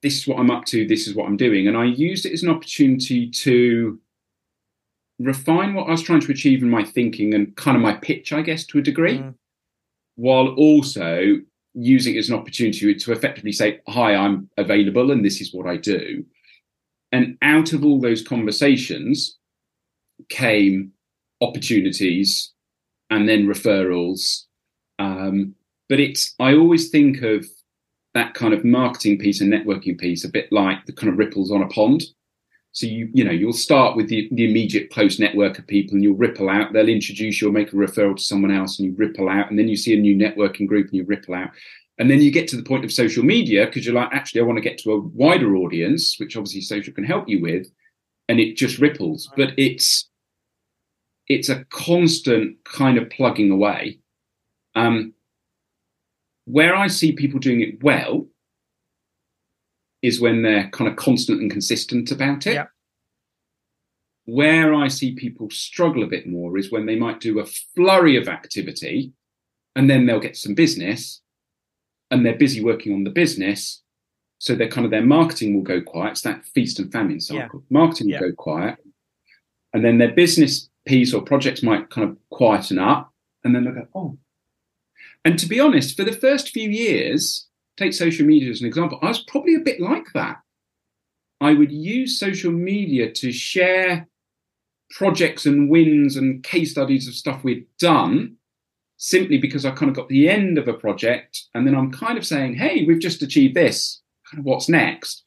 This 0.01 0.17
is 0.17 0.27
what 0.27 0.39
I'm 0.39 0.51
up 0.51 0.65
to. 0.65 0.87
This 0.87 1.07
is 1.07 1.15
what 1.15 1.27
I'm 1.27 1.37
doing, 1.37 1.67
and 1.67 1.77
I 1.77 1.85
used 1.85 2.25
it 2.25 2.33
as 2.33 2.43
an 2.43 2.49
opportunity 2.49 3.29
to 3.29 3.99
refine 5.19 5.73
what 5.73 5.87
I 5.87 5.91
was 5.91 6.01
trying 6.01 6.21
to 6.21 6.31
achieve 6.31 6.63
in 6.63 6.69
my 6.69 6.83
thinking 6.83 7.33
and 7.33 7.55
kind 7.55 7.75
of 7.75 7.83
my 7.83 7.93
pitch, 7.93 8.31
I 8.31 8.41
guess, 8.41 8.65
to 8.67 8.79
a 8.79 8.81
degree, 8.81 9.19
mm. 9.19 9.35
while 10.15 10.47
also 10.49 11.35
using 11.73 12.15
it 12.15 12.19
as 12.19 12.29
an 12.29 12.35
opportunity 12.35 12.95
to 12.95 13.11
effectively 13.11 13.51
say, 13.51 13.81
Hi, 13.87 14.15
I'm 14.15 14.49
available 14.57 15.11
and 15.11 15.23
this 15.23 15.41
is 15.41 15.53
what 15.53 15.67
I 15.67 15.77
do. 15.77 16.25
And 17.11 17.37
out 17.41 17.73
of 17.73 17.83
all 17.83 17.99
those 17.99 18.25
conversations 18.25 19.37
came 20.29 20.91
opportunities 21.41 22.51
and 23.09 23.27
then 23.27 23.47
referrals. 23.47 24.43
Um, 24.99 25.55
but 25.87 25.99
it's, 25.99 26.35
I 26.39 26.53
always 26.53 26.89
think 26.89 27.21
of 27.23 27.45
that 28.13 28.33
kind 28.33 28.53
of 28.53 28.65
marketing 28.65 29.17
piece 29.19 29.41
and 29.41 29.51
networking 29.51 29.97
piece 29.97 30.23
a 30.23 30.29
bit 30.29 30.51
like 30.51 30.85
the 30.85 30.93
kind 30.93 31.11
of 31.11 31.19
ripples 31.19 31.51
on 31.51 31.61
a 31.61 31.67
pond. 31.67 32.03
So 32.71 32.85
you 32.85 33.09
you 33.13 33.23
know 33.23 33.31
you'll 33.31 33.53
start 33.53 33.95
with 33.95 34.09
the, 34.09 34.29
the 34.31 34.49
immediate 34.49 34.91
close 34.91 35.19
network 35.19 35.57
of 35.57 35.67
people 35.67 35.95
and 35.95 36.03
you'll 36.03 36.15
ripple 36.15 36.49
out. 36.49 36.71
They'll 36.71 36.89
introduce 36.89 37.41
you 37.41 37.49
or 37.49 37.51
make 37.51 37.73
a 37.73 37.75
referral 37.75 38.15
to 38.15 38.23
someone 38.23 38.51
else 38.51 38.79
and 38.79 38.87
you 38.87 38.95
ripple 38.95 39.29
out, 39.29 39.49
and 39.49 39.57
then 39.57 39.67
you 39.67 39.75
see 39.75 39.95
a 39.95 39.99
new 39.99 40.15
networking 40.15 40.67
group 40.67 40.87
and 40.87 40.95
you 40.95 41.03
ripple 41.05 41.35
out. 41.35 41.49
And 41.97 42.09
then 42.09 42.21
you 42.21 42.31
get 42.31 42.47
to 42.49 42.55
the 42.55 42.63
point 42.63 42.85
of 42.85 42.93
social 42.93 43.23
media 43.25 43.65
because 43.65 43.85
you're 43.85 43.95
like, 43.95 44.13
actually, 44.13 44.39
I 44.39 44.45
want 44.45 44.57
to 44.57 44.61
get 44.61 44.77
to 44.79 44.93
a 44.93 44.99
wider 44.99 45.57
audience, 45.57 46.15
which 46.17 46.37
obviously 46.37 46.61
social 46.61 46.93
can 46.93 47.03
help 47.03 47.27
you 47.27 47.41
with, 47.41 47.67
and 48.29 48.39
it 48.39 48.55
just 48.55 48.79
ripples. 48.79 49.29
But 49.35 49.49
it's 49.57 50.07
it's 51.27 51.49
a 51.49 51.65
constant 51.65 52.57
kind 52.63 52.97
of 52.97 53.09
plugging 53.09 53.51
away. 53.51 53.99
Um, 54.75 55.13
where 56.51 56.75
I 56.75 56.87
see 56.87 57.11
people 57.11 57.39
doing 57.39 57.61
it 57.61 57.83
well 57.83 58.25
is 60.01 60.19
when 60.19 60.41
they're 60.41 60.67
kind 60.71 60.89
of 60.89 60.95
constant 60.95 61.41
and 61.41 61.51
consistent 61.51 62.09
about 62.11 62.47
it. 62.47 62.55
Yeah. 62.55 62.65
Where 64.25 64.73
I 64.73 64.87
see 64.87 65.13
people 65.13 65.49
struggle 65.51 66.03
a 66.03 66.07
bit 66.07 66.27
more 66.27 66.57
is 66.57 66.71
when 66.71 66.87
they 66.87 66.95
might 66.95 67.19
do 67.19 67.39
a 67.39 67.45
flurry 67.45 68.17
of 68.17 68.27
activity 68.27 69.11
and 69.75 69.89
then 69.89 70.05
they'll 70.05 70.19
get 70.19 70.37
some 70.37 70.55
business 70.55 71.21
and 72.09 72.25
they're 72.25 72.35
busy 72.35 72.63
working 72.63 72.93
on 72.93 73.03
the 73.03 73.11
business. 73.11 73.83
So 74.39 74.55
they're 74.55 74.69
kind 74.69 74.85
of 74.85 74.91
their 74.91 75.05
marketing 75.05 75.53
will 75.53 75.61
go 75.61 75.81
quiet. 75.81 76.11
It's 76.11 76.21
that 76.21 76.45
feast 76.45 76.79
and 76.79 76.91
famine 76.91 77.19
cycle. 77.19 77.63
Yeah. 77.69 77.77
Marketing 77.77 78.11
will 78.11 78.19
go 78.19 78.31
quiet. 78.35 78.77
And 79.73 79.85
then 79.85 79.99
their 79.99 80.13
business 80.13 80.69
piece 80.87 81.13
or 81.13 81.21
projects 81.21 81.61
might 81.61 81.91
kind 81.91 82.09
of 82.09 82.17
quieten 82.31 82.79
up. 82.79 83.13
And 83.43 83.53
then 83.53 83.65
they'll 83.65 83.73
go, 83.73 83.87
oh. 83.93 84.17
And 85.25 85.37
to 85.39 85.47
be 85.47 85.59
honest, 85.59 85.95
for 85.95 86.03
the 86.03 86.13
first 86.13 86.49
few 86.49 86.69
years, 86.69 87.47
take 87.77 87.93
social 87.93 88.25
media 88.25 88.49
as 88.49 88.61
an 88.61 88.67
example, 88.67 88.99
I 89.01 89.07
was 89.07 89.23
probably 89.23 89.55
a 89.55 89.59
bit 89.59 89.79
like 89.79 90.07
that. 90.13 90.37
I 91.41 91.53
would 91.53 91.71
use 91.71 92.19
social 92.19 92.51
media 92.51 93.11
to 93.13 93.31
share 93.31 94.07
projects 94.91 95.45
and 95.45 95.69
wins 95.69 96.17
and 96.17 96.43
case 96.43 96.71
studies 96.71 97.07
of 97.07 97.13
stuff 97.13 97.43
we'd 97.43 97.67
done 97.77 98.35
simply 98.97 99.37
because 99.37 99.65
I 99.65 99.71
kind 99.71 99.89
of 99.89 99.95
got 99.95 100.09
the 100.09 100.27
end 100.27 100.57
of 100.57 100.67
a 100.67 100.73
project 100.73 101.43
and 101.53 101.65
then 101.65 101.75
I'm 101.75 101.91
kind 101.91 102.17
of 102.17 102.25
saying, 102.25 102.55
hey, 102.55 102.83
we've 102.85 102.99
just 102.99 103.21
achieved 103.21 103.55
this. 103.55 104.01
What's 104.41 104.67
next? 104.67 105.23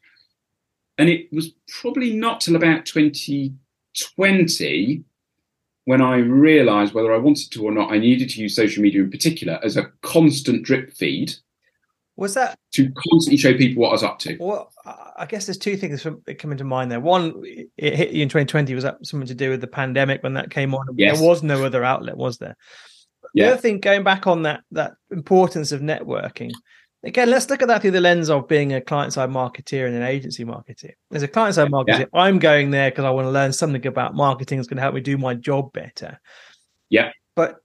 And 0.98 1.08
it 1.08 1.28
was 1.32 1.52
probably 1.80 2.14
not 2.14 2.40
till 2.40 2.56
about 2.56 2.84
2020 2.84 5.04
when 5.84 6.00
I 6.00 6.16
realized 6.16 6.94
whether 6.94 7.12
I 7.12 7.18
wanted 7.18 7.50
to 7.52 7.64
or 7.64 7.72
not, 7.72 7.92
I 7.92 7.98
needed 7.98 8.30
to 8.30 8.40
use 8.40 8.54
social 8.54 8.82
media 8.82 9.02
in 9.02 9.10
particular 9.10 9.58
as 9.64 9.76
a 9.76 9.90
constant 10.02 10.64
drip 10.64 10.92
feed. 10.92 11.32
Was 12.16 12.34
that 12.34 12.58
to 12.74 12.90
constantly 12.90 13.38
show 13.38 13.56
people 13.56 13.82
what 13.82 13.88
I 13.88 13.92
was 13.92 14.02
up 14.02 14.18
to? 14.20 14.36
Well, 14.38 14.70
I 14.84 15.26
guess 15.26 15.46
there's 15.46 15.58
two 15.58 15.76
things 15.76 16.02
that 16.02 16.38
come 16.38 16.52
into 16.52 16.62
mind 16.62 16.90
there. 16.92 17.00
One, 17.00 17.42
it 17.76 17.96
hit 17.96 18.10
you 18.10 18.22
in 18.22 18.28
2020. 18.28 18.74
Was 18.74 18.84
that 18.84 19.04
something 19.04 19.26
to 19.26 19.34
do 19.34 19.50
with 19.50 19.60
the 19.60 19.66
pandemic 19.66 20.22
when 20.22 20.34
that 20.34 20.50
came 20.50 20.74
on? 20.74 20.86
Yes. 20.94 21.18
There 21.18 21.28
was 21.28 21.42
no 21.42 21.64
other 21.64 21.82
outlet, 21.82 22.16
was 22.16 22.38
there? 22.38 22.56
Yeah. 23.34 23.46
The 23.46 23.52
other 23.52 23.60
thing, 23.60 23.80
going 23.80 24.04
back 24.04 24.26
on 24.26 24.42
that 24.42 24.62
that 24.72 24.92
importance 25.10 25.72
of 25.72 25.80
networking, 25.80 26.52
again, 27.04 27.30
let's 27.30 27.48
look 27.50 27.62
at 27.62 27.68
that 27.68 27.82
through 27.82 27.90
the 27.92 28.00
lens 28.00 28.30
of 28.30 28.48
being 28.48 28.72
a 28.72 28.80
client 28.80 29.12
side 29.12 29.30
marketeer 29.30 29.86
and 29.86 29.94
an 29.94 30.02
agency 30.02 30.44
marketeer. 30.44 30.92
As 31.12 31.22
a 31.22 31.28
client 31.28 31.54
side 31.54 31.70
marketer, 31.70 32.00
yeah. 32.00 32.04
I'm 32.14 32.38
going 32.38 32.70
there 32.70 32.90
because 32.90 33.04
I 33.04 33.10
want 33.10 33.26
to 33.26 33.30
learn 33.30 33.52
something 33.52 33.86
about 33.86 34.14
marketing 34.14 34.58
that's 34.58 34.68
going 34.68 34.76
to 34.76 34.82
help 34.82 34.94
me 34.94 35.00
do 35.00 35.18
my 35.18 35.34
job 35.34 35.72
better. 35.72 36.20
Yeah. 36.90 37.10
But 37.34 37.56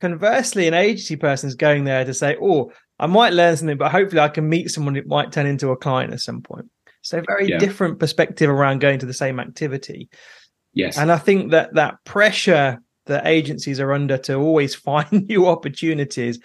conversely, 0.00 0.68
an 0.68 0.74
agency 0.74 1.16
person 1.16 1.48
is 1.48 1.54
going 1.54 1.84
there 1.84 2.04
to 2.04 2.14
say, 2.14 2.36
oh, 2.40 2.72
I 2.98 3.06
might 3.06 3.32
learn 3.32 3.56
something, 3.56 3.78
but 3.78 3.92
hopefully 3.92 4.20
I 4.20 4.28
can 4.28 4.48
meet 4.48 4.70
someone 4.70 4.94
who 4.94 5.02
might 5.06 5.32
turn 5.32 5.46
into 5.46 5.70
a 5.70 5.76
client 5.76 6.12
at 6.12 6.20
some 6.20 6.42
point. 6.42 6.66
So 7.02 7.22
very 7.26 7.48
yeah. 7.48 7.58
different 7.58 7.98
perspective 7.98 8.50
around 8.50 8.80
going 8.80 8.98
to 8.98 9.06
the 9.06 9.14
same 9.14 9.40
activity. 9.40 10.08
Yes. 10.72 10.98
And 10.98 11.10
I 11.10 11.18
think 11.18 11.52
that 11.52 11.74
that 11.74 12.02
pressure 12.04 12.80
that 13.06 13.26
agencies 13.26 13.80
are 13.80 13.92
under 13.92 14.18
to 14.18 14.34
always 14.34 14.74
find 14.88 15.26
new 15.28 15.46
opportunities 15.46 16.40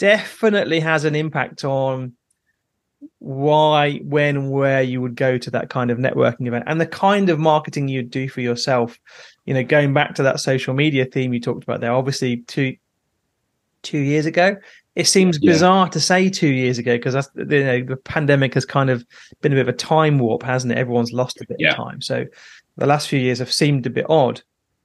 definitely 0.00 0.80
has 0.80 1.04
an 1.04 1.14
impact 1.14 1.62
on 1.62 2.14
why, 3.18 3.98
when, 3.98 4.50
where 4.50 4.82
you 4.82 5.00
would 5.02 5.14
go 5.14 5.36
to 5.36 5.50
that 5.50 5.68
kind 5.68 5.90
of 5.90 5.98
networking 5.98 6.48
event 6.48 6.64
and 6.66 6.80
the 6.80 6.86
kind 6.86 7.28
of 7.28 7.38
marketing 7.38 7.86
you'd 7.86 8.10
do 8.10 8.28
for 8.28 8.40
yourself. 8.40 8.98
You 9.44 9.54
know, 9.54 9.62
going 9.62 9.92
back 9.92 10.14
to 10.14 10.22
that 10.22 10.40
social 10.40 10.74
media 10.74 11.04
theme 11.04 11.34
you 11.34 11.40
talked 11.40 11.62
about 11.62 11.80
there, 11.80 11.92
obviously 11.92 12.38
two 12.38 12.76
two 13.82 13.98
years 13.98 14.26
ago. 14.26 14.56
It 14.96 15.06
seems 15.06 15.38
yeah. 15.40 15.52
bizarre 15.52 15.88
to 15.90 16.00
say 16.00 16.28
two 16.28 16.48
years 16.48 16.78
ago 16.78 16.96
because 16.96 17.14
that's 17.14 17.28
you 17.36 17.64
know 17.64 17.82
the 17.82 17.96
pandemic 17.96 18.54
has 18.54 18.64
kind 18.64 18.90
of 18.90 19.04
been 19.40 19.52
a 19.52 19.54
bit 19.54 19.68
of 19.68 19.68
a 19.68 19.76
time 19.76 20.18
warp, 20.18 20.42
hasn't 20.42 20.72
it? 20.72 20.78
Everyone's 20.78 21.12
lost 21.12 21.40
a 21.40 21.46
bit 21.46 21.58
yeah. 21.60 21.70
of 21.70 21.76
time. 21.76 22.00
So 22.00 22.26
the 22.76 22.86
last 22.86 23.08
few 23.08 23.20
years 23.20 23.38
have 23.38 23.52
seemed 23.52 23.86
a 23.86 23.90
bit 23.90 24.06
odd 24.08 24.42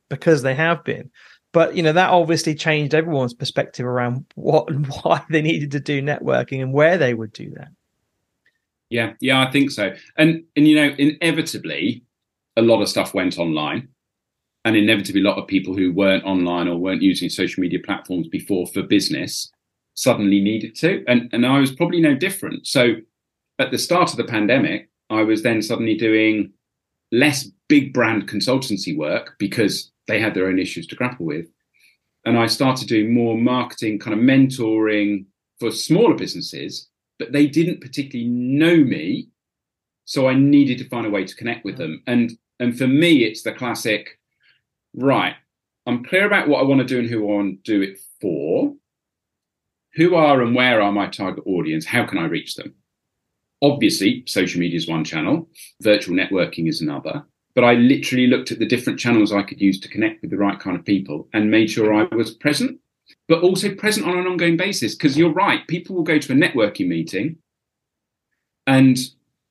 because 0.10 0.42
they 0.42 0.56
have 0.56 0.84
been. 0.84 1.10
But 1.56 1.78
you 1.78 1.84
know 1.84 1.94
that 1.94 2.10
obviously 2.10 2.54
changed 2.54 2.94
everyone's 2.94 3.34
perspective 3.34 3.86
around 3.86 4.26
what 4.36 4.70
and 4.70 4.86
why 5.04 5.24
they 5.30 5.42
needed 5.42 5.72
to 5.72 5.80
do 5.80 6.02
networking 6.02 6.62
and 6.62 6.74
where 6.74 6.98
they 6.98 7.14
would 7.14 7.32
do 7.32 7.50
that. 7.52 7.70
Yeah, 8.90 9.14
yeah, 9.22 9.42
I 9.42 9.50
think 9.52 9.72
so. 9.72 9.94
And 10.18 10.44
and 10.58 10.68
you 10.68 10.76
know, 10.76 10.94
inevitably, 10.98 12.04
a 12.58 12.62
lot 12.62 12.82
of 12.82 12.90
stuff 12.90 13.14
went 13.14 13.40
online, 13.40 13.88
and 14.66 14.76
inevitably, 14.76 15.22
a 15.22 15.24
lot 15.24 15.38
of 15.38 15.48
people 15.48 15.74
who 15.74 15.94
weren't 15.94 16.26
online 16.26 16.68
or 16.68 16.76
weren't 16.76 17.02
using 17.02 17.30
social 17.30 17.62
media 17.62 17.80
platforms 17.80 18.28
before 18.28 18.68
for 18.68 18.84
business 18.84 19.50
suddenly 19.94 20.42
needed 20.42 20.76
to. 20.76 21.06
And 21.08 21.30
and 21.32 21.46
I 21.46 21.60
was 21.60 21.72
probably 21.72 22.02
no 22.02 22.16
different. 22.16 22.68
So 22.68 22.96
at 23.60 23.72
the 23.72 23.78
start 23.78 24.12
of 24.12 24.18
the 24.18 24.26
pandemic, 24.26 24.90
I 25.10 25.22
was 25.22 25.42
then 25.42 25.62
suddenly 25.62 25.96
doing 25.96 26.52
less 27.14 27.50
big 27.70 27.94
brand 27.94 28.28
consultancy 28.28 28.94
work 28.98 29.36
because 29.40 29.94
they 30.08 30.20
had 30.20 30.34
their 30.34 30.48
own 30.48 30.60
issues 30.60 30.88
to 30.88 30.96
grapple 30.96 31.26
with. 31.26 31.48
And 32.26 32.38
I 32.38 32.48
started 32.48 32.88
doing 32.88 33.14
more 33.14 33.38
marketing, 33.38 34.00
kind 34.00 34.18
of 34.18 34.24
mentoring 34.24 35.26
for 35.60 35.72
smaller 35.72 36.16
businesses, 36.16 36.90
but 37.20 37.32
they 37.32 37.48
didn't 37.48 37.82
particularly 37.82 38.30
know 38.30 38.78
me. 38.78 39.30
So 40.06 40.28
I 40.28 40.36
needed 40.36 40.78
to 40.80 40.90
find 40.90 41.06
a 41.06 41.10
way 41.10 41.24
to 41.24 41.36
connect 41.36 41.66
with 41.66 41.76
mm. 41.76 41.80
them. 41.80 42.04
And 42.08 42.32
and 42.60 42.78
for 42.78 42.88
me, 42.88 43.26
it's 43.26 43.44
the 43.44 43.52
classic, 43.52 44.18
right, 44.94 45.36
I'm 45.86 46.06
clear 46.06 46.26
about 46.26 46.48
what 46.48 46.62
I 46.62 46.64
want 46.64 46.80
to 46.80 46.88
do 46.88 47.00
and 47.00 47.10
who 47.10 47.24
I 47.24 47.34
want 47.34 47.66
to 47.66 47.74
do 47.74 47.82
it 47.82 48.00
for. 48.22 48.74
Who 49.96 50.16
are 50.16 50.42
and 50.42 50.56
where 50.56 50.82
are 50.82 50.92
my 50.92 51.08
target 51.08 51.44
audience? 51.46 51.86
How 51.86 52.06
can 52.06 52.18
I 52.18 52.26
reach 52.26 52.56
them? 52.56 52.74
Obviously, 53.62 54.24
social 54.26 54.60
media 54.60 54.78
is 54.78 54.88
one 54.88 55.04
channel, 55.04 55.50
virtual 55.82 56.16
networking 56.16 56.68
is 56.68 56.82
another 56.82 57.26
but 57.56 57.64
I 57.64 57.74
literally 57.74 58.28
looked 58.28 58.52
at 58.52 58.60
the 58.60 58.66
different 58.66 59.00
channels 59.00 59.32
I 59.32 59.42
could 59.42 59.62
use 59.62 59.80
to 59.80 59.88
connect 59.88 60.22
with 60.22 60.30
the 60.30 60.38
right 60.38 60.60
kind 60.60 60.78
of 60.78 60.86
people 60.86 61.28
and 61.34 61.50
made 61.50 61.70
sure 61.70 61.94
I 61.94 62.04
was 62.14 62.32
present, 62.32 62.80
but 63.30 63.42
also 63.42 63.74
present 63.74 64.06
on 64.06 64.18
an 64.18 64.28
ongoing 64.28 64.58
basis. 64.58 64.94
Because 64.94 65.18
you're 65.18 65.34
right, 65.34 65.66
people 65.68 65.96
will 65.96 66.04
go 66.04 66.20
to 66.20 66.34
a 66.34 66.36
networking 66.36 66.88
meeting 66.88 67.38
and 68.68 68.98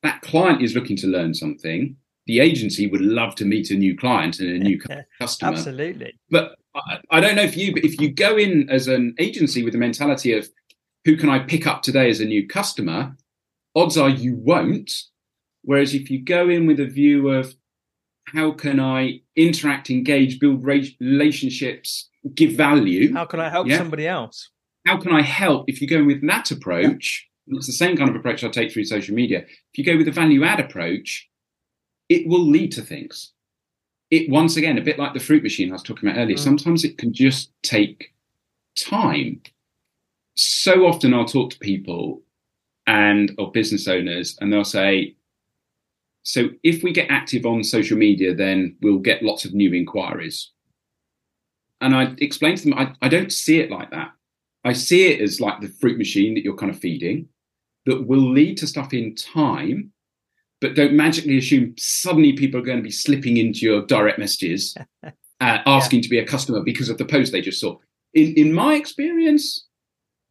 that 0.03 0.21
client 0.21 0.62
is 0.62 0.75
looking 0.75 0.97
to 0.99 1.07
learn 1.07 1.33
something. 1.33 1.97
The 2.27 2.40
agency 2.40 2.87
would 2.87 3.01
love 3.01 3.35
to 3.37 3.47
meet 3.47 3.71
a 3.71 3.75
new 3.75 3.97
client 3.97 4.38
and 4.38 4.51
a 4.51 4.59
new 4.59 4.79
customer. 5.19 5.53
Absolutely. 5.53 6.14
But 6.31 6.57
I, 6.75 6.99
I 7.11 7.21
don't 7.21 7.37
know 7.37 7.43
if 7.43 7.57
you, 7.57 7.73
but 7.73 7.85
if 7.85 7.99
you 8.01 8.11
go 8.11 8.37
in 8.37 8.69
as 8.69 8.87
an 8.87 9.14
agency 9.19 9.62
with 9.62 9.73
the 9.73 9.79
mentality 9.79 10.35
of 10.35 10.49
who 11.07 11.17
can 11.17 11.31
I 11.31 11.38
pick 11.38 11.67
up 11.67 11.83
today 11.83 12.11
as 12.11 12.21
a 12.21 12.25
new 12.27 12.47
customer, 12.47 13.17
odds 13.75 13.97
are 13.97 14.11
you 14.11 14.35
won't. 14.37 14.93
Whereas 15.62 15.95
if 15.95 16.11
you 16.11 16.23
go 16.23 16.51
in 16.51 16.67
with 16.67 16.81
a 16.81 16.87
view 16.87 17.29
of 17.31 17.55
how 18.26 18.52
can 18.52 18.80
I 18.80 19.20
interact, 19.37 19.90
engage, 19.90 20.40
build 20.40 20.64
relationships, 20.64 22.08
give 22.34 22.52
value? 22.52 23.12
How 23.12 23.26
can 23.26 23.40
I 23.40 23.48
help 23.48 23.66
yeah? 23.66 23.78
somebody 23.78 24.06
else? 24.06 24.50
How 24.87 24.98
can 24.98 25.12
I 25.12 25.22
help? 25.22 25.64
If 25.68 25.80
you 25.80 25.88
go 25.88 26.04
with 26.04 26.26
that 26.26 26.50
approach, 26.50 27.26
yeah. 27.46 27.56
it's 27.56 27.66
the 27.66 27.72
same 27.72 27.96
kind 27.96 28.10
of 28.10 28.16
approach 28.16 28.44
I 28.44 28.48
take 28.48 28.72
through 28.72 28.84
social 28.84 29.14
media. 29.14 29.40
If 29.40 29.78
you 29.78 29.84
go 29.84 29.96
with 29.96 30.08
a 30.08 30.12
value 30.12 30.44
add 30.44 30.60
approach, 30.60 31.28
it 32.08 32.26
will 32.26 32.44
lead 32.44 32.72
to 32.72 32.82
things. 32.82 33.32
It 34.10 34.28
once 34.28 34.56
again, 34.56 34.78
a 34.78 34.82
bit 34.82 34.98
like 34.98 35.14
the 35.14 35.20
fruit 35.20 35.42
machine 35.42 35.70
I 35.70 35.74
was 35.74 35.82
talking 35.82 36.08
about 36.08 36.20
earlier, 36.20 36.37
mm. 36.37 36.40
sometimes 36.40 36.84
it 36.84 36.98
can 36.98 37.12
just 37.12 37.50
take 37.62 38.12
time. 38.76 39.40
So 40.37 40.87
often 40.87 41.14
I'll 41.14 41.24
talk 41.24 41.50
to 41.50 41.58
people 41.58 42.22
and 42.87 43.32
or 43.38 43.50
business 43.50 43.88
owners 43.88 44.37
and 44.40 44.52
they'll 44.52 44.64
say, 44.64 45.16
so 46.24 46.48
if 46.62 46.82
we 46.82 46.92
get 46.92 47.10
active 47.10 47.44
on 47.44 47.62
social 47.62 47.98
media, 47.98 48.34
then 48.34 48.76
we'll 48.80 48.98
get 48.98 49.22
lots 49.22 49.44
of 49.44 49.52
new 49.52 49.72
inquiries. 49.74 50.50
And 51.82 51.94
I 51.94 52.14
explained 52.18 52.58
to 52.58 52.64
them, 52.64 52.78
I, 52.78 52.94
I 53.02 53.08
don't 53.08 53.30
see 53.30 53.60
it 53.60 53.70
like 53.70 53.90
that. 53.90 54.12
I 54.64 54.72
see 54.72 55.06
it 55.08 55.20
as 55.20 55.38
like 55.38 55.60
the 55.60 55.68
fruit 55.68 55.98
machine 55.98 56.34
that 56.34 56.42
you're 56.42 56.56
kind 56.56 56.72
of 56.72 56.78
feeding 56.78 57.28
that 57.84 58.06
will 58.06 58.32
lead 58.32 58.56
to 58.58 58.66
stuff 58.66 58.94
in 58.94 59.14
time, 59.14 59.92
but 60.62 60.74
don't 60.74 60.94
magically 60.94 61.37
assume 61.37 61.74
suddenly 61.76 62.32
people 62.32 62.58
are 62.58 62.64
going 62.64 62.78
to 62.78 62.82
be 62.82 62.90
slipping 62.90 63.37
into 63.37 63.66
your 63.66 63.84
direct 63.84 64.18
messages, 64.18 64.74
uh, 65.04 65.10
asking 65.40 65.98
yeah. 65.98 66.02
to 66.04 66.08
be 66.08 66.18
a 66.18 66.26
customer 66.26 66.62
because 66.62 66.88
of 66.88 66.96
the 66.96 67.04
post 67.04 67.32
they 67.32 67.42
just 67.42 67.60
saw. 67.60 67.76
In, 68.14 68.32
in 68.34 68.52
my 68.54 68.76
experience, 68.76 69.66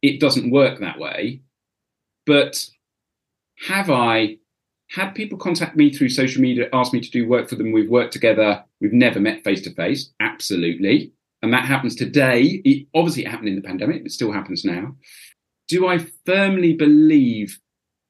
it 0.02 0.18
doesn't 0.18 0.50
work 0.50 0.80
that 0.80 0.98
way. 0.98 1.42
But 2.26 2.66
have 3.68 3.90
I 3.90 4.38
had 4.90 5.10
people 5.10 5.38
contact 5.38 5.76
me 5.76 5.92
through 5.92 6.10
social 6.10 6.42
media, 6.42 6.68
ask 6.72 6.92
me 6.92 7.00
to 7.00 7.10
do 7.10 7.28
work 7.28 7.48
for 7.48 7.56
them, 7.56 7.72
we've 7.72 7.90
worked 7.90 8.12
together, 8.12 8.62
we've 8.80 8.92
never 8.92 9.20
met 9.20 9.42
face 9.42 9.62
to 9.62 9.74
face. 9.74 10.12
Absolutely. 10.20 11.12
And 11.42 11.52
that 11.52 11.64
happens 11.64 11.94
today. 11.94 12.62
It, 12.64 12.86
obviously, 12.94 13.24
it 13.24 13.30
happened 13.30 13.48
in 13.48 13.56
the 13.56 13.62
pandemic, 13.62 14.04
it 14.04 14.12
still 14.12 14.32
happens 14.32 14.64
now. 14.64 14.96
Do 15.68 15.88
I 15.88 15.98
firmly 16.26 16.74
believe 16.74 17.58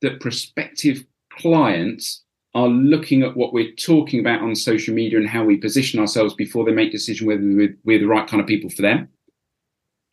that 0.02 0.20
prospective 0.20 1.04
clients 1.32 2.22
are 2.54 2.68
looking 2.68 3.22
at 3.22 3.36
what 3.36 3.52
we're 3.52 3.72
talking 3.72 4.20
about 4.20 4.40
on 4.40 4.54
social 4.54 4.94
media 4.94 5.18
and 5.18 5.28
how 5.28 5.44
we 5.44 5.56
position 5.56 5.98
ourselves 5.98 6.34
before 6.34 6.64
they 6.64 6.72
make 6.72 6.92
decision 6.92 7.26
whether 7.26 7.42
we're, 7.42 7.76
we're 7.84 7.98
the 7.98 8.06
right 8.06 8.28
kind 8.28 8.40
of 8.40 8.46
people 8.46 8.70
for 8.70 8.82
them? 8.82 9.08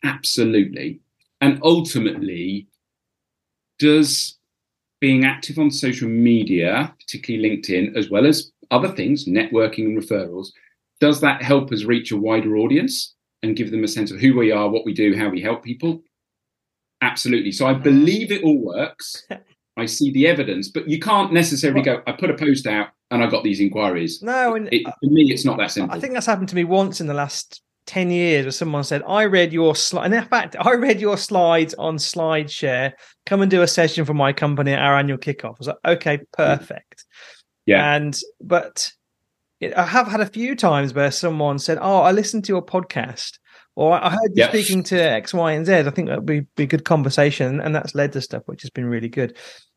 Absolutely. 0.04 1.00
And 1.40 1.60
ultimately, 1.62 2.68
does 3.78 4.38
being 5.02 5.24
active 5.24 5.58
on 5.58 5.68
social 5.68 6.08
media, 6.08 6.94
particularly 7.00 7.56
LinkedIn, 7.56 7.96
as 7.96 8.08
well 8.08 8.24
as 8.24 8.52
other 8.70 8.86
things, 8.86 9.26
networking 9.26 9.86
and 9.86 10.00
referrals, 10.00 10.50
does 11.00 11.20
that 11.20 11.42
help 11.42 11.72
us 11.72 11.82
reach 11.82 12.12
a 12.12 12.16
wider 12.16 12.56
audience 12.56 13.16
and 13.42 13.56
give 13.56 13.72
them 13.72 13.82
a 13.82 13.88
sense 13.88 14.12
of 14.12 14.20
who 14.20 14.38
we 14.38 14.52
are, 14.52 14.70
what 14.70 14.84
we 14.84 14.94
do, 14.94 15.18
how 15.18 15.28
we 15.28 15.42
help 15.42 15.64
people? 15.64 16.00
Absolutely. 17.00 17.50
So 17.50 17.66
I 17.66 17.74
believe 17.74 18.30
it 18.30 18.44
all 18.44 18.64
works. 18.64 19.26
I 19.76 19.86
see 19.86 20.12
the 20.12 20.28
evidence, 20.28 20.68
but 20.68 20.88
you 20.88 21.00
can't 21.00 21.32
necessarily 21.32 21.82
go, 21.82 22.00
I 22.06 22.12
put 22.12 22.30
a 22.30 22.36
post 22.36 22.68
out 22.68 22.90
and 23.10 23.24
I 23.24 23.26
got 23.26 23.42
these 23.42 23.58
inquiries. 23.58 24.22
No, 24.22 24.54
and 24.54 24.68
it, 24.72 24.84
for 24.84 25.10
me, 25.10 25.32
it's 25.32 25.44
not 25.44 25.58
that 25.58 25.72
simple. 25.72 25.96
I 25.96 25.98
think 25.98 26.12
that's 26.12 26.26
happened 26.26 26.50
to 26.50 26.54
me 26.54 26.62
once 26.62 27.00
in 27.00 27.08
the 27.08 27.14
last 27.14 27.60
10 27.86 28.10
years 28.10 28.44
where 28.44 28.52
someone 28.52 28.84
said, 28.84 29.02
I 29.06 29.24
read 29.24 29.52
your 29.52 29.74
slide. 29.74 30.06
And 30.06 30.14
in 30.14 30.24
fact, 30.24 30.56
I 30.58 30.74
read 30.74 31.00
your 31.00 31.16
slides 31.16 31.74
on 31.74 31.96
SlideShare. 31.96 32.92
Come 33.26 33.42
and 33.42 33.50
do 33.50 33.62
a 33.62 33.66
session 33.66 34.04
for 34.04 34.14
my 34.14 34.32
company 34.32 34.72
at 34.72 34.80
our 34.80 34.96
annual 34.96 35.18
kickoff. 35.18 35.54
I 35.54 35.58
was 35.58 35.66
like, 35.68 35.76
okay, 35.84 36.18
mm. 36.18 36.24
perfect. 36.32 37.04
Yeah. 37.66 37.94
And 37.94 38.18
but 38.40 38.90
it, 39.60 39.76
I 39.76 39.84
have 39.84 40.08
had 40.08 40.20
a 40.20 40.26
few 40.26 40.54
times 40.56 40.92
where 40.92 41.10
someone 41.10 41.58
said, 41.58 41.78
"Oh, 41.80 42.00
I 42.00 42.12
listened 42.12 42.44
to 42.44 42.52
your 42.52 42.64
podcast." 42.64 43.38
Or 43.74 43.94
I 43.94 44.10
heard 44.10 44.32
you 44.34 44.42
Yep. 44.42 44.50
speaking 44.50 44.82
to 44.84 45.00
X, 45.00 45.32
Y, 45.32 45.52
and 45.52 45.64
Z. 45.64 45.72
I 45.72 45.90
think 45.90 46.08
that 46.08 46.18
would 46.18 46.26
be, 46.26 46.40
be 46.56 46.64
a 46.64 46.66
good 46.66 46.84
conversation, 46.84 47.58
and 47.58 47.74
that's 47.74 47.94
led 47.94 48.12
to 48.12 48.20
stuff 48.20 48.42
which 48.44 48.60
has 48.62 48.70
been 48.70 48.84
really 48.84 49.08
good. 49.08 49.36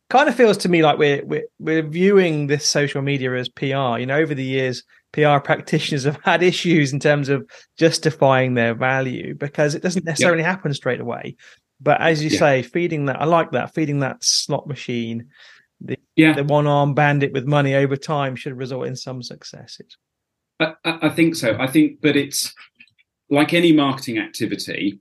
Kind 0.10 0.28
of 0.28 0.36
feels 0.36 0.58
to 0.58 0.70
me 0.70 0.84
like 0.84 0.98
we're 0.98 1.24
we're 1.24 1.46
we're 1.60 1.88
viewing 1.88 2.48
this 2.48 2.68
social 2.68 3.02
media 3.02 3.34
as 3.36 3.48
PR. 3.48 3.98
You 4.00 4.06
know, 4.06 4.18
over 4.18 4.36
the 4.36 4.44
years, 4.44 4.84
PR 5.16 5.40
practitioners 5.40 6.04
have 6.04 6.20
had 6.24 6.44
issues 6.44 6.92
in 6.92 7.00
terms 7.00 7.30
of 7.30 7.50
justifying 7.78 8.54
their 8.54 8.74
value 8.74 9.34
because 9.34 9.74
it 9.74 9.82
doesn't 9.82 10.04
necessarily 10.06 10.44
happen 10.44 10.74
straight 10.74 11.00
away. 11.00 11.38
But 11.80 12.02
as 12.02 12.24
you 12.24 12.30
Yeah. 12.30 12.40
say, 12.40 12.62
feeding 12.64 13.06
that, 13.06 13.22
I 13.22 13.26
like 13.26 13.52
that, 13.52 13.74
feeding 13.74 14.00
that 14.00 14.24
slot 14.24 14.68
machine, 14.68 15.30
Yeah. 16.16 16.34
the 16.34 16.44
one 16.44 16.68
arm 16.68 16.94
bandit 16.94 17.32
with 17.32 17.46
money 17.46 17.76
over 17.76 17.96
time 17.96 18.36
should 18.36 18.58
result 18.58 18.88
in 18.88 18.96
some 18.96 19.24
successes. 19.24 19.98
I, 20.60 20.74
I 20.84 21.10
think 21.10 21.36
so. 21.36 21.58
I 21.60 21.68
think, 21.68 22.02
but 22.02 22.16
it's 22.16 22.54
like 23.30 23.54
any 23.54 23.72
marketing 23.74 24.18
activity. 24.18 25.00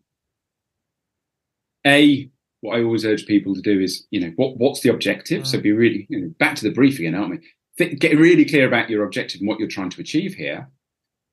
A, 1.86 2.30
what 2.60 2.78
I 2.78 2.82
always 2.82 3.04
urge 3.04 3.26
people 3.26 3.54
to 3.54 3.60
do 3.60 3.80
is, 3.80 4.06
you 4.10 4.20
know, 4.20 4.32
what 4.36 4.56
what's 4.56 4.80
the 4.80 4.88
objective? 4.90 5.42
Mm. 5.42 5.46
So 5.46 5.60
be 5.60 5.72
really 5.72 6.06
you 6.08 6.20
know, 6.20 6.34
back 6.38 6.56
to 6.56 6.64
the 6.64 6.72
brief 6.72 6.98
again, 6.98 7.14
aren't 7.14 7.30
we? 7.32 7.40
Th- 7.78 7.98
get 7.98 8.16
really 8.16 8.44
clear 8.44 8.66
about 8.66 8.88
your 8.90 9.04
objective 9.04 9.40
and 9.40 9.48
what 9.48 9.58
you're 9.58 9.68
trying 9.68 9.90
to 9.90 10.00
achieve 10.00 10.34
here. 10.34 10.68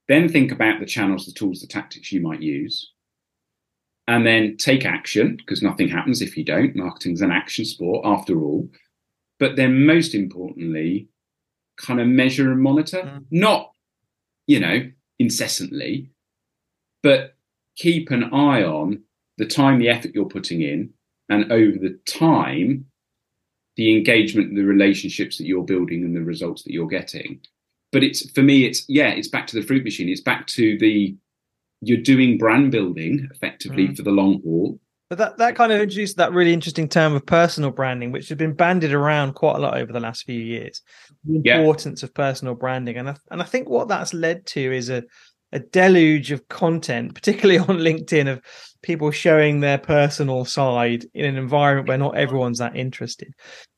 Then 0.07 0.27
think 0.27 0.51
about 0.51 0.79
the 0.79 0.85
channels, 0.85 1.25
the 1.25 1.31
tools, 1.31 1.61
the 1.61 1.67
tactics 1.67 2.11
you 2.11 2.21
might 2.21 2.41
use, 2.41 2.91
and 4.07 4.25
then 4.25 4.57
take 4.57 4.85
action 4.85 5.35
because 5.37 5.61
nothing 5.61 5.87
happens 5.87 6.21
if 6.21 6.35
you 6.35 6.43
don't. 6.43 6.75
Marketing's 6.75 7.21
an 7.21 7.31
action 7.31 7.65
sport 7.65 8.05
after 8.05 8.41
all. 8.41 8.69
But 9.39 9.55
then, 9.55 9.85
most 9.85 10.13
importantly, 10.13 11.07
kind 11.77 11.99
of 12.01 12.07
measure 12.07 12.51
and 12.51 12.61
monitor, 12.61 13.01
Mm. 13.03 13.25
not 13.31 13.71
you 14.47 14.59
know 14.59 14.91
incessantly, 15.19 16.09
but 17.03 17.35
keep 17.75 18.11
an 18.11 18.25
eye 18.33 18.63
on 18.63 19.03
the 19.37 19.45
time, 19.45 19.79
the 19.79 19.89
effort 19.89 20.11
you're 20.13 20.25
putting 20.25 20.61
in, 20.61 20.93
and 21.29 21.51
over 21.51 21.77
the 21.77 21.97
time, 22.05 22.85
the 23.77 23.95
engagement, 23.95 24.55
the 24.55 24.63
relationships 24.63 25.37
that 25.37 25.45
you're 25.47 25.63
building, 25.63 26.03
and 26.03 26.15
the 26.15 26.21
results 26.21 26.63
that 26.63 26.73
you're 26.73 26.87
getting. 26.87 27.39
But 27.91 28.03
it's 28.03 28.29
for 28.31 28.41
me, 28.41 28.65
it's 28.65 28.85
yeah, 28.87 29.09
it's 29.09 29.27
back 29.27 29.47
to 29.47 29.59
the 29.59 29.65
fruit 29.65 29.83
machine. 29.83 30.09
It's 30.09 30.21
back 30.21 30.47
to 30.47 30.77
the 30.77 31.15
you're 31.81 31.97
doing 32.01 32.37
brand 32.37 32.71
building 32.71 33.27
effectively 33.33 33.87
Mm. 33.87 33.97
for 33.97 34.03
the 34.03 34.11
long 34.11 34.41
haul. 34.43 34.79
But 35.09 35.17
that, 35.17 35.37
that 35.39 35.55
kind 35.57 35.73
of 35.73 35.81
introduced 35.81 36.15
that 36.17 36.31
really 36.31 36.53
interesting 36.53 36.87
term 36.87 37.13
of 37.15 37.25
personal 37.25 37.71
branding, 37.71 38.11
which 38.13 38.29
has 38.29 38.37
been 38.37 38.53
bandied 38.53 38.93
around 38.93 39.33
quite 39.33 39.57
a 39.57 39.59
lot 39.59 39.75
over 39.77 39.91
the 39.91 39.99
last 39.99 40.23
few 40.23 40.39
years. 40.39 40.81
The 41.25 41.41
Yeah. 41.43 41.57
importance 41.59 42.01
of 42.03 42.13
personal 42.13 42.55
branding, 42.55 42.95
and 42.97 43.09
I, 43.09 43.15
and 43.29 43.41
I 43.41 43.45
think 43.45 43.67
what 43.67 43.87
that's 43.89 44.13
led 44.13 44.45
to 44.47 44.61
is 44.71 44.89
a 44.89 45.03
a 45.51 45.59
deluge 45.59 46.31
of 46.31 46.47
content, 46.47 47.13
particularly 47.13 47.59
on 47.59 47.77
LinkedIn, 47.79 48.31
of 48.31 48.41
people 48.81 49.11
showing 49.11 49.59
their 49.59 49.77
personal 49.77 50.45
side 50.45 51.05
in 51.13 51.25
an 51.25 51.37
environment 51.37 51.87
where 51.87 51.97
not 51.97 52.17
everyone's 52.17 52.59
that 52.59 52.75
interested. 52.75 53.33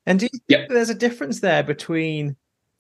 And 0.06 0.20
do 0.20 0.26
you 0.26 0.30
think 0.30 0.44
Yep. 0.48 0.70
there's 0.70 0.90
a 0.90 0.96
difference 0.96 1.40
there 1.40 1.64
between 1.64 2.36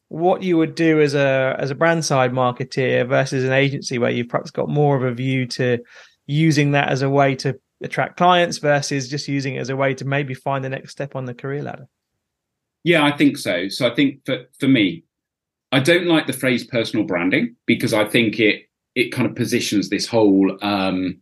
what 0.10 0.44
you 0.44 0.58
would 0.58 0.76
do 0.76 1.02
as 1.02 1.16
a 1.16 1.56
as 1.58 1.72
a 1.72 1.76
brand 1.76 2.06
side 2.06 2.32
marketeer 2.32 3.08
versus 3.08 3.44
an 3.44 3.52
agency 3.52 3.98
where 3.98 4.12
you've 4.12 4.30
perhaps 4.30 4.52
got 4.52 4.70
more 4.70 4.96
of 4.96 5.04
a 5.04 5.14
view 5.14 5.48
to 5.48 5.80
using 6.28 6.72
that 6.72 6.90
as 6.90 7.02
a 7.02 7.10
way 7.10 7.36
to 7.36 7.60
attract 7.82 8.16
clients 8.16 8.60
versus 8.60 9.10
just 9.10 9.28
using 9.28 9.56
it 9.56 9.60
as 9.60 9.70
a 9.70 9.76
way 9.76 9.94
to 9.94 10.06
maybe 10.06 10.34
find 10.34 10.64
the 10.64 10.70
next 10.70 10.92
step 10.92 11.16
on 11.16 11.26
the 11.26 11.34
career 11.34 11.64
ladder. 11.64 11.88
Yeah, 12.84 13.04
I 13.04 13.12
think 13.12 13.38
so. 13.38 13.70
So 13.70 13.90
I 13.90 13.96
think 13.96 14.26
for 14.26 14.46
for 14.60 14.68
me, 14.68 15.04
I 15.72 15.80
don't 15.80 16.06
like 16.06 16.28
the 16.28 16.34
phrase 16.34 16.64
personal 16.64 17.06
branding 17.06 17.56
because 17.66 17.94
I 17.94 18.06
think 18.06 18.40
it 18.40 18.70
it 18.96 19.12
kind 19.12 19.28
of 19.28 19.36
positions 19.36 19.90
this 19.90 20.08
whole 20.08 20.58
um, 20.62 21.22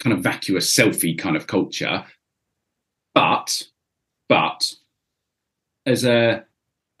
kind 0.00 0.16
of 0.16 0.22
vacuous 0.22 0.74
selfie 0.74 1.18
kind 1.18 1.36
of 1.36 1.46
culture. 1.46 2.04
But 3.14 3.62
but 4.28 4.72
as 5.86 6.04
a 6.04 6.44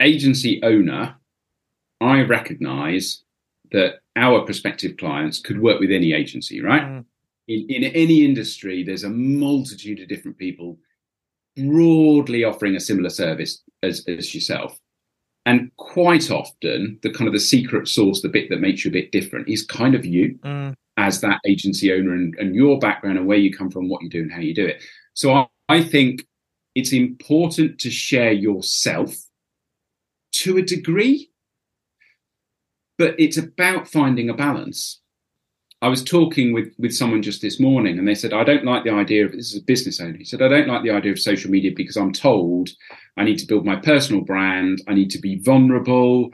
agency 0.00 0.60
owner, 0.62 1.16
I 2.00 2.22
recognise 2.22 3.22
that 3.72 4.00
our 4.16 4.42
prospective 4.42 4.96
clients 4.96 5.40
could 5.40 5.60
work 5.60 5.80
with 5.80 5.90
any 5.90 6.12
agency, 6.12 6.60
right? 6.60 6.82
Mm. 6.82 7.04
in, 7.48 7.66
in 7.68 7.84
any 7.84 8.24
industry, 8.24 8.82
there's 8.82 9.04
a 9.04 9.10
multitude 9.10 10.00
of 10.00 10.08
different 10.08 10.38
people 10.38 10.78
broadly 11.56 12.44
offering 12.44 12.76
a 12.76 12.80
similar 12.80 13.10
service 13.10 13.62
as, 13.82 14.04
as 14.08 14.34
yourself. 14.34 14.78
And 15.48 15.74
quite 15.78 16.30
often, 16.30 16.98
the 17.02 17.10
kind 17.10 17.26
of 17.26 17.32
the 17.32 17.40
secret 17.40 17.88
sauce, 17.88 18.20
the 18.20 18.28
bit 18.28 18.50
that 18.50 18.60
makes 18.60 18.84
you 18.84 18.90
a 18.90 18.92
bit 18.92 19.12
different, 19.12 19.48
is 19.48 19.64
kind 19.64 19.94
of 19.94 20.04
you 20.04 20.38
Mm. 20.44 20.74
as 20.98 21.22
that 21.22 21.40
agency 21.46 21.90
owner 21.90 22.12
and, 22.12 22.34
and 22.38 22.54
your 22.54 22.78
background 22.78 23.16
and 23.16 23.26
where 23.26 23.38
you 23.38 23.50
come 23.50 23.70
from, 23.70 23.88
what 23.88 24.02
you 24.02 24.10
do, 24.10 24.20
and 24.20 24.30
how 24.30 24.40
you 24.40 24.54
do 24.54 24.66
it. 24.66 24.82
So 25.14 25.32
I, 25.32 25.46
I 25.70 25.82
think 25.82 26.26
it's 26.74 26.92
important 26.92 27.78
to 27.80 27.90
share 27.90 28.32
yourself 28.32 29.16
to 30.32 30.58
a 30.58 30.62
degree, 30.62 31.30
but 32.98 33.18
it's 33.18 33.38
about 33.38 33.88
finding 33.88 34.28
a 34.28 34.34
balance. 34.34 35.00
I 35.80 35.88
was 35.88 36.02
talking 36.02 36.52
with 36.52 36.74
with 36.78 36.92
someone 36.94 37.22
just 37.22 37.40
this 37.40 37.60
morning, 37.60 37.98
and 37.98 38.08
they 38.08 38.14
said, 38.14 38.32
"I 38.32 38.44
don't 38.44 38.64
like 38.64 38.84
the 38.84 38.90
idea 38.90 39.24
of 39.24 39.32
this 39.32 39.52
is 39.52 39.60
a 39.60 39.64
business 39.64 40.00
owner." 40.00 40.16
He 40.16 40.24
said, 40.24 40.42
"I 40.42 40.48
don't 40.48 40.68
like 40.68 40.82
the 40.82 40.90
idea 40.90 41.12
of 41.12 41.20
social 41.20 41.50
media 41.50 41.72
because 41.74 41.96
I'm 41.96 42.12
told 42.12 42.70
I 43.16 43.24
need 43.24 43.38
to 43.38 43.46
build 43.46 43.64
my 43.64 43.76
personal 43.76 44.22
brand, 44.22 44.82
I 44.88 44.94
need 44.94 45.10
to 45.10 45.20
be 45.20 45.38
vulnerable, 45.38 46.32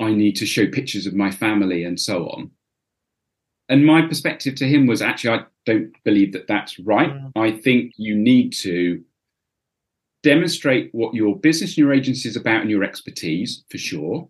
I 0.00 0.12
need 0.12 0.36
to 0.36 0.46
show 0.46 0.66
pictures 0.66 1.06
of 1.06 1.14
my 1.14 1.30
family, 1.30 1.84
and 1.84 2.00
so 2.00 2.28
on." 2.28 2.50
And 3.68 3.84
my 3.84 4.02
perspective 4.02 4.54
to 4.56 4.66
him 4.66 4.86
was 4.86 5.02
actually, 5.02 5.38
I 5.38 5.44
don't 5.66 5.92
believe 6.04 6.32
that 6.32 6.46
that's 6.46 6.78
right. 6.78 7.10
Mm. 7.10 7.32
I 7.36 7.50
think 7.50 7.92
you 7.98 8.16
need 8.16 8.54
to 8.54 9.04
demonstrate 10.22 10.88
what 10.92 11.14
your 11.14 11.36
business 11.36 11.72
and 11.72 11.78
your 11.78 11.92
agency 11.92 12.28
is 12.28 12.36
about 12.36 12.62
and 12.62 12.70
your 12.70 12.82
expertise 12.82 13.64
for 13.70 13.78
sure. 13.78 14.28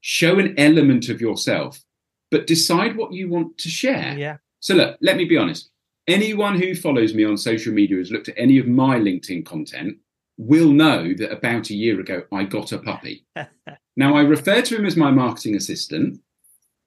Show 0.00 0.38
an 0.38 0.54
element 0.56 1.08
of 1.08 1.20
yourself, 1.20 1.84
but 2.30 2.46
decide 2.46 2.96
what 2.96 3.12
you 3.12 3.28
want 3.28 3.58
to 3.58 3.68
share. 3.68 4.16
Yeah. 4.16 4.36
So 4.60 4.74
look, 4.74 4.98
let 5.00 5.16
me 5.16 5.24
be 5.24 5.36
honest. 5.36 5.70
Anyone 6.06 6.58
who 6.58 6.74
follows 6.74 7.14
me 7.14 7.24
on 7.24 7.36
social 7.36 7.72
media 7.72 7.98
has 7.98 8.10
looked 8.10 8.28
at 8.28 8.38
any 8.38 8.58
of 8.58 8.66
my 8.66 8.98
LinkedIn 8.98 9.44
content 9.44 9.98
will 10.38 10.70
know 10.70 11.12
that 11.14 11.32
about 11.32 11.70
a 11.70 11.74
year 11.74 12.00
ago 12.00 12.22
I 12.32 12.44
got 12.44 12.72
a 12.72 12.78
puppy. 12.78 13.26
now 13.96 14.14
I 14.14 14.22
refer 14.22 14.62
to 14.62 14.76
him 14.76 14.86
as 14.86 14.96
my 14.96 15.10
marketing 15.10 15.56
assistant. 15.56 16.20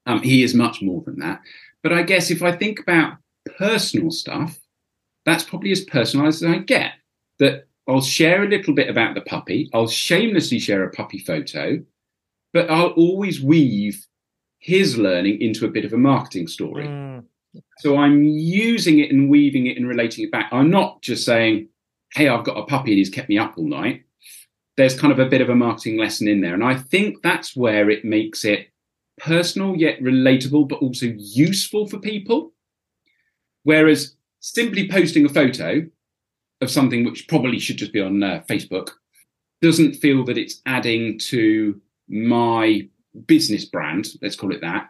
Um, 0.07 0.21
he 0.23 0.41
is 0.41 0.55
much 0.55 0.81
more 0.81 1.01
than 1.05 1.19
that. 1.19 1.41
But 1.83 1.93
I 1.93 2.03
guess 2.03 2.31
if 2.31 2.41
I 2.41 2.51
think 2.51 2.79
about 2.79 3.17
personal 3.57 4.11
stuff, 4.11 4.59
that's 5.25 5.43
probably 5.43 5.71
as 5.71 5.81
personalized 5.81 6.43
as 6.43 6.49
I 6.49 6.57
get. 6.59 6.93
That 7.39 7.67
I'll 7.87 8.01
share 8.01 8.43
a 8.43 8.47
little 8.47 8.73
bit 8.73 8.89
about 8.89 9.15
the 9.15 9.21
puppy. 9.21 9.69
I'll 9.73 9.87
shamelessly 9.87 10.59
share 10.59 10.83
a 10.83 10.91
puppy 10.91 11.19
photo, 11.19 11.83
but 12.53 12.69
I'll 12.69 12.89
always 12.89 13.41
weave 13.41 14.05
his 14.61 14.97
learning 14.97 15.41
into 15.41 15.65
a 15.65 15.69
bit 15.69 15.85
of 15.85 15.91
a 15.91 15.97
marketing 15.97 16.47
story. 16.47 16.85
Mm. 16.87 17.23
So 17.79 17.97
I'm 17.97 18.23
using 18.23 18.99
it 18.99 19.11
and 19.11 19.29
weaving 19.29 19.65
it 19.65 19.75
and 19.75 19.87
relating 19.87 20.23
it 20.23 20.31
back. 20.31 20.49
I'm 20.53 20.69
not 20.69 21.01
just 21.01 21.25
saying, 21.25 21.67
hey, 22.13 22.29
I've 22.29 22.45
got 22.45 22.57
a 22.57 22.65
puppy 22.65 22.91
and 22.91 22.99
he's 22.99 23.09
kept 23.09 23.27
me 23.27 23.37
up 23.37 23.55
all 23.57 23.67
night. 23.67 24.03
There's 24.77 24.97
kind 24.97 25.11
of 25.11 25.19
a 25.19 25.25
bit 25.25 25.41
of 25.41 25.49
a 25.49 25.55
marketing 25.55 25.97
lesson 25.97 26.27
in 26.27 26.41
there. 26.41 26.53
And 26.53 26.63
I 26.63 26.75
think 26.75 27.21
that's 27.21 27.55
where 27.55 27.89
it 27.89 28.05
makes 28.05 28.45
it 28.45 28.69
personal 29.17 29.75
yet 29.75 29.99
relatable, 29.99 30.69
but 30.69 30.79
also 30.79 31.07
useful 31.17 31.87
for 31.87 31.97
people. 31.97 32.53
Whereas 33.63 34.15
simply 34.39 34.87
posting 34.87 35.25
a 35.25 35.29
photo 35.29 35.87
of 36.61 36.71
something 36.71 37.03
which 37.03 37.27
probably 37.27 37.59
should 37.59 37.77
just 37.77 37.93
be 37.93 37.99
on 37.99 38.21
uh, 38.21 38.43
Facebook 38.47 38.91
doesn't 39.61 39.95
feel 39.95 40.23
that 40.25 40.37
it's 40.37 40.61
adding 40.65 41.17
to 41.19 41.81
my 42.07 42.87
business 43.25 43.65
brand, 43.65 44.07
let's 44.21 44.35
call 44.35 44.53
it 44.53 44.61
that, 44.61 44.89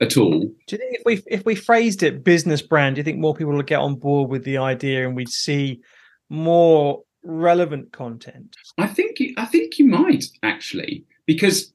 at 0.00 0.16
all. 0.16 0.40
Do 0.66 0.76
you 0.76 0.78
think 0.78 0.96
if 0.98 1.02
we 1.04 1.22
if 1.26 1.44
we 1.44 1.54
phrased 1.54 2.02
it 2.02 2.24
business 2.24 2.62
brand, 2.62 2.96
do 2.96 3.00
you 3.00 3.04
think 3.04 3.18
more 3.18 3.34
people 3.34 3.52
would 3.54 3.66
get 3.66 3.80
on 3.80 3.96
board 3.96 4.30
with 4.30 4.44
the 4.44 4.58
idea 4.58 5.06
and 5.06 5.14
we'd 5.14 5.28
see 5.28 5.80
more 6.28 7.02
relevant 7.22 7.92
content? 7.92 8.56
I 8.78 8.86
think 8.86 9.20
you, 9.20 9.34
I 9.36 9.44
think 9.44 9.78
you 9.78 9.86
might 9.86 10.24
actually 10.42 11.04
because 11.26 11.72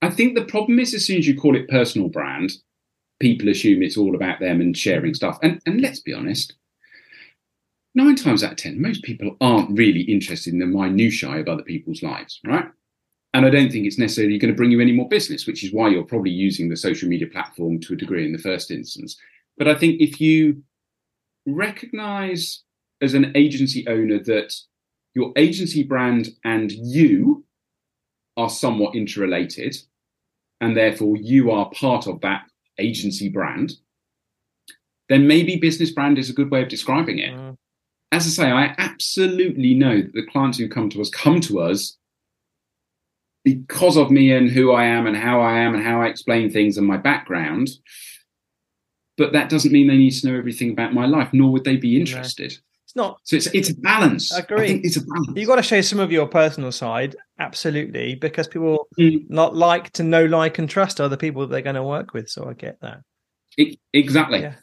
I 0.00 0.10
think 0.10 0.34
the 0.34 0.44
problem 0.44 0.78
is 0.78 0.94
as 0.94 1.04
soon 1.04 1.18
as 1.18 1.26
you 1.26 1.38
call 1.38 1.56
it 1.56 1.68
personal 1.68 2.08
brand, 2.08 2.50
people 3.20 3.48
assume 3.48 3.82
it's 3.82 3.96
all 3.96 4.14
about 4.14 4.40
them 4.40 4.60
and 4.60 4.76
sharing 4.76 5.14
stuff. 5.14 5.38
And 5.42 5.60
and 5.66 5.80
let's 5.80 6.00
be 6.00 6.14
honest, 6.14 6.54
nine 7.94 8.16
times 8.16 8.42
out 8.42 8.52
of 8.52 8.56
ten, 8.56 8.80
most 8.80 9.02
people 9.02 9.36
aren't 9.40 9.76
really 9.76 10.02
interested 10.02 10.52
in 10.52 10.60
the 10.60 10.66
minutiae 10.66 11.40
of 11.40 11.48
other 11.48 11.62
people's 11.62 12.02
lives, 12.02 12.40
right? 12.46 12.66
And 13.34 13.44
I 13.44 13.50
don't 13.50 13.70
think 13.70 13.86
it's 13.86 13.98
necessarily 13.98 14.38
going 14.38 14.52
to 14.52 14.56
bring 14.56 14.70
you 14.70 14.80
any 14.80 14.92
more 14.92 15.08
business, 15.08 15.46
which 15.46 15.62
is 15.62 15.72
why 15.72 15.88
you're 15.88 16.02
probably 16.02 16.30
using 16.30 16.68
the 16.68 16.76
social 16.76 17.08
media 17.08 17.26
platform 17.26 17.78
to 17.80 17.92
a 17.92 17.96
degree 17.96 18.24
in 18.24 18.32
the 18.32 18.38
first 18.38 18.70
instance. 18.70 19.18
But 19.58 19.68
I 19.68 19.74
think 19.74 20.00
if 20.00 20.20
you 20.20 20.62
recognize 21.46 22.62
as 23.02 23.14
an 23.14 23.32
agency 23.34 23.86
owner 23.86 24.18
that 24.24 24.54
your 25.14 25.32
agency 25.36 25.82
brand 25.82 26.30
and 26.44 26.72
you 26.72 27.44
are 28.36 28.48
somewhat 28.48 28.94
interrelated, 28.94 29.76
and 30.60 30.76
therefore 30.76 31.16
you 31.16 31.50
are 31.50 31.70
part 31.70 32.06
of 32.06 32.20
that 32.22 32.42
agency 32.78 33.28
brand, 33.28 33.74
then 35.08 35.26
maybe 35.26 35.56
business 35.56 35.90
brand 35.90 36.18
is 36.18 36.30
a 36.30 36.34
good 36.34 36.50
way 36.50 36.62
of 36.62 36.68
describing 36.68 37.18
it. 37.18 37.34
Mm. 37.34 37.56
As 38.10 38.26
I 38.26 38.30
say, 38.30 38.50
I 38.50 38.74
absolutely 38.78 39.74
know 39.74 40.00
that 40.00 40.12
the 40.14 40.26
clients 40.26 40.58
who 40.58 40.68
come 40.68 40.88
to 40.90 41.00
us 41.00 41.10
come 41.10 41.40
to 41.42 41.60
us 41.60 41.96
because 43.44 43.96
of 43.96 44.10
me 44.10 44.32
and 44.32 44.50
who 44.50 44.72
I 44.72 44.84
am 44.84 45.06
and 45.06 45.16
how 45.16 45.40
I 45.40 45.58
am 45.58 45.74
and 45.74 45.82
how 45.82 46.02
I 46.02 46.06
explain 46.06 46.50
things 46.50 46.76
and 46.76 46.86
my 46.86 46.96
background. 46.96 47.68
But 49.16 49.32
that 49.32 49.48
doesn't 49.48 49.72
mean 49.72 49.88
they 49.88 49.96
need 49.96 50.12
to 50.12 50.28
know 50.28 50.38
everything 50.38 50.70
about 50.70 50.94
my 50.94 51.06
life, 51.06 51.30
nor 51.32 51.50
would 51.52 51.64
they 51.64 51.76
be 51.76 51.98
interested. 51.98 52.52
No. 52.52 52.58
It's 52.84 52.96
not. 52.96 53.18
So 53.24 53.36
it's 53.36 53.46
it's 53.48 53.70
a 53.70 53.74
balance. 53.74 54.32
I 54.32 54.38
agree. 54.38 54.70
I 54.70 54.80
it's 54.82 54.96
a 54.96 55.04
balance. 55.04 55.32
You've 55.34 55.48
got 55.48 55.56
to 55.56 55.62
show 55.62 55.82
some 55.82 55.98
of 55.98 56.10
your 56.10 56.26
personal 56.26 56.72
side, 56.72 57.16
absolutely, 57.38 58.14
because 58.14 58.48
people 58.48 58.88
mm. 58.98 59.28
not 59.28 59.54
like 59.54 59.90
to 59.94 60.02
know, 60.02 60.24
like, 60.24 60.58
and 60.58 60.70
trust 60.70 60.98
other 60.98 61.16
people 61.16 61.42
that 61.42 61.50
they're 61.50 61.60
going 61.60 61.74
to 61.74 61.82
work 61.82 62.14
with. 62.14 62.30
So 62.30 62.48
I 62.48 62.54
get 62.54 62.80
that. 62.80 63.00
It, 63.58 63.78
exactly. 63.92 64.40
Yeah. 64.40 64.54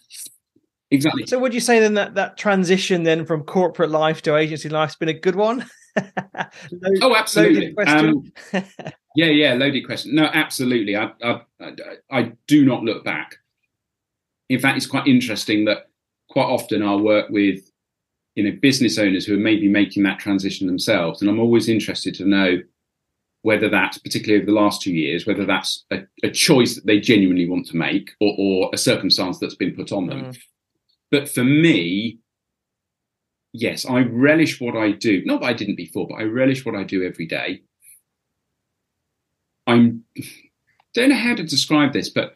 Exactly. 0.89 1.27
So 1.27 1.37
would 1.37 1.53
you 1.53 1.59
say 1.59 1.79
then 1.79 1.95
that 1.95 2.15
that 2.15 2.37
transition 2.37 3.03
then 3.03 3.25
from 3.25 3.43
corporate 3.43 3.91
life 3.91 4.21
to 4.23 4.35
agency 4.35 4.69
life 4.69 4.89
has 4.89 4.95
been 4.95 5.09
a 5.09 5.13
good 5.13 5.35
one? 5.35 5.65
Load, 5.95 6.97
oh, 7.01 7.15
absolutely. 7.15 7.75
Um, 7.85 8.31
yeah, 9.15 9.27
yeah, 9.27 9.53
loaded 9.53 9.85
question. 9.85 10.15
No, 10.15 10.25
absolutely. 10.25 10.95
I, 10.95 11.11
I, 11.23 11.41
I 12.11 12.33
do 12.47 12.65
not 12.65 12.83
look 12.83 13.03
back. 13.03 13.37
In 14.49 14.59
fact, 14.59 14.77
it's 14.77 14.87
quite 14.87 15.07
interesting 15.07 15.65
that 15.65 15.89
quite 16.29 16.45
often 16.45 16.83
I'll 16.83 16.99
work 16.99 17.29
with 17.29 17.71
you 18.35 18.43
know 18.43 18.57
business 18.61 18.97
owners 18.97 19.25
who 19.25 19.33
are 19.33 19.39
maybe 19.39 19.67
making 19.67 20.03
that 20.03 20.19
transition 20.19 20.67
themselves 20.67 21.21
and 21.21 21.29
i'm 21.29 21.39
always 21.39 21.69
interested 21.69 22.13
to 22.13 22.25
know 22.25 22.57
whether 23.41 23.69
that's 23.69 23.97
particularly 23.97 24.41
over 24.41 24.45
the 24.45 24.59
last 24.59 24.81
two 24.81 24.93
years 24.93 25.25
whether 25.25 25.45
that's 25.45 25.85
a, 25.91 26.01
a 26.23 26.29
choice 26.29 26.75
that 26.75 26.85
they 26.85 26.99
genuinely 26.99 27.47
want 27.47 27.65
to 27.65 27.77
make 27.77 28.11
or, 28.19 28.35
or, 28.37 28.69
a 28.73 28.77
circumstance 28.77 29.39
that's 29.39 29.55
been 29.55 29.75
put 29.75 29.91
on 29.91 30.07
them 30.07 30.25
mm. 30.25 30.37
but 31.11 31.29
for 31.29 31.43
me 31.43 32.19
yes 33.57 33.85
i 33.85 33.99
relish 34.01 34.59
what 34.59 34.75
i 34.75 34.91
do 34.91 35.23
not 35.25 35.41
that 35.41 35.47
i 35.47 35.53
didn't 35.53 35.75
before 35.75 36.07
but 36.07 36.15
i 36.15 36.23
relish 36.23 36.65
what 36.65 36.75
i 36.75 36.83
do 36.83 37.03
every 37.03 37.25
day 37.25 37.61
i'm 39.67 40.03
don't 40.93 41.09
know 41.09 41.15
how 41.15 41.35
to 41.35 41.43
describe 41.43 41.93
this 41.93 42.09
but 42.09 42.35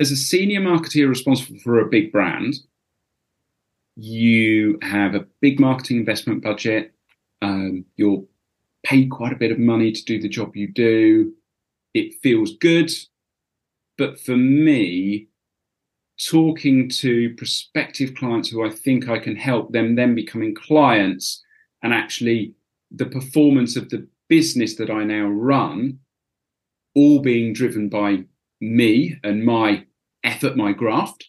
as 0.00 0.10
a 0.10 0.16
senior 0.16 0.60
marketeer 0.60 1.08
responsible 1.08 1.58
for 1.60 1.80
a 1.80 1.86
big 1.86 2.10
brand 2.12 2.54
you 3.96 4.78
have 4.82 5.14
a 5.14 5.26
big 5.40 5.60
marketing 5.60 5.98
investment 5.98 6.42
budget, 6.42 6.92
um, 7.42 7.84
you're 7.96 8.24
paid 8.84 9.10
quite 9.10 9.32
a 9.32 9.36
bit 9.36 9.52
of 9.52 9.58
money 9.58 9.92
to 9.92 10.04
do 10.04 10.20
the 10.20 10.28
job 10.28 10.56
you 10.56 10.68
do. 10.68 11.32
It 11.94 12.14
feels 12.22 12.56
good. 12.56 12.90
But 13.96 14.18
for 14.18 14.36
me, 14.36 15.28
talking 16.18 16.88
to 16.88 17.34
prospective 17.34 18.14
clients 18.14 18.48
who 18.48 18.64
I 18.64 18.70
think 18.70 19.08
I 19.08 19.18
can 19.18 19.36
help 19.36 19.72
them 19.72 19.94
then 19.94 20.14
becoming 20.14 20.54
clients 20.54 21.42
and 21.82 21.92
actually 21.92 22.54
the 22.90 23.06
performance 23.06 23.76
of 23.76 23.90
the 23.90 24.06
business 24.28 24.76
that 24.76 24.90
I 24.90 25.04
now 25.04 25.26
run, 25.26 25.98
all 26.94 27.20
being 27.20 27.52
driven 27.52 27.88
by 27.88 28.24
me 28.60 29.18
and 29.24 29.44
my 29.44 29.84
effort, 30.22 30.56
my 30.56 30.72
graft, 30.72 31.28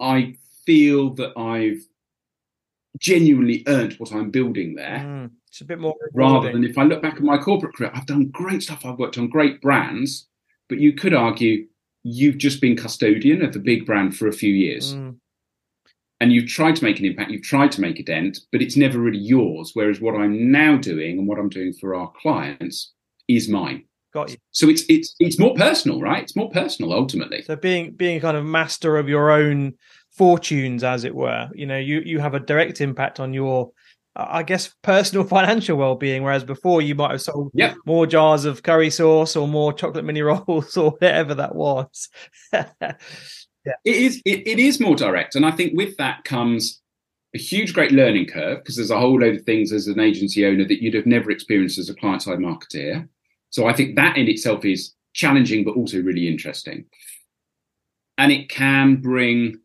I 0.00 0.36
feel 0.66 1.14
that 1.14 1.38
I've 1.38 1.82
genuinely 2.98 3.62
earned 3.66 3.94
what 3.94 4.12
I'm 4.12 4.30
building 4.30 4.74
there. 4.74 4.98
Mm, 4.98 5.30
it's 5.48 5.60
a 5.60 5.64
bit 5.64 5.78
more 5.78 5.94
rather 6.12 6.52
than 6.52 6.64
if 6.64 6.76
I 6.76 6.82
look 6.82 7.02
back 7.02 7.16
at 7.16 7.22
my 7.22 7.38
corporate 7.38 7.74
career, 7.74 7.90
I've 7.94 8.06
done 8.06 8.28
great 8.28 8.62
stuff. 8.62 8.84
I've 8.84 8.98
worked 8.98 9.18
on 9.18 9.28
great 9.28 9.60
brands, 9.60 10.28
but 10.68 10.78
you 10.78 10.92
could 10.92 11.14
argue 11.14 11.66
you've 12.04 12.38
just 12.38 12.60
been 12.60 12.76
custodian 12.76 13.42
of 13.42 13.56
a 13.56 13.58
big 13.58 13.84
brand 13.84 14.16
for 14.16 14.28
a 14.28 14.32
few 14.32 14.52
years. 14.52 14.94
Mm. 14.94 15.16
And 16.20 16.32
you've 16.32 16.48
tried 16.48 16.76
to 16.76 16.84
make 16.84 17.00
an 17.00 17.04
impact, 17.04 17.32
you've 17.32 17.42
tried 17.42 17.72
to 17.72 17.80
make 17.80 17.98
a 17.98 18.04
dent, 18.04 18.38
but 18.52 18.62
it's 18.62 18.76
never 18.76 18.98
really 18.98 19.18
yours. 19.18 19.72
Whereas 19.74 20.00
what 20.00 20.14
I'm 20.14 20.50
now 20.52 20.76
doing 20.76 21.18
and 21.18 21.26
what 21.26 21.38
I'm 21.38 21.48
doing 21.48 21.72
for 21.72 21.94
our 21.94 22.10
clients 22.12 22.92
is 23.26 23.48
mine. 23.48 23.84
Got 24.12 24.30
you. 24.30 24.36
So 24.52 24.68
it's 24.68 24.84
it's 24.88 25.16
it's 25.18 25.40
more 25.40 25.54
personal, 25.54 26.00
right? 26.00 26.22
It's 26.22 26.36
more 26.36 26.50
personal 26.50 26.92
ultimately. 26.92 27.42
So 27.42 27.56
being 27.56 27.96
being 27.96 28.20
kind 28.20 28.36
of 28.36 28.44
master 28.44 28.96
of 28.96 29.08
your 29.08 29.32
own 29.32 29.74
fortunes, 30.12 30.84
as 30.84 31.02
it 31.04 31.14
were. 31.14 31.50
You 31.52 31.66
know, 31.66 31.78
you 31.78 32.00
you 32.04 32.20
have 32.20 32.34
a 32.34 32.40
direct 32.40 32.80
impact 32.80 33.18
on 33.18 33.34
your, 33.34 33.72
I 34.16 34.42
guess, 34.42 34.74
personal 34.82 35.24
financial 35.28 35.76
well 35.76 35.96
being. 35.96 36.22
Whereas 36.22 36.44
before, 36.44 36.82
you 36.82 36.94
might 36.94 37.10
have 37.10 37.22
sold 37.22 37.50
yep. 37.54 37.76
more 37.86 38.06
jars 38.06 38.44
of 38.44 38.62
curry 38.62 38.90
sauce 38.90 39.36
or 39.36 39.48
more 39.48 39.72
chocolate 39.72 40.04
mini 40.04 40.22
rolls 40.22 40.76
or 40.76 40.92
whatever 40.92 41.34
that 41.34 41.54
was. 41.54 42.08
yeah, 42.52 42.92
it 43.62 43.76
is. 43.84 44.22
It, 44.24 44.46
it 44.46 44.58
is 44.58 44.80
more 44.80 44.96
direct, 44.96 45.34
and 45.34 45.44
I 45.44 45.50
think 45.50 45.76
with 45.76 45.96
that 45.96 46.24
comes 46.24 46.80
a 47.34 47.38
huge, 47.38 47.74
great 47.74 47.90
learning 47.90 48.26
curve 48.26 48.58
because 48.58 48.76
there's 48.76 48.92
a 48.92 48.98
whole 48.98 49.20
load 49.20 49.36
of 49.36 49.42
things 49.42 49.72
as 49.72 49.88
an 49.88 49.98
agency 49.98 50.46
owner 50.46 50.64
that 50.64 50.80
you'd 50.80 50.94
have 50.94 51.06
never 51.06 51.30
experienced 51.30 51.78
as 51.78 51.88
a 51.88 51.94
client 51.94 52.22
side 52.22 52.38
marketeer. 52.38 53.08
So 53.50 53.66
I 53.66 53.72
think 53.72 53.96
that 53.96 54.16
in 54.16 54.28
itself 54.28 54.64
is 54.64 54.94
challenging, 55.14 55.64
but 55.64 55.74
also 55.74 56.00
really 56.00 56.28
interesting. 56.28 56.84
And 58.18 58.30
it 58.30 58.48
can 58.48 58.96
bring 58.96 59.58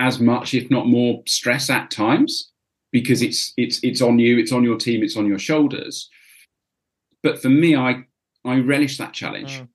as 0.00 0.18
much, 0.18 0.54
if 0.54 0.70
not 0.70 0.88
more, 0.88 1.22
stress 1.26 1.70
at 1.70 1.90
times 1.90 2.50
because 2.92 3.22
it's 3.22 3.52
it's 3.56 3.82
it's 3.82 4.02
on 4.02 4.18
you, 4.18 4.38
it's 4.38 4.52
on 4.52 4.64
your 4.64 4.76
team, 4.76 5.02
it's 5.02 5.16
on 5.16 5.26
your 5.26 5.38
shoulders. 5.38 6.08
But 7.22 7.40
for 7.40 7.48
me, 7.48 7.76
I 7.76 8.04
I 8.44 8.60
relish 8.60 8.98
that 8.98 9.12
challenge. 9.12 9.60
Mm. 9.60 9.68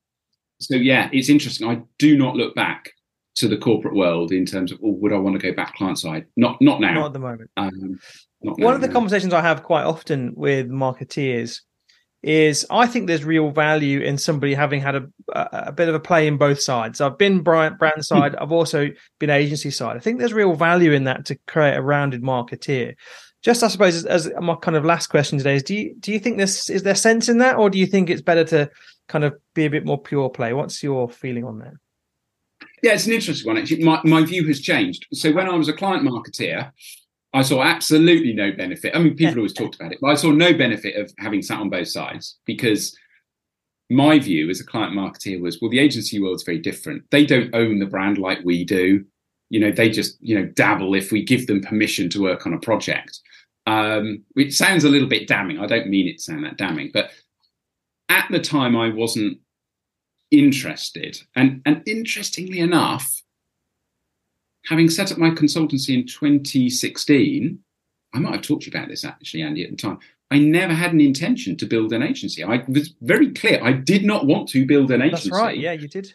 So 0.59 0.75
yeah, 0.75 1.09
it's 1.11 1.29
interesting. 1.29 1.67
I 1.67 1.81
do 1.99 2.17
not 2.17 2.35
look 2.35 2.55
back 2.55 2.91
to 3.35 3.47
the 3.47 3.57
corporate 3.57 3.95
world 3.95 4.31
in 4.31 4.45
terms 4.45 4.71
of, 4.71 4.79
oh, 4.83 4.91
would 4.91 5.11
I 5.11 5.17
want 5.17 5.39
to 5.39 5.47
go 5.47 5.55
back 5.55 5.75
client 5.75 5.99
side? 5.99 6.25
Not 6.37 6.61
not 6.61 6.79
now. 6.81 6.93
Not 6.93 7.05
at 7.07 7.13
the 7.13 7.19
moment. 7.19 7.51
Um, 7.57 7.99
One 8.39 8.55
now, 8.57 8.69
of 8.69 8.81
the 8.81 8.87
no. 8.87 8.93
conversations 8.93 9.33
I 9.33 9.41
have 9.41 9.63
quite 9.63 9.83
often 9.83 10.33
with 10.35 10.69
marketeers 10.69 11.61
is 12.23 12.65
I 12.69 12.87
think 12.87 13.07
there's 13.07 13.25
real 13.25 13.51
value 13.51 13.99
in 13.99 14.17
somebody 14.17 14.53
having 14.53 14.79
had 14.79 14.95
a, 14.95 15.07
a, 15.33 15.71
bit 15.73 15.89
of 15.89 15.95
a 15.95 15.99
play 15.99 16.25
in 16.25 16.37
both 16.37 16.61
sides. 16.61 17.01
I've 17.01 17.17
been 17.17 17.41
brand, 17.41 17.77
brand 17.77 17.95
hmm. 17.97 18.01
side, 18.01 18.35
I've 18.37 18.51
also 18.51 18.89
been 19.19 19.29
agency 19.29 19.69
side. 19.69 19.97
I 19.97 19.99
think 19.99 20.19
there's 20.19 20.33
real 20.33 20.55
value 20.55 20.93
in 20.93 21.03
that 21.03 21.25
to 21.25 21.37
create 21.47 21.75
a 21.75 21.81
rounded 21.81 22.23
marketeer. 22.23 22.95
Just, 23.43 23.61
I 23.61 23.67
suppose, 23.67 24.05
as, 24.05 24.27
as 24.27 24.31
my 24.41 24.55
kind 24.55 24.77
of 24.77 24.85
last 24.85 25.07
question 25.07 25.37
today 25.37 25.55
is: 25.55 25.63
Do 25.63 25.75
you 25.75 25.95
do 25.99 26.13
you 26.13 26.19
think 26.19 26.37
this 26.37 26.69
is 26.69 26.83
there 26.83 26.95
sense 26.95 27.27
in 27.27 27.39
that, 27.39 27.57
or 27.57 27.69
do 27.69 27.77
you 27.77 27.85
think 27.85 28.09
it's 28.09 28.21
better 28.21 28.45
to 28.45 28.71
kind 29.09 29.25
of 29.25 29.35
be 29.53 29.65
a 29.65 29.69
bit 29.69 29.85
more 29.85 30.01
pure 30.01 30.29
play? 30.29 30.53
What's 30.53 30.81
your 30.81 31.09
feeling 31.09 31.43
on 31.43 31.59
that? 31.59 31.73
Yeah, 32.81 32.93
it's 32.93 33.05
an 33.05 33.11
interesting 33.11 33.45
one. 33.47 33.57
Actually, 33.61 33.83
my, 33.83 33.99
my 34.05 34.23
view 34.23 34.47
has 34.47 34.61
changed. 34.61 35.07
So 35.11 35.33
when 35.33 35.49
I 35.49 35.55
was 35.55 35.67
a 35.67 35.73
client 35.73 36.07
marketeer, 36.07 36.71
I 37.33 37.41
saw 37.41 37.63
absolutely 37.63 38.33
no 38.33 38.51
benefit. 38.51 38.95
I 38.95 38.99
mean, 38.99 39.15
people 39.15 39.37
always 39.37 39.53
talked 39.53 39.75
about 39.75 39.91
it, 39.91 39.97
but 40.01 40.09
I 40.09 40.15
saw 40.15 40.31
no 40.31 40.53
benefit 40.53 40.95
of 40.95 41.11
having 41.17 41.41
sat 41.41 41.59
on 41.59 41.69
both 41.69 41.87
sides 41.87 42.37
because 42.45 42.95
my 43.89 44.19
view 44.19 44.49
as 44.49 44.59
a 44.59 44.65
client 44.65 44.93
marketeer 44.93 45.41
was, 45.41 45.59
well, 45.59 45.71
the 45.71 45.79
agency 45.79 46.21
world's 46.21 46.43
very 46.43 46.59
different. 46.59 47.03
They 47.11 47.25
don't 47.25 47.53
own 47.55 47.79
the 47.79 47.87
brand 47.87 48.17
like 48.17 48.39
we 48.43 48.63
do. 48.63 49.03
You 49.49 49.59
know, 49.59 49.71
they 49.71 49.89
just, 49.89 50.17
you 50.21 50.39
know, 50.39 50.45
dabble 50.45 50.93
if 50.95 51.11
we 51.11 51.23
give 51.23 51.47
them 51.47 51.61
permission 51.61 52.09
to 52.09 52.21
work 52.21 52.45
on 52.45 52.53
a 52.53 52.59
project. 52.59 53.19
Um, 53.65 54.23
which 54.33 54.53
sounds 54.53 54.83
a 54.83 54.89
little 54.89 55.07
bit 55.07 55.27
damning. 55.27 55.59
I 55.59 55.67
don't 55.67 55.87
mean 55.87 56.07
it 56.07 56.17
to 56.17 56.23
sound 56.23 56.43
that 56.43 56.57
damning, 56.57 56.91
but 56.93 57.11
at 58.09 58.27
the 58.29 58.39
time 58.39 58.75
I 58.75 58.89
wasn't 58.89 59.39
interested. 60.31 61.17
And 61.35 61.61
and 61.65 61.81
interestingly 61.87 62.59
enough, 62.59 63.09
having 64.65 64.89
set 64.89 65.11
up 65.11 65.17
my 65.17 65.29
consultancy 65.29 65.93
in 65.93 66.07
2016, 66.07 67.59
I 68.13 68.19
might 68.19 68.35
have 68.35 68.41
talked 68.41 68.63
to 68.63 68.71
you 68.71 68.77
about 68.77 68.89
this 68.89 69.03
actually, 69.03 69.41
Andy, 69.41 69.63
at 69.63 69.71
the 69.71 69.77
time. 69.77 69.99
I 70.31 70.39
never 70.39 70.73
had 70.73 70.93
an 70.93 71.01
intention 71.01 71.57
to 71.57 71.65
build 71.65 71.93
an 71.93 72.01
agency. 72.01 72.43
I 72.43 72.63
was 72.67 72.93
very 73.01 73.31
clear. 73.31 73.59
I 73.63 73.71
did 73.73 74.03
not 74.03 74.25
want 74.25 74.49
to 74.49 74.65
build 74.65 74.89
an 74.91 75.01
agency. 75.01 75.29
That's 75.29 75.41
right. 75.41 75.57
Yeah, 75.57 75.73
you 75.73 75.87
did. 75.87 76.13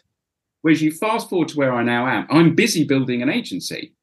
Whereas 0.61 0.81
you 0.81 0.91
fast 0.91 1.29
forward 1.29 1.47
to 1.49 1.57
where 1.57 1.73
I 1.73 1.83
now 1.83 2.05
am, 2.05 2.27
I'm 2.29 2.53
busy 2.53 2.83
building 2.83 3.21
an 3.21 3.29
agency, 3.29 3.93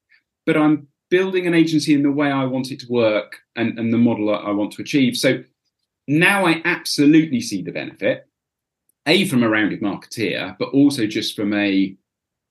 but 0.47 0.57
I'm 0.57 0.89
building 1.11 1.47
an 1.47 1.55
agency 1.55 1.93
in 1.93 2.03
the 2.03 2.11
way 2.11 2.31
I 2.31 2.45
want 2.45 2.71
it 2.71 2.81
to 2.81 2.87
work 2.89 3.41
and, 3.57 3.79
and 3.79 3.93
the 3.93 3.99
model 3.99 4.35
I 4.35 4.51
want 4.53 4.73
to 4.73 4.83
achieve. 4.83 5.17
So 5.17 5.45
now 6.09 6.47
I 6.47 6.63
absolutely 6.65 7.41
see 7.41 7.63
the 7.63 7.73
benefit, 7.73 8.27
A, 9.07 9.27
from 9.27 9.43
a 9.43 9.49
rounded 9.49 9.83
marketeer, 9.83 10.57
but 10.59 10.71
also 10.71 11.07
just 11.07 11.37
from 11.37 11.53
a 11.53 11.95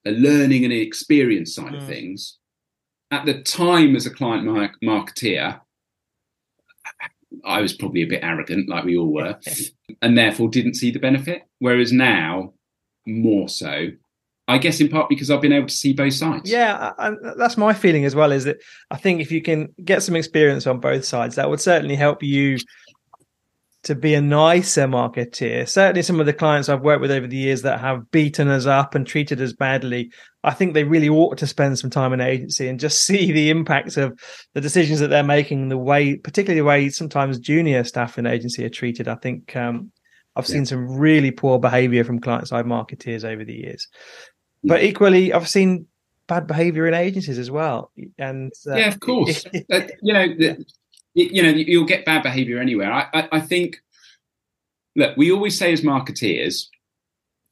a 0.06 0.12
learning 0.12 0.64
and 0.64 0.74
an 0.74 0.80
experience 0.80 1.56
side 1.56 1.74
mm. 1.74 1.78
of 1.78 1.88
things. 1.88 2.38
At 3.12 3.26
the 3.26 3.41
time, 3.41 3.95
as 3.95 4.06
a 4.06 4.12
client 4.12 4.45
mar- 4.45 4.74
marketeer, 4.84 5.60
I 7.43 7.62
was 7.62 7.74
probably 7.74 8.03
a 8.03 8.08
bit 8.08 8.24
arrogant, 8.24 8.70
like 8.70 8.84
we 8.84 8.97
all 8.97 9.12
were, 9.12 9.38
and 10.01 10.18
therefore 10.18 10.49
didn't 10.49 10.76
see 10.76 10.91
the 10.91 10.99
benefit. 10.99 11.43
Whereas 11.60 11.91
now, 11.91 12.53
more 13.06 13.49
so, 13.49 13.89
I 14.47 14.58
guess 14.60 14.80
in 14.80 14.89
part 14.89 15.10
because 15.10 15.32
I've 15.32 15.41
been 15.41 15.53
able 15.53 15.68
to 15.68 15.74
see 15.74 15.93
both 15.93 16.14
sides. 16.14 16.49
Yeah, 16.49 16.91
I, 16.99 17.12
that's 17.38 17.58
my 17.58 17.74
feeling 17.74 18.06
as 18.06 18.16
well. 18.16 18.32
Is 18.32 18.43
that 18.43 18.62
I 18.91 18.97
think 18.97 19.22
if 19.22 19.32
you 19.32 19.41
can 19.41 19.74
get 19.84 20.03
some 20.03 20.16
experience 20.16 20.68
on 20.68 20.80
both 20.80 21.03
sides, 21.03 21.36
that 21.36 21.49
would 21.49 21.62
certainly 21.62 21.95
help 21.95 22.22
you 22.22 22.58
to 23.86 23.93
be 23.95 24.15
a 24.15 24.21
nicer 24.21 24.88
marketeer. 24.88 25.69
Certainly, 25.69 26.01
some 26.01 26.19
of 26.19 26.25
the 26.25 26.33
clients 26.33 26.69
I've 26.69 26.81
worked 26.81 27.01
with 27.01 27.11
over 27.11 27.27
the 27.27 27.38
years 27.38 27.61
that 27.61 27.79
have 27.79 28.09
beaten 28.11 28.47
us 28.47 28.65
up 28.65 28.95
and 28.95 29.05
treated 29.05 29.39
us 29.39 29.53
badly, 29.53 30.11
I 30.43 30.53
think 30.53 30.73
they 30.73 30.83
really 30.83 31.07
ought 31.07 31.38
to 31.38 31.47
spend 31.47 31.77
some 31.77 31.91
time 31.91 32.11
in 32.11 32.19
agency 32.19 32.67
and 32.67 32.79
just 32.79 33.03
see 33.05 33.31
the 33.31 33.51
impact 33.51 33.97
of 33.97 34.19
the 34.53 34.61
decisions 34.61 34.99
that 34.99 35.09
they're 35.09 35.23
making, 35.23 35.69
the 35.69 35.77
way, 35.77 36.17
particularly 36.17 36.59
the 36.59 36.65
way 36.65 36.89
sometimes 36.89 37.39
junior 37.39 37.83
staff 37.83 38.17
in 38.17 38.25
agency 38.25 38.65
are 38.65 38.69
treated. 38.69 39.07
I 39.07 39.15
think 39.15 39.55
um, 39.55 39.91
I've 40.36 40.47
seen 40.47 40.63
yeah. 40.63 40.69
some 40.69 40.97
really 40.97 41.31
poor 41.31 41.59
behavior 41.59 42.03
from 42.03 42.19
client 42.19 42.47
side 42.47 42.65
marketeers 42.65 43.23
over 43.23 43.45
the 43.45 43.55
years. 43.55 43.88
But 44.63 44.83
equally, 44.83 45.31
I've 45.31 45.47
seen 45.47 45.86
bad 46.27 46.47
behavior 46.47 46.88
in 46.88 46.95
agencies 46.95 47.38
as 47.38 47.51
well. 47.51 47.91
And 48.17 48.51
uh, 48.67 48.77
yeah, 48.77 48.88
of 48.88 48.99
course, 48.99 49.45
uh, 49.71 49.81
you 50.01 50.13
know, 50.13 50.27
the, 50.27 50.65
you 51.16 51.41
know 51.41 51.49
you'll 51.49 51.86
get 51.86 52.05
bad 52.05 52.24
behavior 52.24 52.59
anywhere. 52.59 52.91
I, 52.91 53.07
I, 53.13 53.30
I 53.34 53.39
think 53.39 53.82
look 54.95 55.18
we 55.18 55.32
always 55.32 55.57
say 55.57 55.74
as 55.74 55.82
marketeers 55.82 56.68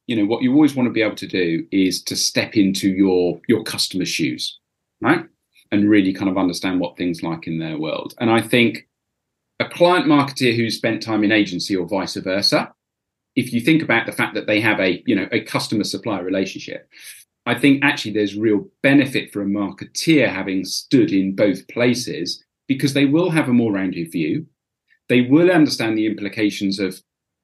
you 0.06 0.16
know 0.16 0.26
what 0.26 0.42
you 0.42 0.52
always 0.52 0.74
want 0.74 0.86
to 0.86 0.92
be 0.92 1.02
able 1.02 1.16
to 1.16 1.26
do 1.26 1.66
is 1.72 2.02
to 2.04 2.16
step 2.16 2.56
into 2.56 2.88
your 2.90 3.40
your 3.48 3.62
customer's 3.64 4.08
shoes 4.08 4.58
right? 5.00 5.24
And 5.70 5.90
really 5.90 6.12
kind 6.12 6.30
of 6.30 6.38
understand 6.38 6.80
what 6.80 6.96
things 6.96 7.22
like 7.22 7.46
in 7.46 7.58
their 7.58 7.78
world. 7.78 8.14
And 8.18 8.30
i 8.30 8.40
think 8.40 8.86
a 9.60 9.68
client 9.68 10.06
marketeer 10.06 10.56
who's 10.56 10.76
spent 10.76 11.02
time 11.02 11.24
in 11.24 11.32
agency 11.32 11.76
or 11.76 11.86
vice 11.86 12.14
versa 12.14 12.72
if 13.36 13.52
you 13.52 13.60
think 13.60 13.82
about 13.82 14.06
the 14.06 14.12
fact 14.12 14.34
that 14.34 14.46
they 14.46 14.60
have 14.60 14.80
a 14.80 15.02
you 15.06 15.14
know 15.14 15.28
a 15.32 15.40
customer 15.40 15.84
supplier 15.84 16.24
relationship 16.24 16.88
i 17.46 17.54
think 17.54 17.82
actually 17.82 18.12
there's 18.12 18.36
real 18.36 18.66
benefit 18.82 19.32
for 19.32 19.42
a 19.42 19.46
marketeer 19.46 20.28
having 20.28 20.64
stood 20.64 21.12
in 21.12 21.34
both 21.34 21.66
places 21.68 22.43
because 22.66 22.94
they 22.94 23.04
will 23.04 23.30
have 23.30 23.48
a 23.48 23.52
more 23.52 23.72
rounded 23.72 24.10
view. 24.10 24.46
They 25.08 25.22
will 25.22 25.50
understand 25.50 25.98
the 25.98 26.06
implications 26.06 26.78
of 26.78 27.00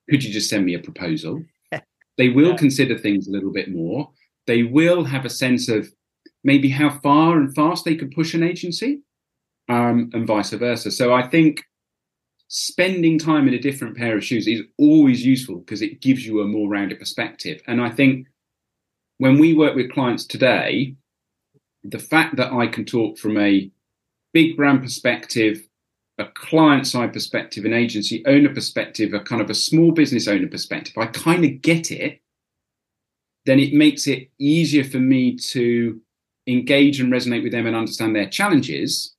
could 0.09 0.25
you 0.25 0.33
just 0.33 0.51
send 0.51 0.65
me 0.65 0.75
a 0.75 0.79
proposal? 0.79 1.43
they 2.19 2.29
will 2.29 2.51
yeah. 2.51 2.57
consider 2.57 2.99
things 2.99 3.29
a 3.29 3.31
little 3.31 3.53
bit 3.53 3.71
more. 3.71 4.11
They 4.47 4.63
will 4.63 5.05
have 5.05 5.25
a 5.25 5.31
sense 5.31 5.69
of 5.69 5.93
maybe 6.43 6.69
how 6.69 6.91
far 6.91 7.37
and 7.37 7.55
fast 7.55 7.85
they 7.85 7.97
could 7.97 8.13
push 8.13 8.35
an 8.35 8.43
agency 8.43 9.03
um, 9.69 10.11
and 10.13 10.27
vice 10.27 10.51
versa. 10.51 10.91
So 10.91 11.13
I 11.13 11.29
think 11.29 11.63
spending 12.49 13.19
time 13.19 13.47
in 13.47 13.55
a 13.55 13.61
different 13.61 13.97
pair 13.97 14.17
of 14.17 14.25
shoes 14.25 14.49
is 14.49 14.63
always 14.77 15.25
useful 15.25 15.59
because 15.59 15.83
it 15.83 16.01
gives 16.01 16.27
you 16.27 16.41
a 16.41 16.47
more 16.47 16.69
rounded 16.69 16.99
perspective. 16.99 17.63
And 17.69 17.81
I 17.81 17.91
think 17.91 18.27
when 19.19 19.39
we 19.39 19.55
work 19.55 19.77
with 19.77 19.93
clients 19.93 20.25
today, 20.25 20.97
the 21.85 21.99
fact 21.99 22.37
that 22.37 22.53
I 22.53 22.67
can 22.67 22.85
talk 22.85 23.19
from 23.19 23.39
a 23.39 23.71
big 24.33 24.57
brand 24.57 24.83
perspective, 24.83 25.67
a 26.19 26.27
client 26.35 26.87
side 26.87 27.13
perspective, 27.13 27.65
an 27.65 27.73
agency 27.73 28.23
owner 28.27 28.53
perspective, 28.53 29.15
a 29.15 29.21
kind 29.21 29.41
of 29.41 29.51
a 29.51 29.55
small 29.55 29.93
business 29.93 30.29
owner 30.29 30.49
perspective, 30.49 30.95
I 30.99 31.07
kind 31.07 31.45
of 31.45 31.63
get 31.63 31.91
it, 31.91 32.21
then 33.47 33.59
it 33.59 33.73
makes 33.73 34.07
it 34.07 34.31
easier 34.39 34.85
for 34.85 34.99
me 34.99 35.37
to 35.37 36.01
engage 36.47 37.01
and 37.01 37.13
resonate 37.13 37.43
with 37.43 37.53
them 37.53 37.67
and 37.67 37.77
understand 37.77 38.15
their 38.15 38.29
challenges 38.29 39.15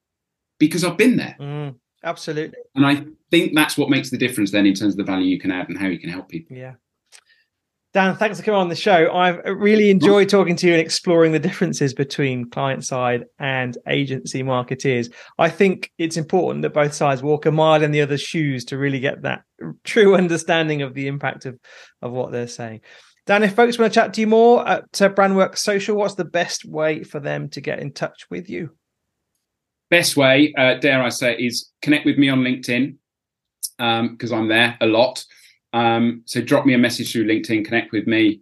because 0.60 0.84
I've 0.84 0.98
been 0.98 1.18
there. 1.18 1.36
Mm, 1.40 1.76
absolutely. 2.04 2.60
And 2.76 2.86
I 2.86 3.06
think 3.32 3.56
that's 3.56 3.78
what 3.78 3.90
makes 3.90 4.12
the 4.12 4.18
difference 4.18 4.52
then 4.52 4.66
in 4.66 4.74
terms 4.74 4.94
of 4.94 4.98
the 4.98 5.04
value 5.04 5.26
you 5.26 5.40
can 5.40 5.52
add 5.52 5.70
and 5.70 5.78
how 5.78 5.88
you 5.88 6.00
can 6.00 6.10
help 6.10 6.30
people. 6.30 6.56
Yeah. 6.56 6.76
Dan, 7.94 8.16
thanks 8.16 8.40
for 8.40 8.46
coming 8.46 8.62
on 8.62 8.70
the 8.70 8.76
show. 8.76 9.12
I've 9.14 9.42
really 9.44 9.90
enjoyed 9.90 10.30
talking 10.30 10.56
to 10.56 10.68
you 10.68 10.74
and 10.74 10.82
exploring 10.82 11.34
the 11.34 11.40
differences 11.40 11.94
between 11.94 12.50
client 12.50 12.86
side 12.86 13.26
and 13.38 13.78
agency 13.86 14.44
marketeers. 14.44 15.12
I 15.38 15.50
think 15.50 15.92
it's 15.98 16.16
important 16.16 16.62
that 16.62 16.74
both 16.74 16.94
sides 16.94 17.22
walk 17.22 17.46
a 17.46 17.52
mile 17.52 17.84
in 17.84 17.92
the 17.92 18.02
other's 18.02 18.22
shoes 18.22 18.64
to 18.66 18.78
really 18.78 19.02
get 19.02 19.24
that 19.24 19.44
true 19.84 20.16
understanding 20.16 20.82
of 20.84 20.94
the 20.94 21.08
impact 21.08 21.46
of, 21.46 21.60
of 22.02 22.14
what 22.14 22.32
they're 22.32 22.48
saying. 22.48 22.80
Dan, 23.26 23.44
if 23.44 23.56
folks 23.56 23.78
want 23.78 23.92
to 23.92 24.00
chat 24.00 24.14
to 24.14 24.22
you 24.22 24.28
more 24.28 24.68
at 24.68 25.02
uh, 25.02 25.10
Brandwork 25.10 25.58
Social, 25.58 25.98
what's 25.98 26.16
the 26.16 26.24
best 26.24 26.64
way 26.64 27.04
for 27.04 27.20
them 27.20 27.50
to 27.50 27.60
get 27.60 27.80
in 27.80 27.92
touch 27.92 28.26
with 28.30 28.50
you? 28.50 28.72
Best 29.90 30.16
way, 30.16 30.54
uh, 30.58 30.76
dare 30.76 31.04
I 31.04 31.10
say, 31.10 31.36
is 31.36 31.70
connect 31.82 32.06
with 32.06 32.18
me 32.18 32.30
on 32.30 32.40
LinkedIn 32.40 32.96
because 33.78 34.32
um, 34.32 34.40
I'm 34.40 34.48
there 34.48 34.78
a 34.80 34.86
lot. 34.86 35.26
Um, 35.74 36.24
so 36.26 36.42
drop 36.42 36.66
me 36.66 36.74
a 36.74 36.78
message 36.78 37.12
through 37.12 37.28
LinkedIn, 37.28 37.66
connect 37.66 37.92
with 37.92 38.08
me, 38.08 38.42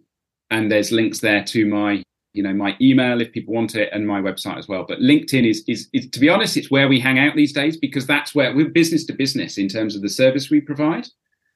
and 0.50 0.70
there's 0.70 0.92
links 0.92 1.20
there 1.20 1.44
to 1.44 1.66
my 1.66 2.02
you 2.32 2.44
know 2.44 2.52
my 2.52 2.76
email 2.80 3.20
if 3.20 3.32
people 3.32 3.52
want 3.52 3.74
it 3.74 3.88
and 3.92 4.06
my 4.06 4.20
website 4.20 4.58
as 4.58 4.68
well. 4.68 4.84
But 4.86 5.00
linkedin 5.00 5.48
is, 5.48 5.64
is, 5.66 5.88
is 5.92 6.08
to 6.10 6.20
be 6.20 6.28
honest 6.28 6.56
it's 6.56 6.70
where 6.70 6.88
we 6.88 7.00
hang 7.00 7.18
out 7.18 7.34
these 7.34 7.52
days 7.52 7.76
because 7.76 8.06
that's 8.06 8.34
where 8.34 8.54
we're 8.54 8.68
business 8.68 9.04
to 9.06 9.12
business 9.12 9.58
in 9.58 9.68
terms 9.68 9.96
of 9.96 10.02
the 10.02 10.08
service 10.08 10.50
we 10.50 10.60
provide. 10.60 11.08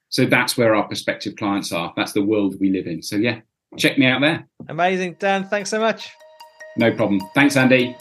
So 0.08 0.26
that's 0.26 0.56
where 0.56 0.74
our 0.74 0.86
prospective 0.86 1.36
clients 1.36 1.72
are. 1.72 1.92
That's 1.96 2.12
the 2.12 2.24
world 2.24 2.56
we 2.60 2.70
live 2.70 2.86
in. 2.86 3.02
So 3.02 3.16
yeah 3.16 3.40
check 3.76 3.98
me 3.98 4.06
out 4.06 4.20
there. 4.20 4.48
Amazing. 4.68 5.16
Dan 5.20 5.44
thanks 5.44 5.70
so 5.70 5.78
much. 5.78 6.10
No 6.76 6.92
problem. 6.92 7.20
Thanks 7.34 7.56
andy 7.56 7.96